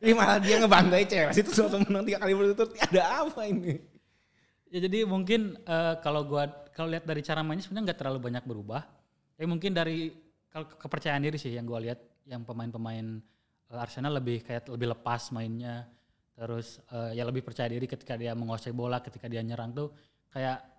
Ini 0.00 0.16
malah 0.16 0.40
dia 0.40 0.56
ngebantai 0.64 1.04
Chelsea 1.04 1.44
itu 1.44 1.52
langsung 1.60 1.84
menang 1.84 2.08
tiga 2.08 2.18
kali 2.24 2.32
berturut-turut. 2.32 2.72
Ada 2.80 3.28
apa 3.28 3.44
ini? 3.44 3.76
Ya 4.72 4.80
jadi 4.88 5.04
mungkin 5.04 5.60
eh, 5.60 5.94
kalau 6.00 6.24
gua 6.24 6.48
kalau 6.72 6.88
lihat 6.88 7.04
dari 7.04 7.20
cara 7.20 7.44
mainnya 7.44 7.68
sebenarnya 7.68 7.92
nggak 7.92 8.00
terlalu 8.00 8.18
banyak 8.32 8.44
berubah. 8.48 8.80
Ya 9.36 9.44
mungkin 9.44 9.76
dari 9.76 10.08
kalau 10.48 10.64
ke- 10.64 10.80
kepercayaan 10.80 11.20
diri 11.20 11.36
sih 11.36 11.52
yang 11.52 11.68
gua 11.68 11.84
lihat 11.84 12.00
yang 12.24 12.48
pemain-pemain 12.48 13.20
Arsenal 13.78 14.18
lebih 14.18 14.44
kayak 14.44 14.68
lebih 14.72 14.92
lepas 14.92 15.32
mainnya. 15.32 15.88
Terus 16.32 16.80
eh, 16.90 17.16
ya 17.16 17.24
lebih 17.28 17.44
percaya 17.44 17.68
diri 17.68 17.86
ketika 17.86 18.16
dia 18.16 18.32
menguasai 18.32 18.72
bola, 18.72 19.00
ketika 19.04 19.28
dia 19.28 19.40
nyerang 19.44 19.72
tuh 19.72 19.92
kayak 20.32 20.72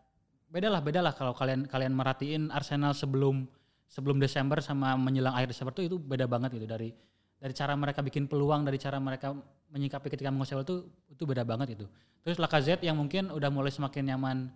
beda 0.53 0.69
lah 0.69 0.81
beda 0.85 1.01
lah 1.01 1.13
kalau 1.17 1.33
kalian 1.33 1.65
kalian 1.65 1.97
merhatiin 1.97 2.53
Arsenal 2.53 2.93
sebelum 2.93 3.49
sebelum 3.89 4.21
Desember 4.21 4.61
sama 4.61 4.93
menjelang 4.93 5.33
akhir 5.33 5.49
Desember 5.49 5.73
tuh 5.73 5.89
itu 5.89 5.97
beda 5.97 6.29
banget 6.29 6.53
gitu 6.61 6.69
dari 6.69 6.93
dari 7.41 7.53
cara 7.57 7.73
mereka 7.73 8.05
bikin 8.05 8.29
peluang 8.29 8.61
dari 8.61 8.77
cara 8.77 9.01
mereka 9.01 9.33
menyikapi 9.73 10.13
ketika 10.13 10.29
menguasai 10.29 10.61
bola 10.61 10.65
tuh 10.69 10.85
itu 11.09 11.25
beda 11.25 11.41
banget 11.41 11.73
itu 11.73 11.89
terus 12.21 12.37
Lacazette 12.37 12.85
yang 12.85 13.01
mungkin 13.01 13.33
udah 13.33 13.49
mulai 13.49 13.73
semakin 13.73 14.13
nyaman 14.13 14.53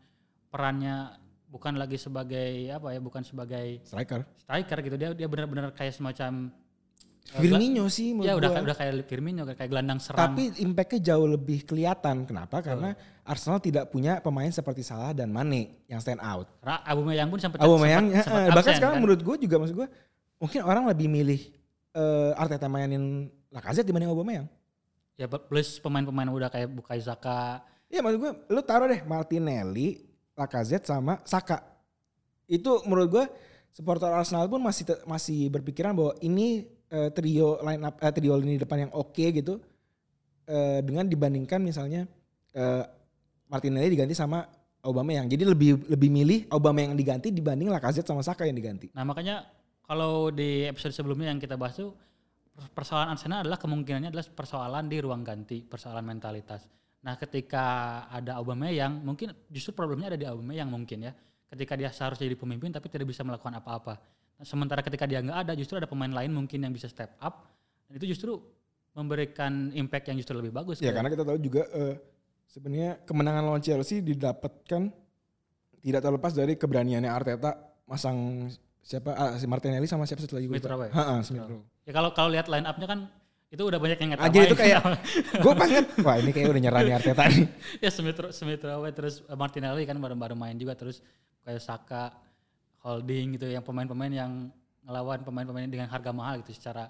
perannya 0.54 1.18
bukan 1.50 1.82
lagi 1.82 1.98
sebagai 1.98 2.70
apa 2.70 2.94
ya 2.94 3.00
bukan 3.02 3.24
sebagai 3.26 3.82
Striker. 3.82 4.22
striker 4.38 4.78
gitu 4.86 4.96
dia 5.02 5.10
dia 5.18 5.28
benar-benar 5.28 5.74
kayak 5.74 5.98
semacam 5.98 6.54
Firmino 7.28 7.92
sih 7.92 8.16
ya 8.24 8.40
udah 8.40 8.50
gua. 8.56 8.64
udah 8.72 8.76
kayak 8.80 8.94
Firmino 9.04 9.44
kayak 9.44 9.68
gelandang 9.68 10.00
serang 10.00 10.32
Tapi 10.32 10.64
impactnya 10.64 11.12
jauh 11.12 11.28
lebih 11.28 11.68
kelihatan. 11.68 12.24
Kenapa? 12.24 12.64
Karena 12.64 12.96
Arsenal 13.28 13.60
tidak 13.60 13.92
punya 13.92 14.24
pemain 14.24 14.48
seperti 14.48 14.88
Salah 14.88 15.12
dan 15.12 15.28
Mane 15.28 15.84
yang 15.92 16.00
stand 16.00 16.24
out. 16.24 16.48
Karena 16.64 16.80
Aubameyang 16.88 17.28
pun 17.28 17.40
sempat 17.44 17.60
Aubameyang, 17.60 18.08
sempat- 18.08 18.24
sempat 18.24 18.48
bahkan 18.56 18.64
absen, 18.64 18.78
sekarang 18.80 18.96
kan. 18.96 19.04
menurut 19.04 19.22
gue 19.24 19.36
juga 19.44 19.56
maksud 19.60 19.76
gue 19.76 19.88
mungkin 20.40 20.60
orang 20.64 20.84
lebih 20.88 21.08
milih 21.12 21.42
eh, 21.92 22.32
Arteta 22.40 22.72
mainin 22.72 23.28
Lacazette 23.52 23.88
dibanding 23.88 24.08
Aubameyang. 24.12 24.48
ya 25.18 25.26
plus 25.26 25.82
pemain-pemain 25.82 26.30
udah 26.30 26.48
kayak 26.48 26.70
Bukayo 26.70 27.02
Saka 27.02 27.66
Iya 27.88 28.04
maksud 28.04 28.20
gue, 28.20 28.32
lu 28.52 28.62
taruh 28.68 28.88
deh 28.92 29.00
Martinelli, 29.08 30.04
Lacazette 30.36 30.92
sama 30.92 31.24
Saka. 31.24 31.64
Itu 32.44 32.84
menurut 32.84 33.08
gue 33.10 33.26
supporter 33.72 34.12
Arsenal 34.12 34.48
pun 34.52 34.60
masih 34.60 34.84
masih 35.08 35.48
berpikiran 35.48 35.96
bahwa 35.96 36.14
ini 36.20 36.68
eh, 36.92 37.10
trio 37.12 37.60
line 37.64 37.84
up 37.84 37.96
eh, 38.00 38.12
trio 38.14 38.34
lini 38.40 38.56
depan 38.60 38.88
yang 38.88 38.92
oke 38.96 39.26
gitu 39.32 39.60
eh, 40.48 40.80
dengan 40.84 41.06
dibandingkan 41.08 41.60
misalnya 41.60 42.08
eh, 42.56 42.84
Martinelli 43.48 43.96
diganti 43.96 44.16
sama 44.16 44.44
Aubameyang. 44.84 45.28
Jadi 45.28 45.44
lebih 45.44 45.90
lebih 45.92 46.10
milih 46.12 46.40
Aubameyang 46.52 46.96
yang 46.96 47.00
diganti 47.00 47.32
dibanding 47.32 47.68
Lacazette 47.72 48.08
sama 48.08 48.24
Saka 48.24 48.48
yang 48.48 48.56
diganti. 48.56 48.92
Nah 48.96 49.04
makanya 49.04 49.44
kalau 49.84 50.32
di 50.32 50.68
episode 50.68 50.96
sebelumnya 50.96 51.32
yang 51.32 51.40
kita 51.40 51.56
bahas 51.60 51.80
tuh 51.80 51.92
persoalan 52.72 53.14
Arsenal 53.14 53.46
adalah 53.46 53.60
kemungkinannya 53.62 54.10
adalah 54.10 54.26
persoalan 54.28 54.86
di 54.90 54.98
ruang 55.00 55.22
ganti, 55.22 55.62
persoalan 55.62 56.04
mentalitas. 56.08 56.66
Nah 57.04 57.16
ketika 57.20 57.66
ada 58.10 58.40
Aubameyang, 58.42 59.04
mungkin 59.04 59.32
justru 59.52 59.72
problemnya 59.76 60.16
ada 60.16 60.20
di 60.20 60.28
Aubameyang 60.28 60.70
mungkin 60.72 61.08
ya. 61.08 61.14
Ketika 61.48 61.80
dia 61.80 61.88
seharusnya 61.88 62.28
jadi 62.28 62.40
pemimpin 62.40 62.76
tapi 62.76 62.92
tidak 62.92 63.08
bisa 63.08 63.24
melakukan 63.24 63.56
apa-apa. 63.60 63.96
Nah, 64.38 64.46
sementara 64.46 64.86
ketika 64.86 65.10
dia 65.10 65.18
nggak 65.20 65.38
ada, 65.44 65.54
justru 65.58 65.76
ada 65.76 65.90
pemain 65.90 66.10
lain 66.10 66.30
mungkin 66.30 66.62
yang 66.62 66.70
bisa 66.70 66.86
step 66.86 67.18
up. 67.18 67.50
Dan 67.90 67.98
itu 67.98 68.14
justru 68.14 68.38
memberikan 68.94 69.70
impact 69.74 70.10
yang 70.10 70.18
justru 70.18 70.38
lebih 70.38 70.54
bagus. 70.54 70.78
Ya 70.78 70.90
ke- 70.90 70.98
karena 70.98 71.10
kita 71.10 71.24
tahu 71.26 71.38
juga 71.38 71.66
eh, 71.70 71.96
sebenarnya 72.46 73.02
kemenangan 73.04 73.44
lawan 73.44 73.62
Chelsea 73.62 74.02
didapatkan 74.02 74.90
tidak 75.82 76.02
terlepas 76.02 76.34
dari 76.34 76.54
keberaniannya 76.54 77.10
Arteta 77.10 77.52
masang 77.86 78.50
siapa 78.82 79.14
ah, 79.14 79.34
si 79.36 79.46
Martinelli 79.46 79.88
sama 79.88 80.04
siapa 80.04 80.22
satu 80.22 80.38
lagi 80.38 80.48
gue 80.48 80.58
Smith. 80.58 80.68
Rowe. 80.68 80.88
Ha-ha, 80.90 81.16
Smith 81.22 81.46
Rowe. 81.46 81.64
Ya 81.86 81.92
kalau 81.94 82.10
kalau 82.12 82.30
lihat 82.30 82.46
line 82.48 82.68
up-nya 82.68 82.88
kan 82.88 83.00
itu 83.48 83.64
udah 83.64 83.80
banyak 83.80 83.96
yang 83.96 84.10
Aja 84.20 84.40
itu 84.44 84.56
kayak 84.60 84.84
gue 85.44 85.54
pas 85.56 85.68
ngeliat, 85.72 85.88
wah 86.04 86.16
ini 86.20 86.36
kayak 86.36 86.52
udah 86.52 86.62
nyerah 86.62 86.82
nih 86.84 86.96
Arteta 87.00 87.24
nih. 87.32 87.46
ya 87.84 87.90
Smith 87.90 88.20
Smith 88.36 88.60
Rowe 88.60 88.90
terus 88.92 89.24
Martinelli 89.32 89.88
kan 89.88 89.96
baru-baru 89.96 90.36
main 90.36 90.60
juga 90.60 90.76
terus 90.76 91.00
kayak 91.48 91.64
Saka, 91.64 92.12
Holding 92.86 93.40
gitu 93.40 93.48
yang 93.50 93.66
pemain-pemain 93.66 94.14
yang 94.14 94.32
ngelawan 94.88 95.20
pemain-pemain 95.26 95.68
dengan 95.68 95.90
harga 95.92 96.12
mahal 96.16 96.40
gitu 96.46 96.56
secara 96.56 96.88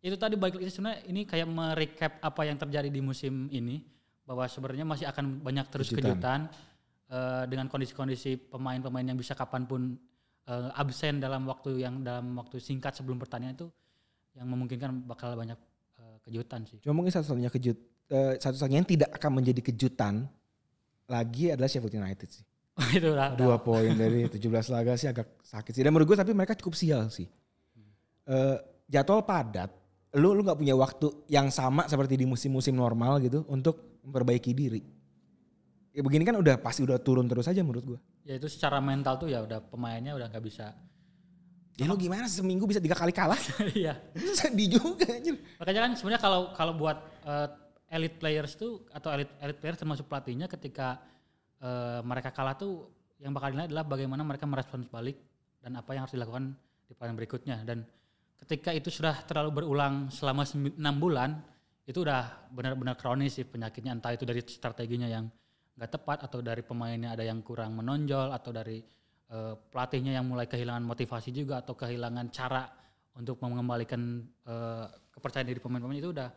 itu 0.00 0.16
tadi 0.16 0.38
balik 0.38 0.56
lagi 0.56 0.72
sebenarnya 0.72 1.00
ini 1.12 1.20
kayak 1.28 1.48
merecap 1.50 2.12
apa 2.24 2.40
yang 2.48 2.56
terjadi 2.56 2.88
di 2.88 3.04
musim 3.04 3.52
ini 3.52 3.84
bahwa 4.24 4.48
sebenarnya 4.48 4.86
masih 4.88 5.06
akan 5.10 5.44
banyak 5.44 5.66
terus 5.68 5.92
Kejutan. 5.92 6.00
kejutan, 6.16 6.40
eh, 7.10 7.44
dengan 7.50 7.66
kondisi-kondisi 7.68 8.48
pemain-pemain 8.48 9.04
yang 9.04 9.18
bisa 9.18 9.36
kapan 9.36 9.68
pun 9.68 9.98
eh, 10.48 10.70
absen 10.80 11.20
dalam 11.20 11.44
waktu 11.44 11.84
yang 11.84 12.00
dalam 12.00 12.32
waktu 12.38 12.62
singkat 12.62 12.96
sebelum 12.96 13.20
pertandingan 13.20 13.60
itu 13.60 13.68
yang 14.38 14.46
memungkinkan 14.48 15.04
bakal 15.04 15.36
banyak 15.36 15.58
eh, 16.00 16.16
kejutan 16.24 16.64
sih. 16.64 16.78
Cuma 16.80 16.96
mungkin 16.96 17.12
satu-satunya 17.12 17.50
kejut 17.52 17.76
eh, 18.08 18.34
satu-satunya 18.40 18.78
yang 18.80 18.88
tidak 18.88 19.10
akan 19.20 19.30
menjadi 19.42 19.60
kejutan 19.68 20.30
lagi 21.10 21.52
adalah 21.52 21.68
Sheffield 21.68 21.98
United 21.98 22.28
sih. 22.30 22.44
itu 22.98 23.08
udah 23.12 23.36
Dua 23.36 23.56
poin 23.60 23.92
dari 23.94 24.26
17 24.26 24.40
laga 24.72 24.96
sih 24.96 25.08
agak 25.10 25.40
sakit 25.44 25.72
sih. 25.76 25.82
Dan 25.84 25.92
menurut 25.92 26.14
gue 26.14 26.18
tapi 26.18 26.32
mereka 26.32 26.56
cukup 26.56 26.74
sial 26.74 27.08
sih. 27.12 27.28
Eh, 28.30 28.56
jadwal 28.86 29.26
padat, 29.26 29.70
lu 30.14 30.34
lu 30.34 30.46
nggak 30.46 30.58
punya 30.58 30.74
waktu 30.78 31.26
yang 31.26 31.50
sama 31.50 31.86
seperti 31.90 32.14
di 32.14 32.26
musim-musim 32.26 32.78
normal 32.78 33.18
gitu 33.22 33.42
untuk 33.50 34.00
memperbaiki 34.06 34.50
diri. 34.54 34.82
Ya 35.90 36.06
begini 36.06 36.22
kan 36.22 36.38
udah 36.38 36.54
pasti 36.62 36.86
udah 36.86 37.02
turun 37.02 37.26
terus 37.26 37.50
aja 37.50 37.60
menurut 37.66 37.96
gue. 37.96 38.00
ya 38.20 38.36
itu 38.36 38.46
secara 38.46 38.78
mental 38.78 39.16
tuh 39.16 39.32
ya 39.32 39.42
udah 39.42 39.58
pemainnya 39.58 40.14
udah 40.14 40.30
nggak 40.30 40.44
bisa. 40.44 40.70
Ya 41.74 41.88
lu 41.88 41.96
gimana 41.96 42.28
seminggu 42.28 42.68
bisa 42.68 42.78
tiga 42.78 42.94
kali 42.94 43.10
kalah? 43.10 43.40
Iya. 43.74 43.96
Sedih 44.36 44.78
juga 44.78 45.08
anjir. 45.08 45.40
Makanya 45.58 45.80
kan 45.88 45.90
sebenarnya 45.96 46.22
kalau 46.22 46.52
kalau 46.54 46.72
buat 46.76 47.00
eh, 47.26 47.48
elite 47.90 48.16
players 48.20 48.54
tuh 48.54 48.86
atau 48.94 49.10
elite 49.10 49.32
elite 49.42 49.58
players 49.58 49.78
termasuk 49.80 50.06
pelatihnya 50.06 50.46
ketika 50.46 51.02
eh, 51.60 52.00
mereka 52.04 52.32
kalah 52.34 52.56
tuh 52.56 52.88
yang 53.20 53.36
bakal 53.36 53.52
dinilai 53.52 53.68
adalah 53.68 53.84
bagaimana 53.84 54.22
mereka 54.24 54.48
merespons 54.48 54.88
balik 54.88 55.16
dan 55.60 55.76
apa 55.76 55.92
yang 55.92 56.08
harus 56.08 56.16
dilakukan 56.16 56.56
di 56.88 56.92
pertandingan 56.96 57.18
berikutnya 57.20 57.56
dan 57.68 57.84
ketika 58.40 58.72
itu 58.72 58.88
sudah 58.88 59.20
terlalu 59.28 59.62
berulang 59.62 60.08
selama 60.08 60.48
6 60.48 60.76
bulan 60.96 61.36
itu 61.84 62.00
udah 62.00 62.48
benar-benar 62.48 62.96
kronis 62.96 63.36
sih 63.36 63.44
penyakitnya 63.44 63.92
entah 63.92 64.16
itu 64.16 64.24
dari 64.24 64.40
strateginya 64.40 65.08
yang 65.10 65.28
nggak 65.76 65.90
tepat 65.96 66.18
atau 66.28 66.40
dari 66.40 66.64
pemainnya 66.64 67.12
ada 67.12 67.24
yang 67.24 67.44
kurang 67.44 67.76
menonjol 67.76 68.32
atau 68.32 68.50
dari 68.52 68.80
eh, 69.28 69.54
pelatihnya 69.56 70.16
yang 70.16 70.26
mulai 70.28 70.48
kehilangan 70.48 70.84
motivasi 70.84 71.32
juga 71.32 71.60
atau 71.60 71.76
kehilangan 71.76 72.28
cara 72.32 72.64
untuk 73.16 73.40
mengembalikan 73.42 74.24
eh, 74.48 74.86
kepercayaan 75.12 75.48
diri 75.50 75.60
pemain-pemain 75.60 76.00
itu 76.00 76.10
udah 76.12 76.28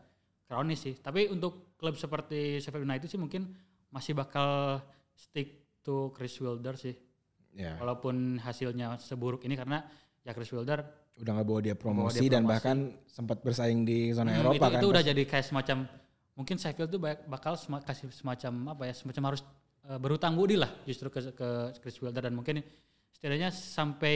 kronis 0.48 0.80
sih. 0.84 0.96
Tapi 1.00 1.32
untuk 1.32 1.76
klub 1.80 1.96
seperti 1.96 2.60
Sheffield 2.60 2.88
United 2.88 3.08
sih 3.08 3.20
mungkin 3.20 3.52
masih 3.94 4.18
bakal 4.18 4.82
stick 5.14 5.50
to 5.80 6.12
Chris 6.12 6.38
Wilder 6.38 6.76
sih. 6.76 6.94
Ya. 7.52 7.78
Walaupun 7.78 8.38
hasilnya 8.38 8.98
seburuk 8.98 9.44
ini 9.44 9.54
karena 9.54 9.86
ya 10.20 10.32
Chris 10.32 10.50
Wilder 10.50 10.82
Udah 11.14 11.32
nggak 11.32 11.46
bawa 11.46 11.60
dia 11.62 11.76
promosi 11.76 12.18
dia 12.20 12.32
dan 12.32 12.42
promosi. 12.42 12.50
bahkan 12.50 12.78
sempat 13.06 13.38
bersaing 13.40 13.84
di 13.84 14.10
zona 14.10 14.34
Hmm, 14.34 14.42
Eropa 14.42 14.58
itu, 14.58 14.66
kan. 14.66 14.80
itu 14.80 14.88
udah 14.90 15.04
jadi 15.04 15.24
kayak 15.24 15.46
semacam 15.46 15.78
mungkin 16.34 16.56
Sheffield 16.58 16.90
tuh 16.90 16.98
bak- 16.98 17.26
bakal 17.28 17.54
kasih 17.80 18.10
semacam 18.10 18.54
apa 18.72 18.90
ya 18.90 18.94
semacam 18.94 19.24
harus 19.30 19.42
eh, 19.84 20.00
berutang 20.00 20.34
budi 20.34 20.58
lah 20.58 20.74
justru 20.84 21.08
ke, 21.08 21.30
ke 21.30 21.50
Chris 21.78 22.02
Wilder 22.02 22.24
dan 22.24 22.34
mungkin 22.34 22.66
setidaknya 23.14 23.54
sampai 23.54 24.16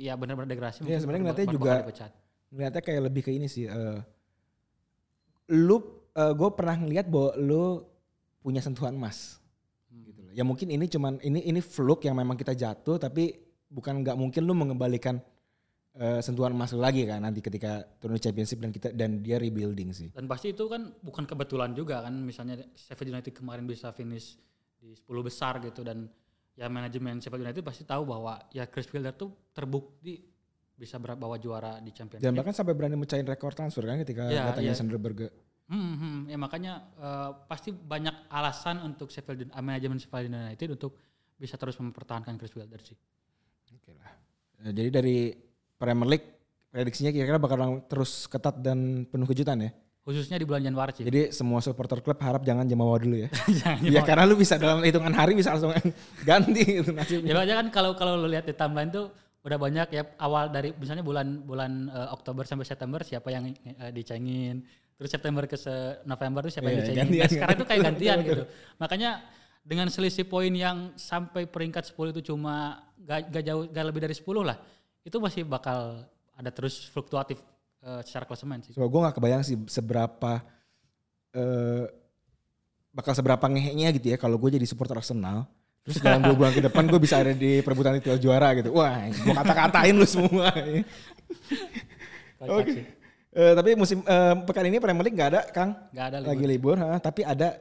ya 0.00 0.16
benar-benar 0.16 0.48
degradasi 0.48 0.80
Iya, 0.82 0.98
sebenarnya 0.98 1.20
ngeliatnya 1.26 1.48
juga- 1.50 1.84
ngeliatnya 2.48 2.80
kayak 2.80 3.02
lebih 3.04 3.22
ke 3.22 3.30
ini 3.30 3.44
sih. 3.44 3.68
eh 3.68 4.00
lu, 5.50 5.82
gue 6.14 6.50
pernah 6.52 6.76
ngeliat 6.76 7.06
bahwa 7.06 7.30
lu 7.36 7.64
punya 8.40 8.62
sentuhan 8.62 8.94
emas. 8.94 9.39
Gitu. 10.30 10.38
Ya 10.38 10.44
mungkin 10.46 10.70
ini 10.70 10.86
cuman 10.86 11.18
ini 11.20 11.42
ini 11.42 11.60
fluke 11.60 12.06
yang 12.06 12.14
memang 12.14 12.38
kita 12.38 12.54
jatuh, 12.54 13.02
tapi 13.02 13.34
bukan 13.66 14.06
nggak 14.06 14.16
mungkin 14.18 14.42
lu 14.46 14.54
mengembalikan 14.54 15.18
eh, 15.98 16.22
sentuhan 16.22 16.54
emas 16.54 16.70
lu 16.70 16.82
lagi 16.82 17.02
kan 17.02 17.18
nanti 17.22 17.42
ketika 17.42 17.82
turun 17.98 18.18
championship 18.18 18.62
dan 18.62 18.70
kita 18.70 18.88
dan 18.94 19.18
dia 19.22 19.42
rebuilding 19.42 19.90
sih. 19.90 20.08
Dan 20.14 20.30
pasti 20.30 20.54
itu 20.54 20.70
kan 20.70 20.94
bukan 21.02 21.26
kebetulan 21.26 21.74
juga 21.74 22.06
kan 22.06 22.14
misalnya 22.14 22.62
Sheffield 22.78 23.10
United 23.10 23.34
kemarin 23.34 23.66
bisa 23.66 23.90
finish 23.90 24.38
di 24.80 24.94
10 24.94 25.04
besar 25.26 25.58
gitu 25.60 25.82
dan 25.82 26.06
ya 26.54 26.70
manajemen 26.70 27.18
Sheffield 27.18 27.42
United 27.42 27.62
pasti 27.66 27.82
tahu 27.82 28.06
bahwa 28.06 28.38
ya 28.54 28.70
Chris 28.70 28.86
Wilder 28.94 29.12
tuh 29.18 29.34
terbukti 29.50 30.30
bisa 30.80 30.96
bawa 30.96 31.36
juara 31.36 31.76
di 31.84 31.92
Championship. 31.92 32.24
Dan 32.24 32.32
bahkan 32.32 32.56
sampai 32.56 32.72
berani 32.72 32.96
mecahin 32.96 33.28
rekor 33.28 33.52
transfer 33.52 33.84
kan 33.84 34.00
ketika 34.00 34.32
Iya, 34.32 34.48
datangnya 34.48 34.72
iya. 34.72 34.78
Sanderberg. 34.78 35.28
Hmm, 35.70 35.94
hmm, 35.94 36.18
ya 36.26 36.34
makanya 36.34 36.72
eh, 36.98 37.30
pasti 37.46 37.70
banyak 37.70 38.26
alasan 38.26 38.82
untuk 38.82 39.06
Sheffield 39.14 39.54
uh, 39.54 39.62
manajemen 39.62 40.02
Sheffield 40.02 40.26
United 40.26 40.74
untuk 40.74 40.98
bisa 41.38 41.54
terus 41.54 41.78
mempertahankan 41.78 42.34
Chris 42.34 42.50
Wilder 42.58 42.82
sih. 42.82 42.98
Oke 43.78 43.94
lah. 43.94 44.10
Eh, 44.66 44.74
jadi 44.74 44.90
dari 44.90 45.30
Premier 45.78 46.18
League 46.18 46.26
prediksinya 46.74 47.14
kira-kira 47.14 47.38
bakal 47.38 47.86
terus 47.86 48.26
ketat 48.26 48.58
dan 48.58 49.06
penuh 49.06 49.30
kejutan 49.30 49.62
ya. 49.62 49.70
Khususnya 50.02 50.42
di 50.42 50.46
bulan 50.48 50.66
Januari 50.66 50.90
sih. 50.90 51.06
Jadi 51.06 51.30
semua 51.30 51.62
supporter 51.62 52.02
klub 52.02 52.18
harap 52.18 52.42
jangan 52.42 52.66
jemawa 52.66 52.98
dulu 52.98 53.22
ya. 53.22 53.28
Jangan 53.62 53.86
ya 53.86 54.02
karena 54.02 54.26
lu 54.26 54.34
bisa 54.34 54.58
dalam 54.58 54.82
hitungan 54.82 55.14
hari 55.14 55.38
bisa 55.38 55.54
langsung 55.54 55.70
ganti 56.28 56.82
itu 56.82 56.90
nasibnya. 56.90 57.30
Ya 57.30 57.34
makanya 57.38 57.56
kan 57.62 57.68
kalau 57.70 57.94
kalau 57.94 58.18
lu 58.18 58.26
lihat 58.26 58.42
di 58.42 58.58
timeline 58.58 58.90
tuh 58.90 59.14
udah 59.40 59.56
banyak 59.56 59.88
ya 59.94 60.02
awal 60.20 60.52
dari 60.52 60.74
misalnya 60.76 61.06
bulan 61.06 61.46
bulan 61.46 61.88
eh, 61.88 62.08
Oktober 62.10 62.42
sampai 62.42 62.66
September 62.66 63.00
siapa 63.06 63.28
yang 63.30 63.54
eh, 63.54 63.92
dicengin, 63.94 64.66
terus 65.00 65.08
September 65.08 65.48
ke 65.48 65.56
se- 65.56 65.72
November 66.04 66.44
tuh 66.44 66.52
siapa 66.52 66.68
yang 66.68 66.76
Iya, 66.76 66.84
dicengin. 66.84 67.00
gantian, 67.00 67.24
Nah, 67.24 67.32
sekarang 67.32 67.56
tuh 67.56 67.66
kayak 67.66 67.80
gantian. 67.82 68.16
gitu. 68.20 68.44
Makanya 68.76 69.10
dengan 69.60 69.88
selisih 69.88 70.24
poin 70.24 70.52
yang 70.52 70.92
sampai 70.94 71.44
peringkat 71.44 71.88
10 71.88 72.12
itu 72.12 72.20
cuma 72.26 72.54
gak, 72.98 73.32
gak 73.32 73.42
jauh 73.42 73.64
gak 73.66 73.84
lebih 73.86 74.00
dari 74.02 74.12
10 74.12 74.44
lah. 74.44 74.60
Itu 75.00 75.16
masih 75.16 75.42
bakal 75.42 76.04
ada 76.30 76.50
terus 76.50 76.84
fluktuatif 76.86 77.40
eh, 77.80 78.04
secara 78.04 78.24
klasemen 78.24 78.60
sih. 78.60 78.72
So, 78.72 78.84
gue 78.84 79.00
gak 79.00 79.16
kebayang 79.16 79.40
sih 79.40 79.56
seberapa 79.66 80.44
eh 81.30 81.88
bakal 82.90 83.14
seberapa 83.14 83.46
ngeheknya 83.46 83.88
gitu 83.94 84.06
ya 84.08 84.18
kalau 84.18 84.36
gue 84.36 84.52
jadi 84.52 84.66
supporter 84.66 84.98
Arsenal. 84.98 85.48
Terus 85.80 85.96
dalam 85.98 86.20
dua 86.20 86.36
bulan 86.36 86.52
ke 86.52 86.60
depan 86.60 86.84
gue 86.84 87.00
bisa 87.00 87.16
ada 87.16 87.32
di 87.32 87.64
perebutan 87.64 87.96
titel 87.96 88.20
juara 88.20 88.52
gitu. 88.52 88.68
Wah, 88.70 89.00
gue 89.06 89.32
kata-katain 89.32 89.96
lu 89.96 90.04
semua. 90.04 90.52
Oke. 92.42 92.68
sih. 92.68 92.84
Eh, 93.30 93.54
tapi 93.54 93.78
musim 93.78 94.02
eh, 94.02 94.34
pekan 94.42 94.66
ini 94.66 94.82
Premier 94.82 95.06
League 95.06 95.18
gak 95.18 95.30
ada, 95.30 95.42
Kang. 95.54 95.70
Gak 95.94 96.06
ada 96.10 96.16
Lagi 96.26 96.46
libur, 96.50 96.74
ha, 96.82 96.98
tapi 96.98 97.22
ada 97.22 97.54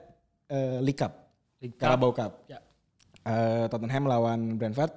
eh, 0.49 0.81
League 0.81 0.97
Cup, 0.97 1.13
League 1.61 1.77
Cup. 1.77 1.85
Carabao 1.85 2.09
Cup. 2.09 2.41
Ya. 2.49 2.57
Eh, 3.21 3.65
Tottenham 3.69 4.09
lawan 4.09 4.57
Brentford. 4.57 4.89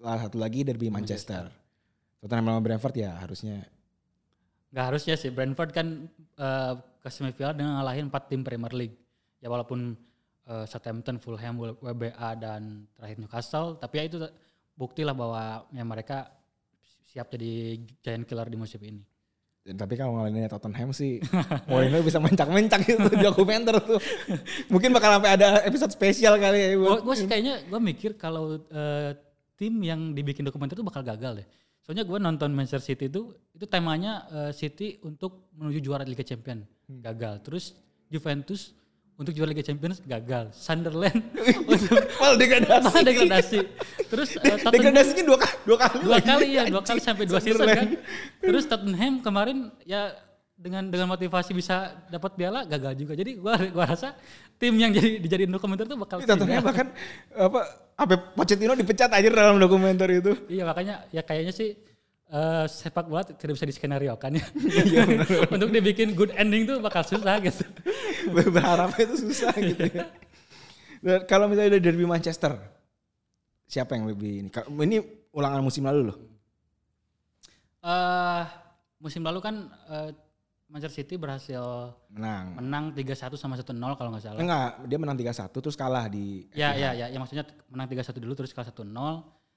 Salah 0.00 0.20
satu 0.24 0.36
lagi 0.40 0.64
derby 0.64 0.88
Manchester. 0.88 1.52
Tottenham 2.24 2.48
lawan 2.48 2.64
Brentford 2.64 2.96
ya 2.96 3.12
harusnya 3.20 3.60
Gak 4.74 4.90
harusnya 4.90 5.14
sih 5.14 5.30
Brentford 5.30 5.70
kan 5.70 6.08
eh, 6.18 6.72
ke 6.98 7.08
semifinal 7.12 7.52
dengan 7.52 7.78
ngalahin 7.78 8.08
4 8.08 8.30
tim 8.32 8.40
Premier 8.40 8.72
League. 8.72 8.96
Ya 9.38 9.52
walaupun 9.52 9.94
eh, 10.48 10.64
Southampton, 10.64 11.20
Fulham, 11.20 11.60
WBA 11.60 12.30
dan 12.40 12.88
terakhir 12.96 13.20
Newcastle, 13.20 13.76
tapi 13.76 14.00
ya 14.00 14.04
itu 14.08 14.18
bukti 14.74 15.04
lah 15.04 15.12
bahwa 15.14 15.68
ya 15.70 15.84
mereka 15.84 16.32
siap 17.06 17.30
jadi 17.30 17.78
giant 18.02 18.24
killer 18.26 18.48
di 18.50 18.58
musim 18.58 18.82
ini. 18.82 19.13
Dan 19.64 19.80
tapi 19.80 19.96
kalau 19.96 20.20
ngalahin 20.20 20.44
Tottenham 20.44 20.92
sih, 20.92 21.24
Mourinho 21.72 22.04
bisa 22.04 22.20
mencak-mencak 22.20 22.84
gitu 22.84 23.08
di 23.08 23.24
dokumenter 23.24 23.80
tuh. 23.80 23.96
Mungkin 24.68 24.92
bakal 24.92 25.16
sampai 25.16 25.40
ada 25.40 25.64
episode 25.64 25.88
spesial 25.88 26.36
kali 26.36 26.58
ya. 26.60 26.68
Gue 26.76 27.14
sih 27.16 27.24
kayaknya 27.24 27.64
gue 27.64 27.80
mikir 27.80 28.20
kalau 28.20 28.60
eh, 28.60 29.16
tim 29.56 29.80
yang 29.80 30.12
dibikin 30.12 30.44
dokumenter 30.44 30.76
itu 30.76 30.84
bakal 30.84 31.00
gagal 31.00 31.40
deh. 31.40 31.48
Soalnya 31.80 32.04
gue 32.04 32.18
nonton 32.20 32.52
Manchester 32.52 32.84
City 32.84 33.08
itu 33.08 33.32
itu 33.56 33.64
temanya 33.64 34.28
eh, 34.28 34.52
City 34.52 35.00
untuk 35.00 35.48
menuju 35.56 35.80
juara 35.80 36.04
Liga 36.04 36.20
Champions 36.20 36.68
gagal. 37.00 37.40
Terus 37.40 37.72
Juventus 38.12 38.76
untuk 39.14 39.30
juara 39.30 39.50
Liga 39.50 39.62
Champions 39.62 40.02
gagal. 40.02 40.50
Sunderland 40.50 41.22
untuk 41.64 42.02
Malah 42.20 42.34
degradasi. 42.34 42.84
malah 42.84 43.02
degradasi. 43.02 43.58
Terus 44.10 44.28
eh, 44.34 44.58
Tottenham 44.58 44.72
Degradasinya 44.74 45.22
dua, 45.22 45.38
kali- 45.38 45.58
dua 45.62 45.76
kali 45.78 45.96
dua 46.02 46.14
lagi. 46.18 46.26
kali 46.26 46.46
ya, 46.50 46.62
dua 46.66 46.82
kali 46.82 47.00
sampai 47.00 47.24
dua 47.24 47.38
season 47.38 47.66
kan. 47.66 47.88
Terus 48.42 48.64
Tottenham 48.66 49.12
kemarin 49.20 49.58
ya 49.82 50.14
dengan 50.54 50.86
dengan 50.86 51.10
motivasi 51.10 51.50
bisa 51.50 51.94
dapat 52.06 52.34
piala 52.34 52.62
gagal 52.64 52.94
juga. 52.96 53.14
Jadi 53.14 53.38
gua 53.38 53.54
gua 53.70 53.86
rasa 53.86 54.14
tim 54.54 54.74
yang 54.74 54.90
jadi 54.90 55.18
dijadiin 55.18 55.50
dokumenter 55.50 55.86
tuh 55.86 55.98
bakal 55.98 56.18
Tottenham 56.18 56.62
bahkan 56.62 56.90
apa 57.30 57.60
sampai 57.94 58.16
Pochettino 58.34 58.74
dipecat 58.74 59.10
aja 59.10 59.28
dalam 59.30 59.58
dokumenter 59.58 60.10
itu. 60.10 60.34
Iya 60.46 60.66
makanya 60.66 61.06
ya 61.10 61.22
kayaknya 61.22 61.50
sih 61.50 61.74
eh, 62.28 62.64
sepak 62.66 63.04
bola 63.04 63.22
tidak 63.24 63.54
bisa 63.54 63.66
diskenariokan 63.66 64.36
ya. 64.38 64.44
Untuk 65.48 65.68
dibikin 65.68 66.12
good 66.12 66.32
ending 66.34 66.64
tuh 66.64 66.80
bakal 66.80 67.02
susah 67.02 67.40
gitu. 67.40 67.64
Berharapnya 68.54 69.04
itu 69.04 69.16
susah 69.24 69.52
gitu 69.56 69.84
ya. 69.90 70.06
Dan 71.04 71.28
kalau 71.28 71.46
misalnya 71.46 71.76
ada 71.76 71.80
derby 71.84 72.08
Manchester, 72.08 72.56
siapa 73.64 73.92
yang 73.92 74.08
lebih 74.08 74.32
ini? 74.40 74.48
Ini 74.48 74.96
ulangan 75.30 75.60
musim 75.60 75.84
lalu 75.84 76.12
loh. 76.12 76.18
eh 77.84 78.42
musim 78.96 79.20
lalu 79.20 79.44
kan 79.44 79.54
eh, 79.92 80.10
Manchester 80.64 81.04
City 81.04 81.20
berhasil 81.20 81.92
Menang. 82.08 82.56
menang 82.56 82.84
3-1 82.96 83.36
sama 83.36 83.54
1-0 83.54 83.68
kalau 83.76 84.08
nggak 84.10 84.24
salah. 84.24 84.40
Enggak, 84.40 84.70
dia 84.88 84.96
menang 84.98 85.16
3-1 85.20 85.52
terus 85.52 85.76
kalah 85.76 86.08
di 86.08 86.48
Ya, 86.56 86.72
ya, 86.72 86.96
ya, 86.96 87.12
ya 87.12 87.18
maksudnya 87.20 87.44
menang 87.68 87.86
3-1 87.86 88.16
dulu 88.16 88.32
terus 88.32 88.56
kalah 88.56 88.72
1-0. 88.72 88.88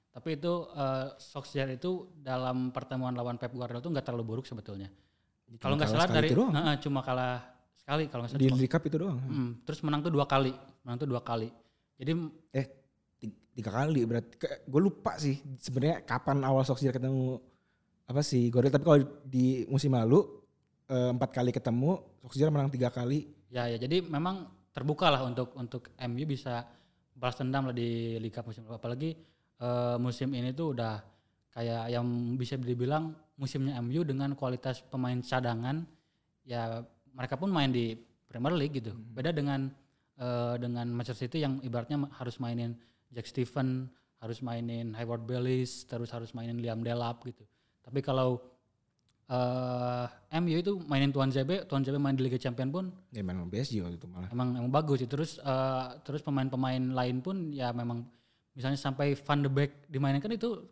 Tapi 0.08 0.34
itu 0.34 0.52
eh, 0.68 1.06
Solskjaer 1.14 1.70
itu 1.72 1.90
dalam 2.16 2.70
pertemuan 2.70 3.12
lawan 3.12 3.36
Pep 3.36 3.50
Guardiola 3.50 3.78
itu 3.78 3.90
nggak 3.90 4.04
terlalu 4.04 4.24
buruk 4.26 4.44
sebetulnya. 4.44 4.90
Kalau 5.56 5.74
nggak 5.74 5.88
salah 5.88 6.06
dari. 6.06 6.28
Heeh, 6.28 6.74
cuma 6.78 7.00
kalah 7.00 7.40
sekali 7.74 8.04
kalau 8.06 8.22
nggak 8.22 8.32
salah. 8.32 8.42
di 8.42 8.48
cuma- 8.48 8.68
Cup 8.68 8.82
itu 8.84 8.96
doang. 8.98 9.18
Hmm, 9.18 9.50
terus 9.62 9.80
menang 9.80 10.00
tuh 10.00 10.10
dua 10.10 10.24
kali, 10.24 10.52
menang 10.82 10.98
tuh 10.98 11.08
dua 11.08 11.22
kali. 11.22 11.48
Jadi 11.94 12.12
Eh, 12.52 12.66
ti- 13.16 13.32
tiga 13.54 13.70
kali 13.72 14.00
berarti. 14.04 14.32
Gue 14.64 14.80
lupa 14.80 15.16
sih 15.16 15.38
sebenarnya 15.56 16.02
kapan 16.02 16.42
awal 16.42 16.62
Solskjaer 16.62 16.94
ketemu 16.94 17.38
apa 18.04 18.20
sih 18.20 18.48
Guardiola. 18.48 18.74
Tapi 18.74 18.84
kalau 18.84 18.98
di 19.22 19.44
musim 19.66 19.92
lalu 19.92 20.20
eh, 20.86 21.12
empat 21.12 21.30
kali 21.32 21.50
ketemu, 21.50 22.00
Solskjaer 22.20 22.48
menang 22.48 22.68
tiga 22.68 22.88
kali. 22.88 23.28
Ya 23.48 23.64
ya 23.64 23.76
jadi 23.76 24.00
memang 24.00 24.44
terbuka 24.68 25.08
lah 25.08 25.22
untuk 25.22 25.52
untuk 25.54 25.88
MU 25.96 26.24
bisa 26.24 26.64
balas 27.12 27.34
dendam 27.34 27.64
lah 27.64 27.72
di 27.72 28.14
Liga 28.16 28.40
musim 28.40 28.62
lalu. 28.62 28.76
apalagi 28.76 29.10
eh, 29.60 29.96
musim 30.00 30.30
ini 30.34 30.54
tuh 30.54 30.74
udah 30.74 31.02
kayak 31.52 31.90
yang 31.90 32.06
bisa 32.38 32.54
dibilang 32.54 33.14
musimnya 33.38 33.78
MU 33.82 34.02
dengan 34.02 34.34
kualitas 34.34 34.82
pemain 34.82 35.18
cadangan 35.22 35.86
ya 36.46 36.82
mereka 37.14 37.34
pun 37.38 37.50
main 37.50 37.70
di 37.70 37.98
Premier 38.28 38.54
League 38.54 38.78
gitu. 38.78 38.92
Beda 38.94 39.34
dengan 39.34 39.70
eh, 40.18 40.54
dengan 40.60 40.86
Manchester 40.90 41.26
City 41.26 41.42
yang 41.42 41.58
ibaratnya 41.64 41.98
harus 42.18 42.38
mainin 42.38 42.76
Jack 43.10 43.26
Stephen, 43.26 43.88
harus 44.20 44.44
mainin 44.44 44.92
Hayward 44.94 45.24
Bellis, 45.24 45.88
terus 45.88 46.12
harus 46.12 46.30
mainin 46.36 46.60
Liam 46.60 46.84
Delap 46.84 47.24
gitu. 47.24 47.42
Tapi 47.82 48.04
kalau 48.04 48.38
eh 49.28 50.06
MU 50.40 50.56
itu 50.56 50.80
mainin 50.88 51.12
Tuan 51.12 51.28
ZB, 51.28 51.68
Tuan 51.68 51.84
ZB 51.84 52.00
main 52.00 52.16
di 52.16 52.24
Liga 52.24 52.40
Champion 52.40 52.72
pun 52.72 52.84
Ya 53.12 53.20
memang 53.20 53.52
PSG 53.52 53.84
waktu 53.84 54.00
itu 54.00 54.08
malah. 54.08 54.32
emang 54.32 54.56
emang 54.56 54.72
bagus 54.72 55.04
sih. 55.04 55.08
Terus 55.08 55.36
eh, 55.40 55.86
terus 56.04 56.24
pemain-pemain 56.24 56.80
lain 56.96 57.20
pun 57.20 57.52
ya 57.52 57.72
memang 57.76 58.08
misalnya 58.58 58.74
sampai 58.74 59.14
Van 59.14 59.38
de 59.38 59.46
Beek 59.46 59.86
dimainkan 59.86 60.34
itu 60.34 60.66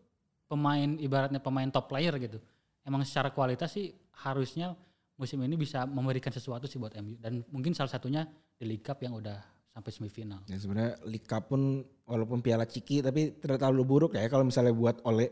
pemain 0.50 0.98
ibaratnya 0.98 1.38
pemain 1.38 1.70
top 1.70 1.86
player 1.86 2.18
gitu. 2.18 2.42
Emang 2.82 3.06
secara 3.06 3.30
kualitas 3.30 3.70
sih 3.70 3.94
harusnya 4.26 4.74
musim 5.14 5.38
ini 5.46 5.54
bisa 5.54 5.86
memberikan 5.86 6.34
sesuatu 6.34 6.66
sih 6.66 6.82
buat 6.82 6.98
MU 6.98 7.14
dan 7.22 7.46
mungkin 7.54 7.70
salah 7.78 7.94
satunya 7.94 8.26
di 8.58 8.66
League 8.66 8.82
Cup 8.82 8.98
yang 9.06 9.14
udah 9.14 9.38
sampai 9.70 9.90
semifinal. 9.94 10.42
Dan 10.50 10.58
sebenarnya 10.58 10.98
League 11.06 11.30
Cup 11.30 11.46
pun 11.46 11.86
walaupun 12.02 12.42
piala 12.42 12.66
ciki 12.66 13.06
tapi 13.06 13.38
tidak 13.38 13.62
terlalu 13.62 13.86
buruk 13.86 14.18
ya 14.18 14.26
kalau 14.26 14.42
misalnya 14.42 14.74
buat 14.74 14.98
oleh 15.06 15.30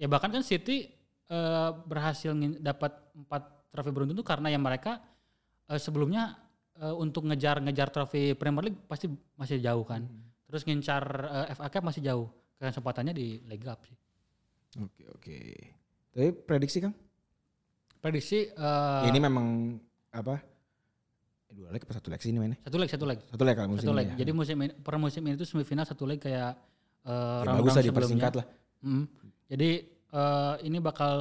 Ya 0.00 0.08
bahkan 0.08 0.32
kan 0.32 0.40
City 0.40 0.88
eh, 1.28 1.70
berhasil 1.84 2.32
dapat 2.56 2.96
empat 3.12 3.68
trofi 3.68 3.92
beruntun 3.92 4.16
itu 4.16 4.24
karena 4.24 4.48
yang 4.48 4.64
mereka 4.64 4.96
eh, 5.68 5.76
sebelumnya 5.76 6.40
eh, 6.80 6.94
untuk 6.96 7.28
ngejar-ngejar 7.28 7.92
trofi 7.92 8.32
Premier 8.32 8.72
League 8.72 8.80
pasti 8.88 9.12
masih 9.36 9.60
jauh 9.60 9.84
kan. 9.84 10.08
Terus 10.50 10.62
ngincar 10.64 11.04
eh, 11.22 11.54
FA 11.54 11.68
Cup 11.68 11.84
masih 11.84 12.02
jauh. 12.02 12.26
Kesempatannya 12.58 13.14
di 13.14 13.40
League 13.46 13.62
Cup 13.62 13.80
sih. 13.86 13.96
Oke 14.76 15.02
oke. 15.08 15.38
Tapi 16.10 16.28
prediksi 16.36 16.78
Kang? 16.78 16.92
Prediksi 17.96 18.50
Ya, 18.50 19.06
ini 19.06 19.18
memang 19.18 19.76
apa? 20.10 20.36
Eh, 20.36 20.42
Dua 21.50 21.70
leg 21.70 21.82
apa 21.82 21.92
satu 21.92 22.08
leg 22.08 22.18
sih 22.18 22.30
ini 22.30 22.38
mainnya? 22.38 22.58
satu 22.60 22.76
leg 22.76 22.86
satu 22.86 23.04
leg 23.04 23.18
Satu 23.24 23.42
leg 23.42 23.54
kalau 23.54 23.70
musim 23.70 23.82
satu 23.82 23.92
ini 23.92 23.98
leg. 23.98 24.08
ya. 24.08 24.16
Jadi 24.18 24.30
musim 24.32 24.56
ini 24.58 24.72
per 24.72 24.94
musim 24.96 25.22
ini 25.22 25.34
tuh 25.34 25.44
semifinal 25.44 25.82
satu 25.82 26.04
leg 26.04 26.18
kayak 26.18 26.54
eh, 27.02 27.10
Ya, 27.10 27.42
round-round 27.42 27.58
bagus 27.60 27.70
lah 27.70 27.74
sebelumnya. 27.76 27.90
dipersingkat 27.90 28.32
lah. 28.36 28.46
Mm. 28.82 29.04
Jadi 29.48 29.70
eh, 30.10 30.54
ini 30.62 30.78
bakal 30.78 31.16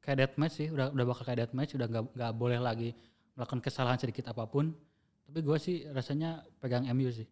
kayak 0.00 0.16
death 0.18 0.36
match 0.36 0.54
sih, 0.56 0.68
udah 0.68 0.90
udah 0.90 1.04
bakal 1.04 1.22
kayak 1.24 1.38
death 1.40 1.54
match, 1.54 1.72
udah 1.74 1.86
nggak 1.86 2.04
nggak 2.12 2.32
boleh 2.34 2.58
lagi 2.58 2.90
melakukan 3.34 3.60
kesalahan 3.60 3.96
sedikit 3.96 4.28
apa 4.28 4.44
pun. 4.44 4.70
Tapi 5.24 5.38
gue 5.40 5.56
sih 5.56 5.76
rasanya 5.86 6.30
pegang 6.56 6.86
MU 6.88 7.10
sih. 7.10 7.26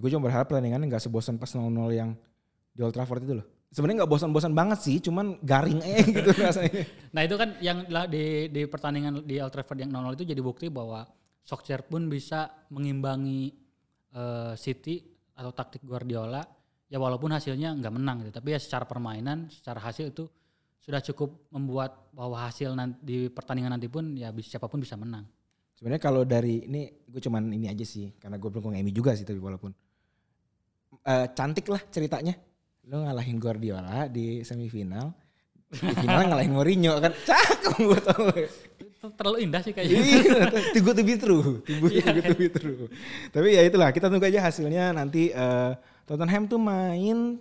Ya, 0.00 0.08
gue 0.08 0.16
cuma 0.16 0.32
berharap 0.32 0.48
pertandingan 0.48 0.80
nggak 0.88 1.04
sebosan 1.04 1.36
pas 1.36 1.52
0-0 1.52 1.68
yang 1.92 2.16
di 2.72 2.80
Old 2.80 2.96
Trafford 2.96 3.20
itu 3.28 3.36
loh. 3.36 3.46
Sebenarnya 3.68 4.02
nggak 4.02 4.12
bosan-bosan 4.16 4.56
banget 4.56 4.80
sih, 4.80 4.96
cuman 5.04 5.36
garing 5.44 5.84
aja 5.84 6.00
gitu 6.16 6.30
rasanya. 6.40 6.88
Nah 7.12 7.20
itu 7.28 7.36
kan 7.36 7.60
yang 7.60 7.84
di 8.08 8.48
di 8.48 8.64
pertandingan 8.64 9.20
di 9.28 9.36
Old 9.44 9.52
Trafford 9.52 9.84
yang 9.84 9.92
0-0 9.92 10.16
itu 10.16 10.24
jadi 10.24 10.40
bukti 10.40 10.72
bahwa 10.72 11.04
Solskjaer 11.44 11.84
pun 11.84 12.08
bisa 12.08 12.48
mengimbangi 12.72 13.52
eh, 14.16 14.56
City 14.56 15.04
atau 15.36 15.52
taktik 15.52 15.84
Guardiola 15.84 16.40
ya 16.88 16.96
walaupun 16.96 17.36
hasilnya 17.36 17.76
nggak 17.76 17.92
menang 17.92 18.24
gitu 18.24 18.40
tapi 18.40 18.56
ya 18.56 18.58
secara 18.58 18.88
permainan 18.88 19.52
secara 19.52 19.84
hasil 19.84 20.16
itu 20.16 20.24
sudah 20.80 20.98
cukup 21.04 21.52
membuat 21.52 22.08
bahwa 22.10 22.40
hasil 22.40 22.72
nanti, 22.72 22.98
di 23.04 23.18
pertandingan 23.28 23.76
nanti 23.76 23.86
pun 23.92 24.16
ya 24.16 24.32
bisa 24.32 24.56
siapa 24.56 24.64
pun 24.64 24.80
bisa 24.80 24.96
menang. 24.96 25.28
Sebenarnya 25.76 26.02
kalau 26.02 26.24
dari 26.24 26.64
ini 26.64 26.88
gue 27.04 27.20
cuman 27.20 27.52
ini 27.52 27.68
aja 27.68 27.84
sih, 27.84 28.16
karena 28.16 28.36
gue 28.40 28.48
pendukung 28.48 28.74
MU 28.74 28.92
juga 28.92 29.12
sih 29.12 29.28
tapi 29.28 29.38
walaupun 29.38 29.70
Eh, 31.00 31.26
cantik 31.32 31.66
lah 31.66 31.80
ceritanya. 31.88 32.34
Lo 32.84 33.06
ngalahin 33.06 33.38
Guardiola 33.38 34.10
di 34.10 34.42
semifinal, 34.42 35.14
di 35.70 35.94
final 35.96 36.26
ngalahin 36.28 36.52
Mourinho 36.52 36.98
kan 36.98 37.14
cakep 37.14 37.74
buat 37.86 38.04
Ole. 38.18 38.50
Itu 38.82 39.06
terlalu 39.14 39.46
indah 39.46 39.62
sih 39.62 39.72
kayaknya. 39.72 39.96
Iya, 39.96 40.44
too 40.74 40.82
good 40.82 40.96
to 40.98 41.04
be 41.06 41.14
true. 41.16 41.62
Good, 41.64 41.92
too 42.02 42.12
good 42.18 42.26
to 42.26 42.36
be 42.36 42.48
true. 42.50 42.84
Tapi 43.30 43.48
ya 43.54 43.62
itulah, 43.64 43.88
kita 43.94 44.10
tunggu 44.10 44.26
aja 44.26 44.42
hasilnya 44.44 44.90
nanti 44.92 45.30
eh, 45.30 45.72
Tottenham 46.04 46.50
tuh 46.50 46.58
main 46.58 47.38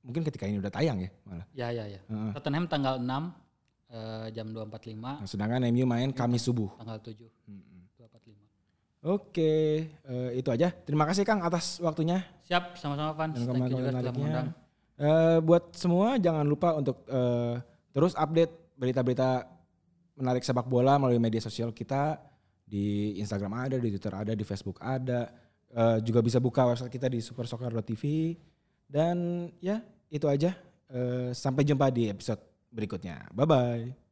mungkin 0.00 0.24
ketika 0.24 0.48
ini 0.48 0.56
udah 0.58 0.72
tayang 0.72 1.04
ya 1.04 1.10
malah. 1.28 1.46
Ya 1.52 1.68
ya 1.70 1.84
ya. 1.86 2.00
Heeh. 2.08 2.32
Tottenham 2.32 2.64
tanggal 2.66 2.96
6 2.98 3.06
eh, 3.92 4.26
jam 4.32 4.46
2.45, 4.50 4.96
Nah, 4.96 5.28
sedangkan 5.28 5.60
MU 5.68 5.84
main 5.84 6.10
Kamis 6.10 6.42
subuh. 6.42 6.72
tanggal 6.80 6.96
7 6.98 7.28
2.45. 7.46 7.69
Oke, 9.00 9.88
eh, 9.88 10.30
itu 10.36 10.48
aja. 10.52 10.68
Terima 10.68 11.08
kasih 11.08 11.24
Kang 11.24 11.40
atas 11.40 11.80
waktunya 11.80 12.20
Siap, 12.44 12.76
sama-sama 12.76 13.16
Van. 13.16 13.32
dan 13.32 13.48
Thank 13.48 13.48
you 13.48 13.80
juga 13.80 13.88
telah 13.88 14.12
komentarnya. 14.12 14.12
mengundang. 14.12 14.48
Eh, 15.00 15.38
buat 15.40 15.72
semua 15.72 16.20
jangan 16.20 16.44
lupa 16.44 16.76
untuk 16.76 17.00
eh, 17.08 17.56
terus 17.96 18.12
update 18.12 18.52
berita-berita 18.76 19.48
menarik 20.20 20.44
sepak 20.44 20.68
bola 20.68 21.00
melalui 21.00 21.16
media 21.16 21.40
sosial 21.40 21.72
kita 21.72 22.20
di 22.68 23.16
Instagram 23.16 23.66
ada, 23.66 23.76
di 23.80 23.88
Twitter 23.88 24.12
ada, 24.12 24.32
di 24.36 24.44
Facebook 24.44 24.76
ada. 24.84 25.32
Eh, 25.70 25.98
juga 26.04 26.20
bisa 26.20 26.36
buka 26.36 26.68
website 26.68 26.92
kita 26.92 27.08
di 27.08 27.24
supersoccer.tv 27.24 28.36
dan 28.84 29.48
ya 29.64 29.80
itu 30.12 30.28
aja. 30.28 30.52
Eh, 30.92 31.32
sampai 31.32 31.64
jumpa 31.64 31.88
di 31.88 32.12
episode 32.12 32.42
berikutnya. 32.68 33.32
Bye 33.32 33.48
bye. 33.48 34.09